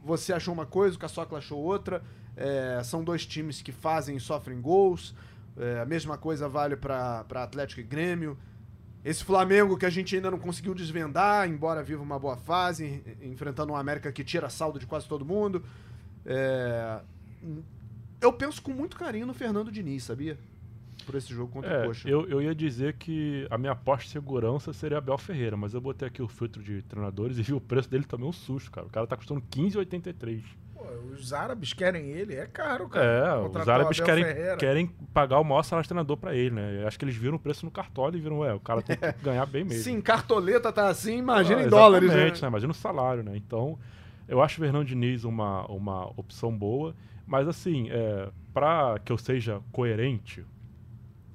você 0.04 0.34
achou 0.34 0.54
uma 0.54 0.66
coisa, 0.66 0.96
o 0.96 1.00
Caçocla 1.00 1.38
achou 1.38 1.60
outra. 1.60 2.02
É, 2.36 2.82
são 2.84 3.04
dois 3.04 3.28
times 3.28 3.62
que 3.62 3.72
fazem 3.72 4.16
e 4.16 4.20
sofrem 4.20 4.60
gols. 4.60 5.14
É, 5.56 5.82
a 5.82 5.86
mesma 5.86 6.18
coisa 6.18 6.50
vale 6.50 6.76
para 6.76 7.26
Atlético 7.30 7.82
e 7.82 7.84
Grêmio. 7.84 8.38
Esse 9.06 9.24
Flamengo 9.24 9.78
que 9.78 9.86
a 9.86 9.90
gente 9.90 10.16
ainda 10.16 10.32
não 10.32 10.40
conseguiu 10.40 10.74
desvendar, 10.74 11.48
embora 11.48 11.84
viva 11.84 12.02
uma 12.02 12.18
boa 12.18 12.38
fase, 12.38 13.04
enfrentando 13.22 13.74
um 13.74 13.76
América 13.76 14.12
que 14.12 14.24
tira 14.24 14.50
saldo 14.50 14.80
de 14.80 14.88
quase 14.88 15.08
todo 15.08 15.24
mundo. 15.24 15.64
É... 16.26 17.02
Eu 18.20 18.32
penso 18.32 18.62
com 18.62 18.72
muito 18.72 18.96
carinho 18.96 19.26
no 19.26 19.34
Fernando 19.34 19.72
Diniz, 19.72 20.04
sabia? 20.04 20.38
Por 21.06 21.16
esse 21.16 21.34
jogo 21.34 21.52
contra 21.52 21.70
é, 21.72 21.84
o 21.84 21.88
Coxa. 21.88 22.08
Eu, 22.08 22.30
eu 22.30 22.42
ia 22.42 22.54
dizer 22.54 22.94
que 22.94 23.48
a 23.50 23.58
minha 23.58 23.72
aposta 23.72 24.06
de 24.06 24.12
segurança 24.12 24.72
seria 24.72 25.00
Abel 25.00 25.18
Ferreira, 25.18 25.58
mas 25.58 25.74
eu 25.74 25.82
botei 25.82 26.08
aqui 26.08 26.22
o 26.22 26.28
filtro 26.28 26.62
de 26.62 26.84
treinadores 26.84 27.38
e 27.38 27.42
vi 27.42 27.54
o 27.54 27.60
preço 27.60 27.90
dele 27.90 28.04
também 28.04 28.28
um 28.28 28.32
susto, 28.32 28.70
cara. 28.70 28.86
O 28.86 28.90
cara 28.90 29.08
tá 29.08 29.18
custando 29.18 29.42
15,83. 29.42 30.44
Os 31.14 31.34
árabes 31.34 31.74
querem 31.74 32.10
ele, 32.10 32.36
é 32.36 32.48
caro, 32.48 32.90
cara. 32.90 33.06
É, 33.06 33.60
os 33.60 33.70
árabes 33.70 34.00
querem, 34.00 34.26
querem 34.58 34.88
pagar 35.14 35.40
o 35.40 35.44
maior 35.44 35.64
salário 35.64 35.84
de 35.84 35.90
treinador 35.90 36.18
pra 36.18 36.36
ele, 36.36 36.56
né? 36.56 36.82
Eu 36.82 36.88
acho 36.88 36.98
que 36.98 37.06
eles 37.06 37.16
viram 37.16 37.36
o 37.36 37.40
preço 37.40 37.66
no 37.66 37.72
cartola 37.72 38.16
e 38.18 38.20
viram, 38.20 38.40
ué, 38.40 38.54
o 38.54 38.60
cara 38.60 38.82
tem 38.82 38.98
que 38.98 39.12
ganhar 39.24 39.46
bem 39.46 39.64
mesmo. 39.64 39.84
Sim, 39.84 40.02
cartoleta 40.02 40.72
tá 40.72 40.88
assim, 40.88 41.18
imagina 41.18 41.62
ah, 41.62 41.66
em 41.66 41.70
dólares, 41.70 42.10
né? 42.10 42.32
né? 42.32 42.48
Imagina 42.48 42.72
o 42.72 42.76
salário, 42.76 43.24
né? 43.24 43.34
Então, 43.36 43.78
eu 44.32 44.42
acho 44.42 44.56
o 44.62 44.64
Fernando 44.64 44.88
Diniz 44.88 45.26
uma, 45.26 45.66
uma 45.66 46.06
opção 46.18 46.58
boa, 46.58 46.96
mas 47.28 47.50
assim, 47.50 47.90
é, 47.90 48.32
para 48.54 48.98
que 49.00 49.12
eu 49.12 49.18
seja 49.18 49.62
coerente, 49.74 50.46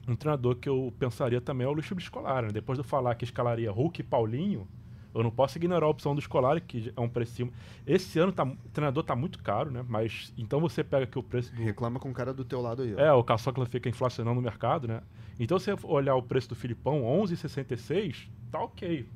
um 0.09 0.17
treinador 0.17 0.57
que 0.57 0.67
eu 0.67 0.91
pensaria 0.99 1.41
também 1.41 1.67
é 1.67 1.69
o 1.69 1.75
Luiz 1.75 1.87
Felipe 1.87 2.05
Scolari, 2.05 2.47
né? 2.47 2.53
Depois 2.53 2.79
de 2.79 2.81
eu 2.85 2.89
falar 2.89 3.15
que 3.15 3.25
escalaria 3.25 3.71
Hulk 3.71 4.01
e 4.01 4.03
Paulinho, 4.03 4.67
eu 5.15 5.23
não 5.23 5.31
posso 5.31 5.59
ignorar 5.59 5.85
a 5.85 5.89
opção 5.91 6.15
do 6.15 6.21
Scolari, 6.23 6.61
que 6.63 6.91
é 6.97 7.01
um 7.01 7.09
preço. 7.09 7.47
Esse 7.87 8.19
ano 8.19 8.33
tá, 8.33 8.45
o 8.45 8.57
treinador 8.73 9.05
tá 9.05 9.15
muito 9.15 9.43
caro, 9.43 9.71
né? 9.71 9.85
Mas 9.87 10.33
então 10.37 10.59
você 10.59 10.83
pega 10.83 11.05
aqui 11.05 11.19
o 11.19 11.23
preço 11.23 11.55
do. 11.55 11.63
Reclama 11.63 12.01
com 12.01 12.11
o 12.11 12.15
cara 12.15 12.33
do 12.33 12.45
teu 12.47 12.63
lado 12.63 12.83
aí. 12.83 12.95
Ó. 12.95 12.99
É, 12.99 13.13
o 13.13 13.23
Caçocla 13.23 13.67
fica 13.67 13.91
inflacionando 13.91 14.37
no 14.37 14.43
mercado, 14.43 14.89
né? 14.89 15.03
Então 15.39 15.59
se 15.59 15.71
você 15.71 15.87
olhar 15.87 16.15
o 16.17 16.23
preço 16.23 16.49
do 16.49 16.55
Filipão, 16.55 17.03
11,66, 17.03 18.29
tá 18.51 18.61
ok. 18.63 19.07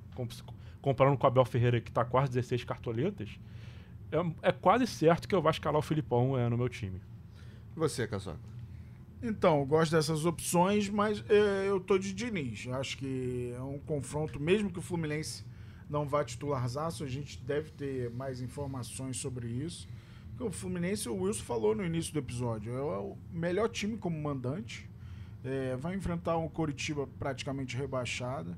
Comparando 0.83 1.17
com 1.17 1.25
o 1.25 1.27
Abel 1.27 1.45
Ferreira, 1.47 1.81
que 1.81 1.93
tá 1.93 2.05
quase 2.05 2.33
16 2.33 2.65
cartoletas, 2.65 3.39
é, 4.13 4.49
é 4.49 4.53
quase 4.53 4.87
certo 4.87 5.29
que 5.29 5.35
eu 5.35 5.43
vou 5.43 5.51
escalar 5.51 5.79
o 5.79 5.83
Filipão 5.83 6.39
é, 6.39 6.49
no 6.49 6.57
meu 6.57 6.69
time. 6.69 7.01
E 7.77 7.79
você, 7.79 8.07
Caçocla? 8.07 8.51
Então, 9.23 9.61
eu 9.61 9.67
gosto 9.67 9.93
dessas 9.93 10.25
opções, 10.25 10.89
mas 10.89 11.23
é, 11.29 11.69
eu 11.69 11.79
tô 11.79 11.99
de 11.99 12.15
Diniz. 12.15 12.67
Acho 12.69 12.97
que 12.97 13.53
é 13.55 13.61
um 13.61 13.79
confronto, 13.79 14.41
mesmo 14.41 14.71
que 14.71 14.79
o 14.79 14.83
Fluminense 14.83 15.45
não 15.91 16.07
vai 16.07 16.25
titularzaço, 16.25 17.05
a 17.05 17.07
gente 17.07 17.39
deve 17.39 17.71
ter 17.73 18.11
mais 18.11 18.41
informações 18.41 19.19
sobre 19.19 19.49
isso. 19.49 19.87
Porque 20.31 20.45
o 20.45 20.51
Fluminense, 20.51 21.09
o 21.09 21.15
Wilson 21.15 21.45
falou 21.45 21.75
no 21.75 21.85
início 21.85 22.15
do 22.15 22.19
episódio, 22.19 22.73
é 22.73 22.81
o 22.81 23.17
melhor 23.31 23.69
time 23.69 23.99
como 23.99 24.19
mandante. 24.19 24.89
É, 25.45 25.77
vai 25.77 25.95
enfrentar 25.95 26.39
um 26.39 26.49
Coritiba 26.49 27.07
praticamente 27.19 27.77
rebaixada. 27.77 28.57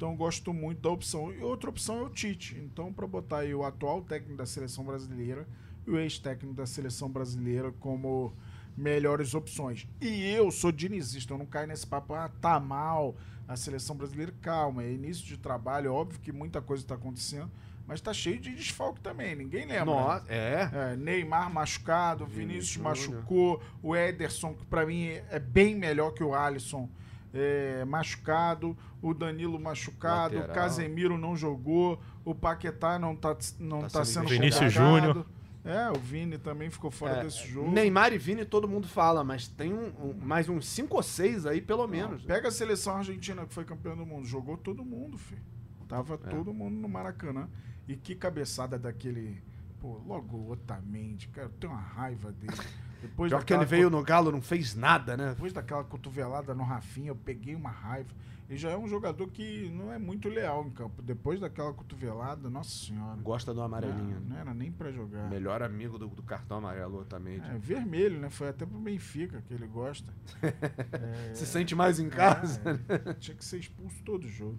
Então 0.00 0.16
gosto 0.16 0.54
muito 0.54 0.80
da 0.80 0.88
opção. 0.88 1.30
E 1.30 1.42
outra 1.42 1.68
opção 1.68 1.98
é 1.98 2.02
o 2.04 2.08
Tite. 2.08 2.56
Então, 2.56 2.90
para 2.90 3.06
botar 3.06 3.40
aí 3.40 3.54
o 3.54 3.62
atual 3.62 4.00
técnico 4.00 4.34
da 4.34 4.46
seleção 4.46 4.82
brasileira 4.82 5.46
e 5.86 5.90
o 5.90 5.98
ex-técnico 5.98 6.54
da 6.54 6.64
seleção 6.64 7.10
brasileira 7.10 7.70
como 7.72 8.32
melhores 8.74 9.34
opções. 9.34 9.86
E 10.00 10.26
eu 10.30 10.50
sou 10.50 10.72
dinizista, 10.72 11.34
eu 11.34 11.38
não 11.38 11.44
caio 11.44 11.66
nesse 11.66 11.86
papo, 11.86 12.14
ah, 12.14 12.30
tá 12.40 12.58
mal, 12.58 13.14
a 13.46 13.56
seleção 13.56 13.94
brasileira, 13.94 14.32
calma, 14.40 14.82
é 14.82 14.90
início 14.90 15.26
de 15.26 15.36
trabalho, 15.36 15.88
é 15.88 15.90
óbvio 15.90 16.18
que 16.18 16.32
muita 16.32 16.62
coisa 16.62 16.82
está 16.82 16.94
acontecendo, 16.94 17.50
mas 17.86 18.00
tá 18.00 18.14
cheio 18.14 18.40
de 18.40 18.54
desfalque 18.54 19.00
também, 19.00 19.36
ninguém 19.36 19.66
lembra. 19.66 19.84
Nossa, 19.84 20.24
né? 20.24 20.70
é. 20.72 20.92
é. 20.92 20.96
Neymar 20.96 21.52
machucado, 21.52 22.24
Vinícius, 22.24 22.76
Vinícius 22.76 23.08
machucou, 23.08 23.62
o 23.82 23.94
Ederson, 23.94 24.54
que 24.54 24.64
para 24.64 24.86
mim 24.86 25.08
é 25.08 25.38
bem 25.38 25.74
melhor 25.74 26.12
que 26.12 26.24
o 26.24 26.34
Alisson, 26.34 26.88
é, 27.32 27.84
machucado, 27.84 28.76
o 29.00 29.14
Danilo 29.14 29.58
machucado, 29.58 30.34
Lateral. 30.36 30.50
o 30.50 30.54
Casemiro 30.54 31.18
não 31.18 31.36
jogou, 31.36 32.00
o 32.24 32.34
Paquetá 32.34 32.98
não 32.98 33.14
tá, 33.14 33.36
não 33.58 33.82
tá, 33.82 33.88
tá 33.88 34.04
sendo 34.04 34.28
Vinícius 34.28 34.72
Júnior. 34.72 35.26
É, 35.62 35.90
o 35.90 36.00
Vini 36.00 36.38
também 36.38 36.70
ficou 36.70 36.90
fora 36.90 37.18
é, 37.18 37.24
desse 37.24 37.46
jogo. 37.46 37.70
Neymar 37.70 38.12
e 38.14 38.18
Vini 38.18 38.46
todo 38.46 38.66
mundo 38.66 38.88
fala, 38.88 39.22
mas 39.22 39.46
tem 39.46 39.72
um, 39.72 39.92
um 40.02 40.14
mais 40.14 40.48
uns 40.48 40.66
5 40.66 40.96
ou 40.96 41.02
6 41.02 41.44
aí, 41.44 41.60
pelo 41.60 41.82
Não, 41.82 41.88
menos. 41.88 42.22
Pega 42.22 42.48
a 42.48 42.50
seleção 42.50 42.96
argentina 42.96 43.44
que 43.44 43.52
foi 43.52 43.64
campeã 43.64 43.94
do 43.94 44.06
mundo. 44.06 44.26
Jogou 44.26 44.56
todo 44.56 44.82
mundo, 44.84 45.18
filho. 45.18 45.42
Tava 45.86 46.14
é. 46.14 46.30
todo 46.30 46.54
mundo 46.54 46.76
no 46.76 46.88
Maracanã. 46.88 47.46
E 47.86 47.94
que 47.94 48.14
cabeçada 48.14 48.78
daquele. 48.78 49.42
Pô, 49.80 50.00
logo 50.06 50.50
Otamendi, 50.50 51.28
cara, 51.28 51.48
eu 51.48 51.52
tenho 51.52 51.72
uma 51.72 51.82
raiva 51.82 52.32
dele. 52.32 52.56
Depois 53.00 53.30
Pior 53.30 53.44
que 53.44 53.54
ele 53.54 53.64
veio 53.64 53.88
no 53.88 54.02
Galo, 54.02 54.30
não 54.30 54.42
fez 54.42 54.74
nada, 54.74 55.16
né? 55.16 55.30
Depois 55.30 55.52
daquela 55.52 55.84
cotovelada 55.84 56.54
no 56.54 56.62
Rafinha, 56.62 57.08
eu 57.08 57.16
peguei 57.16 57.54
uma 57.54 57.70
raiva. 57.70 58.10
Ele 58.50 58.58
já 58.58 58.70
é 58.70 58.76
um 58.76 58.88
jogador 58.88 59.28
que 59.28 59.70
não 59.72 59.92
é 59.92 59.98
muito 59.98 60.28
leal 60.28 60.66
em 60.66 60.70
campo. 60.70 61.00
Depois 61.02 61.38
daquela 61.38 61.72
cotovelada, 61.72 62.50
nossa 62.50 62.70
senhora. 62.70 63.16
Gosta 63.22 63.54
do 63.54 63.62
amarelinho. 63.62 64.18
Não, 64.18 64.30
não 64.30 64.36
era 64.36 64.52
nem 64.52 64.72
para 64.72 64.90
jogar. 64.90 65.30
Melhor 65.30 65.62
amigo 65.62 65.96
do, 65.96 66.08
do 66.08 66.22
cartão 66.24 66.58
amarelo 66.58 67.04
também. 67.04 67.40
É, 67.40 67.58
vermelho, 67.58 68.18
né? 68.18 68.28
Foi 68.28 68.48
até 68.48 68.66
pro 68.66 68.76
Benfica 68.76 69.40
que 69.46 69.54
ele 69.54 69.68
gosta. 69.68 70.12
é, 70.42 71.32
Se 71.32 71.46
sente 71.46 71.76
mais 71.76 72.00
em 72.00 72.08
casa. 72.08 72.60
É, 72.88 73.14
tinha 73.14 73.36
que 73.36 73.44
ser 73.44 73.58
expulso 73.58 74.02
todo 74.02 74.26
jogo. 74.26 74.58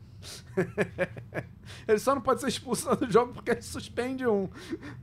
ele 1.86 2.00
só 2.00 2.16
não 2.16 2.22
pode 2.22 2.40
ser 2.40 2.48
expulso 2.48 2.88
todo 2.96 3.12
jogo 3.12 3.34
porque 3.34 3.52
ele 3.52 3.62
suspende 3.62 4.26
um. 4.26 4.48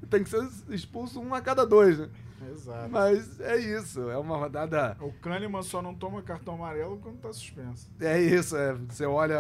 Tem 0.09 0.25
que 0.25 0.31
ser 0.31 0.49
expulso 0.71 1.21
um 1.21 1.35
a 1.35 1.43
cada 1.43 1.67
dois, 1.67 1.99
né? 1.99 2.09
Exato. 2.51 2.91
Mas 2.91 3.41
é 3.41 3.57
isso, 3.57 4.09
é 4.11 4.17
uma 4.19 4.37
rodada. 4.37 4.97
O 5.01 5.13
Kahneman 5.13 5.63
só 5.63 5.83
não 5.83 5.95
toma 5.95 6.23
cartão 6.23 6.55
amarelo 6.55 6.99
quando 6.99 7.19
tá 7.19 7.33
suspenso. 7.33 7.91
É 8.01 8.21
isso, 8.21 8.57
é. 8.57 8.75
Você 8.75 9.05
olha. 9.05 9.39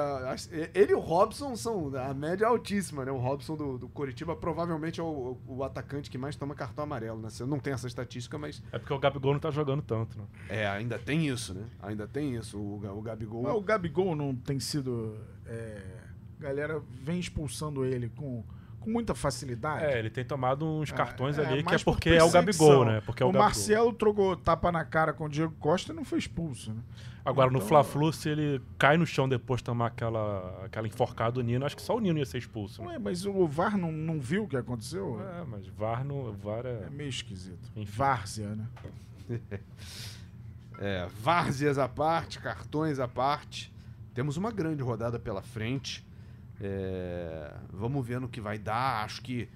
Ele 0.74 0.92
e 0.92 0.94
o 0.94 1.00
Robson 1.00 1.54
são 1.56 1.94
a 1.96 2.12
média 2.14 2.44
é 2.44 2.48
altíssima, 2.48 3.04
né? 3.04 3.12
O 3.12 3.18
Robson 3.18 3.56
do, 3.56 3.78
do 3.78 3.88
Coritiba 3.88 4.34
provavelmente 4.34 5.00
é 5.00 5.02
o, 5.02 5.38
o, 5.46 5.64
atacante 5.64 6.10
que 6.10 6.18
mais 6.18 6.36
toma 6.36 6.54
cartão 6.54 6.84
amarelo, 6.84 7.20
né? 7.20 7.30
Você 7.30 7.44
não 7.44 7.58
tem 7.58 7.72
essa 7.72 7.86
estatística, 7.86 8.38
mas. 8.38 8.62
É 8.72 8.78
porque 8.78 8.92
o 8.92 8.98
Gabigol 8.98 9.32
não 9.32 9.40
tá 9.40 9.50
jogando 9.50 9.82
tanto, 9.82 10.18
né? 10.18 10.24
É, 10.48 10.66
ainda 10.66 10.98
tem 10.98 11.28
isso, 11.28 11.54
né? 11.54 11.66
Ainda 11.80 12.06
tem 12.06 12.34
isso. 12.34 12.58
O, 12.58 12.76
o 12.76 13.02
Gabigol. 13.02 13.42
Mas 13.42 13.54
o 13.54 13.60
Gabigol 13.60 14.16
não 14.16 14.34
tem 14.34 14.58
sido. 14.58 15.16
É... 15.46 15.98
Galera 16.38 16.80
vem 17.02 17.18
expulsando 17.18 17.84
ele 17.84 18.08
com 18.10 18.44
com 18.80 18.90
muita 18.90 19.14
facilidade. 19.14 19.84
É, 19.84 19.98
ele 19.98 20.10
tem 20.10 20.24
tomado 20.24 20.66
uns 20.66 20.90
cartões 20.90 21.38
é, 21.38 21.46
ali 21.46 21.60
é, 21.60 21.62
que 21.62 21.74
é 21.74 21.78
porque 21.78 22.10
é 22.10 22.22
o 22.22 22.30
Gabigol, 22.30 22.84
né? 22.84 23.00
Porque 23.04 23.22
é 23.22 23.26
o, 23.26 23.30
o 23.30 23.32
Marcelo 23.32 23.92
trocou 23.92 24.36
tapa 24.36 24.72
na 24.72 24.84
cara 24.84 25.12
com 25.12 25.24
o 25.24 25.28
Diego 25.28 25.54
Costa 25.58 25.92
e 25.92 25.96
não 25.96 26.04
foi 26.04 26.18
expulso, 26.18 26.72
né? 26.72 26.80
Agora, 27.24 27.50
então, 27.50 27.60
no 27.60 27.66
Fla-Flu, 27.66 28.10
se 28.10 28.30
ele 28.30 28.62
cai 28.78 28.96
no 28.96 29.04
chão 29.04 29.28
depois 29.28 29.60
de 29.60 29.64
tomar 29.64 29.88
aquela, 29.88 30.64
aquela 30.64 30.86
enforcada 30.86 31.32
do 31.32 31.42
Nino, 31.42 31.66
acho 31.66 31.76
que 31.76 31.82
só 31.82 31.94
o 31.94 32.00
Nino 32.00 32.18
ia 32.18 32.24
ser 32.24 32.38
expulso. 32.38 32.80
Né? 32.80 32.88
Ué, 32.88 32.98
mas 32.98 33.26
o 33.26 33.46
VAR 33.46 33.76
não, 33.76 33.92
não 33.92 34.18
viu 34.18 34.44
o 34.44 34.48
que 34.48 34.56
aconteceu? 34.56 35.20
É, 35.20 35.44
mas 35.44 35.66
VAR, 35.66 36.02
no, 36.04 36.32
VAR 36.32 36.64
é... 36.64 36.84
é 36.86 36.90
meio 36.90 37.10
esquisito. 37.10 37.70
Enfim. 37.76 37.92
Várzea, 37.94 38.54
né? 38.54 38.66
é, 40.80 41.06
várzeas 41.20 41.76
à 41.76 41.86
parte, 41.86 42.38
cartões 42.38 42.98
à 42.98 43.06
parte. 43.06 43.70
Temos 44.14 44.38
uma 44.38 44.50
grande 44.50 44.82
rodada 44.82 45.18
pela 45.18 45.42
frente. 45.42 46.07
É, 46.60 47.52
vamos 47.72 48.06
ver 48.06 48.20
no 48.20 48.28
que 48.28 48.40
vai 48.40 48.58
dar. 48.58 49.04
Acho 49.04 49.22
que, 49.22 49.48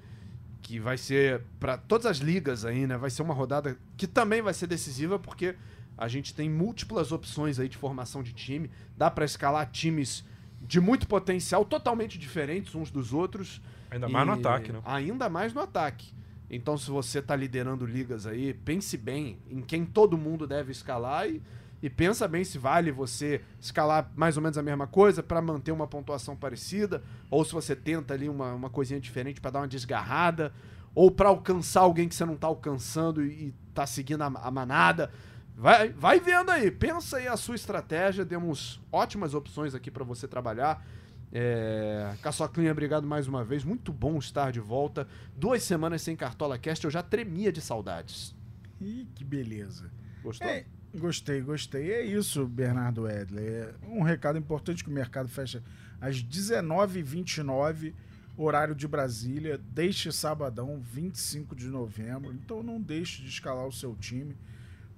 que 0.61 0.79
vai 0.79 0.97
ser 0.97 1.43
para 1.59 1.77
todas 1.77 2.07
as 2.07 2.19
ligas 2.19 2.65
aí, 2.65 2.87
né? 2.87 2.97
Vai 2.97 3.11
ser 3.11 3.23
uma 3.23 3.35
rodada 3.35 3.77
que 3.97 4.07
também 4.07 4.43
vai 4.43 4.55
ser 4.55 4.67
decisiva 4.67 5.19
porque 5.19 5.57
a 5.97 6.09
gente 6.09 6.35
tem 6.35 6.49
múltiplas 6.49 7.13
opções 7.13 7.59
aí 7.59 7.69
de 7.69 7.77
formação 7.77 8.23
de 8.23 8.33
time. 8.33 8.71
Dá 8.97 9.11
para 9.11 9.25
escalar 9.25 9.71
times 9.71 10.25
de 10.61 10.81
muito 10.81 11.07
potencial, 11.07 11.65
totalmente 11.65 12.19
diferentes 12.19 12.75
uns 12.75 12.91
dos 12.91 13.13
outros. 13.13 13.61
Ainda 13.91 14.09
mais 14.09 14.27
no 14.27 14.33
ataque, 14.33 14.73
né? 14.73 14.81
Ainda 14.85 15.29
mais 15.29 15.53
no 15.53 15.61
ataque. 15.61 16.13
Então, 16.49 16.77
se 16.77 16.91
você 16.91 17.23
tá 17.23 17.35
liderando 17.35 17.87
ligas 17.87 18.27
aí, 18.27 18.53
pense 18.53 18.97
bem 18.97 19.39
em 19.51 19.63
quem 19.63 19.87
todo 19.87 20.19
mundo 20.19 20.47
deve 20.47 20.71
escalar 20.71 21.29
e, 21.29 21.43
e 21.83 21.91
pensa 21.91 22.29
bem 22.29 22.45
se 22.45 22.59
vale 22.59 22.93
você 22.93 23.43
escalar 23.61 24.11
mais 24.15 24.37
ou 24.37 24.43
menos 24.43 24.57
a 24.57 24.63
mesma 24.63 24.87
coisa 24.87 25.23
para 25.23 25.43
manter 25.43 25.73
uma 25.73 25.87
pontuação 25.87 26.37
parecida, 26.37 27.03
ou 27.29 27.45
se 27.45 27.53
você 27.53 27.75
tenta 27.75 28.15
ali 28.15 28.29
uma, 28.29 28.55
uma 28.55 28.71
coisinha 28.71 29.01
diferente 29.01 29.41
para 29.41 29.51
dar 29.51 29.61
uma 29.61 29.69
desgarrada, 29.69 30.53
ou 30.95 31.11
para 31.11 31.29
alcançar 31.29 31.81
alguém 31.81 32.09
que 32.09 32.15
você 32.15 32.25
não 32.25 32.37
tá 32.37 32.47
alcançando 32.47 33.25
e, 33.25 33.49
e 33.49 33.55
tá 33.75 33.85
seguindo 33.85 34.23
a, 34.23 34.27
a 34.27 34.51
manada. 34.51 35.11
Vai, 35.57 35.91
vai 35.91 36.21
vendo 36.21 36.51
aí, 36.51 36.71
pensa 36.71 37.17
aí 37.17 37.27
a 37.27 37.37
sua 37.37 37.57
estratégia, 37.57 38.25
temos 38.25 38.81
ótimas 38.91 39.35
opções 39.35 39.75
aqui 39.75 39.91
para 39.91 40.05
você 40.05 40.29
trabalhar. 40.29 40.85
É, 41.33 42.15
Caçoclinha, 42.23 42.71
obrigado 42.71 43.07
mais 43.07 43.27
uma 43.27 43.43
vez. 43.43 43.65
Muito 43.65 43.93
bom 43.93 44.19
estar 44.19 44.53
de 44.53 44.61
volta. 44.61 45.09
Duas 45.35 45.63
semanas 45.63 46.03
sem 46.03 46.15
Cartola 46.15 46.59
Cast, 46.59 46.85
eu 46.85 46.91
já 46.91 47.03
tremia 47.03 47.51
de 47.51 47.61
saudades. 47.61 48.37
Ih, 48.81 49.09
que 49.15 49.25
beleza. 49.25 49.91
Gostou? 50.23 50.47
É, 50.47 50.67
gostei, 50.95 51.41
gostei. 51.41 51.93
É 51.93 52.05
isso, 52.05 52.47
Bernardo 52.47 53.09
Edley. 53.09 53.47
É 53.47 53.75
um 53.89 54.03
recado 54.03 54.39
importante 54.39 54.85
que 54.85 54.91
o 54.91 54.93
mercado 54.93 55.29
fecha 55.29 55.63
às 56.01 56.23
19h29, 56.23 57.95
horário 58.37 58.75
de 58.75 58.87
Brasília, 58.89 59.59
deste 59.59 60.13
sabadão, 60.13 60.81
25 60.81 61.55
de 61.55 61.67
novembro. 61.67 62.33
Então 62.33 62.63
não 62.63 62.81
deixe 62.81 63.23
de 63.23 63.29
escalar 63.29 63.67
o 63.67 63.73
seu 63.73 63.95
time. 63.97 64.37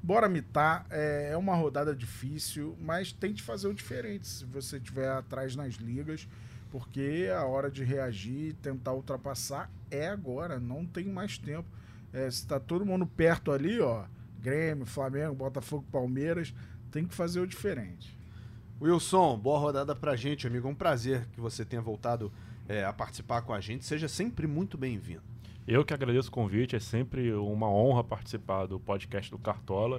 Bora 0.03 0.28
mitar, 0.28 0.86
é, 0.90 1.30
é 1.32 1.36
uma 1.36 1.55
rodada 1.55 1.97
difícil, 1.97 2.76
mas 2.80 3.11
tente 3.11 3.42
fazer 3.42 3.68
o 3.68 3.72
diferente 3.74 4.26
se 4.26 4.45
você 4.45 4.76
estiver 4.76 5.09
atrás 5.11 5.57
nas 5.57 5.76
ligas, 5.76 6.28
porque 6.70 7.30
a 7.34 7.45
hora 7.45 7.70
de 7.70 7.82
reagir, 7.82 8.55
tentar 8.61 8.92
ultrapassar 8.92 9.70
é 9.90 10.09
agora, 10.09 10.61
não 10.61 10.84
tem 10.84 11.07
mais 11.07 11.38
tempo. 11.38 11.68
É, 12.12 12.30
se 12.30 12.47
tá 12.47 12.61
todo 12.61 12.84
mundo 12.84 13.07
perto 13.07 13.51
ali, 13.51 13.80
ó, 13.80 14.05
Grêmio, 14.45 14.84
Flamengo, 14.84 15.34
Botafogo, 15.34 15.86
Palmeiras, 15.90 16.55
tem 16.90 17.07
que 17.07 17.14
fazer 17.14 17.40
o 17.40 17.47
diferente. 17.47 18.14
Wilson, 18.78 19.38
boa 19.38 19.59
rodada 19.59 19.97
pra 19.97 20.16
gente, 20.16 20.47
amigo. 20.47 20.68
É 20.68 20.70
um 20.70 20.74
prazer 20.74 21.26
que 21.32 21.40
você 21.40 21.64
tenha 21.64 21.80
voltado 21.80 22.30
é, 22.68 22.84
a 22.84 22.92
participar 22.92 23.40
com 23.40 23.55
a 23.55 23.61
gente. 23.61 23.86
Seja 23.86 24.07
sempre 24.07 24.47
muito 24.47 24.76
bem-vindo. 24.76 25.22
Eu 25.66 25.82
que 25.82 25.95
agradeço 25.95 26.28
o 26.28 26.30
convite, 26.30 26.76
é 26.76 26.78
sempre 26.78 27.32
uma 27.32 27.70
honra 27.70 28.05
participar 28.05 28.66
do 28.66 28.78
podcast 28.78 29.30
do 29.30 29.38
Cartola. 29.38 29.99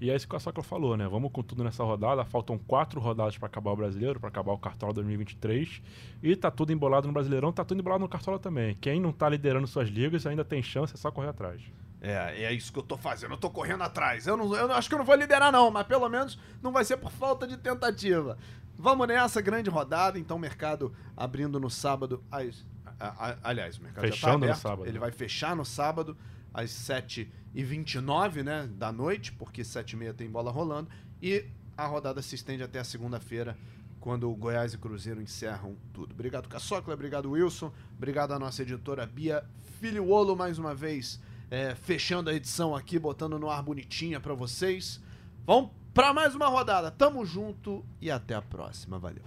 E 0.00 0.10
é 0.10 0.16
isso 0.16 0.26
que 0.26 0.34
a 0.34 0.40
Sacra 0.40 0.64
falou, 0.64 0.96
né? 0.96 1.06
Vamos 1.06 1.30
com 1.30 1.40
tudo 1.40 1.62
nessa 1.62 1.84
rodada. 1.84 2.24
Faltam 2.24 2.58
quatro 2.58 3.00
rodadas 3.00 3.38
para 3.38 3.46
acabar 3.46 3.70
o 3.70 3.76
brasileiro, 3.76 4.18
para 4.18 4.28
acabar 4.28 4.54
o 4.54 4.58
Cartola 4.58 4.92
2023. 4.92 5.80
E 6.20 6.34
tá 6.34 6.50
tudo 6.50 6.72
embolado 6.72 7.06
no 7.06 7.12
Brasileirão, 7.12 7.52
tá 7.52 7.64
tudo 7.64 7.78
embolado 7.78 8.00
no 8.02 8.08
Cartola 8.08 8.40
também. 8.40 8.76
Quem 8.80 8.98
não 8.98 9.12
tá 9.12 9.28
liderando 9.28 9.68
suas 9.68 9.88
ligas 9.88 10.26
ainda 10.26 10.44
tem 10.44 10.60
chance, 10.60 10.94
é 10.94 10.96
só 10.96 11.12
correr 11.12 11.28
atrás. 11.28 11.62
É, 12.06 12.44
é 12.44 12.52
isso 12.52 12.72
que 12.72 12.78
eu 12.78 12.82
tô 12.82 12.96
fazendo. 12.96 13.32
Eu 13.32 13.38
tô 13.38 13.48
correndo 13.50 13.82
atrás. 13.82 14.26
Eu, 14.26 14.36
não, 14.36 14.54
eu 14.54 14.70
acho 14.72 14.88
que 14.88 14.94
eu 14.94 14.98
não 14.98 15.04
vou 15.06 15.14
liderar, 15.14 15.50
não, 15.50 15.70
mas 15.70 15.86
pelo 15.86 16.08
menos 16.08 16.38
não 16.62 16.70
vai 16.72 16.84
ser 16.84 16.96
por 16.98 17.10
falta 17.10 17.46
de 17.46 17.56
tentativa. 17.56 18.36
Vamos 18.76 19.06
nessa 19.08 19.40
grande 19.40 19.70
rodada. 19.70 20.18
Então, 20.18 20.38
mercado 20.38 20.94
abrindo 21.16 21.58
no 21.58 21.70
sábado. 21.70 22.22
Às, 22.30 22.64
a- 23.00 23.30
a- 23.30 23.36
aliás, 23.44 23.78
o 23.78 23.82
mercado 23.82 24.04
já 24.06 24.12
Fechando 24.12 24.32
tá 24.32 24.38
no 24.38 24.44
aberto. 24.44 24.60
sábado. 24.60 24.86
Ele 24.88 24.98
vai 24.98 25.10
fechar 25.12 25.56
no 25.56 25.64
sábado, 25.64 26.16
às 26.52 26.70
7h29 26.70 28.42
né, 28.42 28.68
da 28.76 28.92
noite, 28.92 29.32
porque 29.32 29.62
7h30 29.62 30.14
tem 30.14 30.28
bola 30.30 30.50
rolando. 30.50 30.88
E 31.22 31.46
a 31.76 31.86
rodada 31.86 32.20
se 32.22 32.34
estende 32.34 32.62
até 32.62 32.78
a 32.78 32.84
segunda-feira, 32.84 33.56
quando 34.00 34.30
o 34.30 34.34
Goiás 34.36 34.74
e 34.74 34.78
Cruzeiro 34.78 35.22
encerram 35.22 35.76
tudo. 35.92 36.12
Obrigado, 36.12 36.48
Caçocla. 36.48 36.92
Obrigado, 36.94 37.30
Wilson. 37.30 37.72
Obrigado 37.96 38.32
à 38.32 38.38
nossa 38.38 38.62
editora 38.62 39.06
Bia 39.06 39.42
Filiolo, 39.80 40.36
mais 40.36 40.58
uma 40.58 40.74
vez, 40.74 41.20
é, 41.54 41.72
fechando 41.76 42.28
a 42.28 42.34
edição 42.34 42.74
aqui, 42.74 42.98
botando 42.98 43.38
no 43.38 43.48
ar 43.48 43.62
bonitinha 43.62 44.18
para 44.18 44.34
vocês. 44.34 45.00
Vamos 45.46 45.70
para 45.94 46.12
mais 46.12 46.34
uma 46.34 46.48
rodada. 46.48 46.90
Tamo 46.90 47.24
junto 47.24 47.84
e 48.00 48.10
até 48.10 48.34
a 48.34 48.42
próxima. 48.42 48.98
Valeu. 48.98 49.22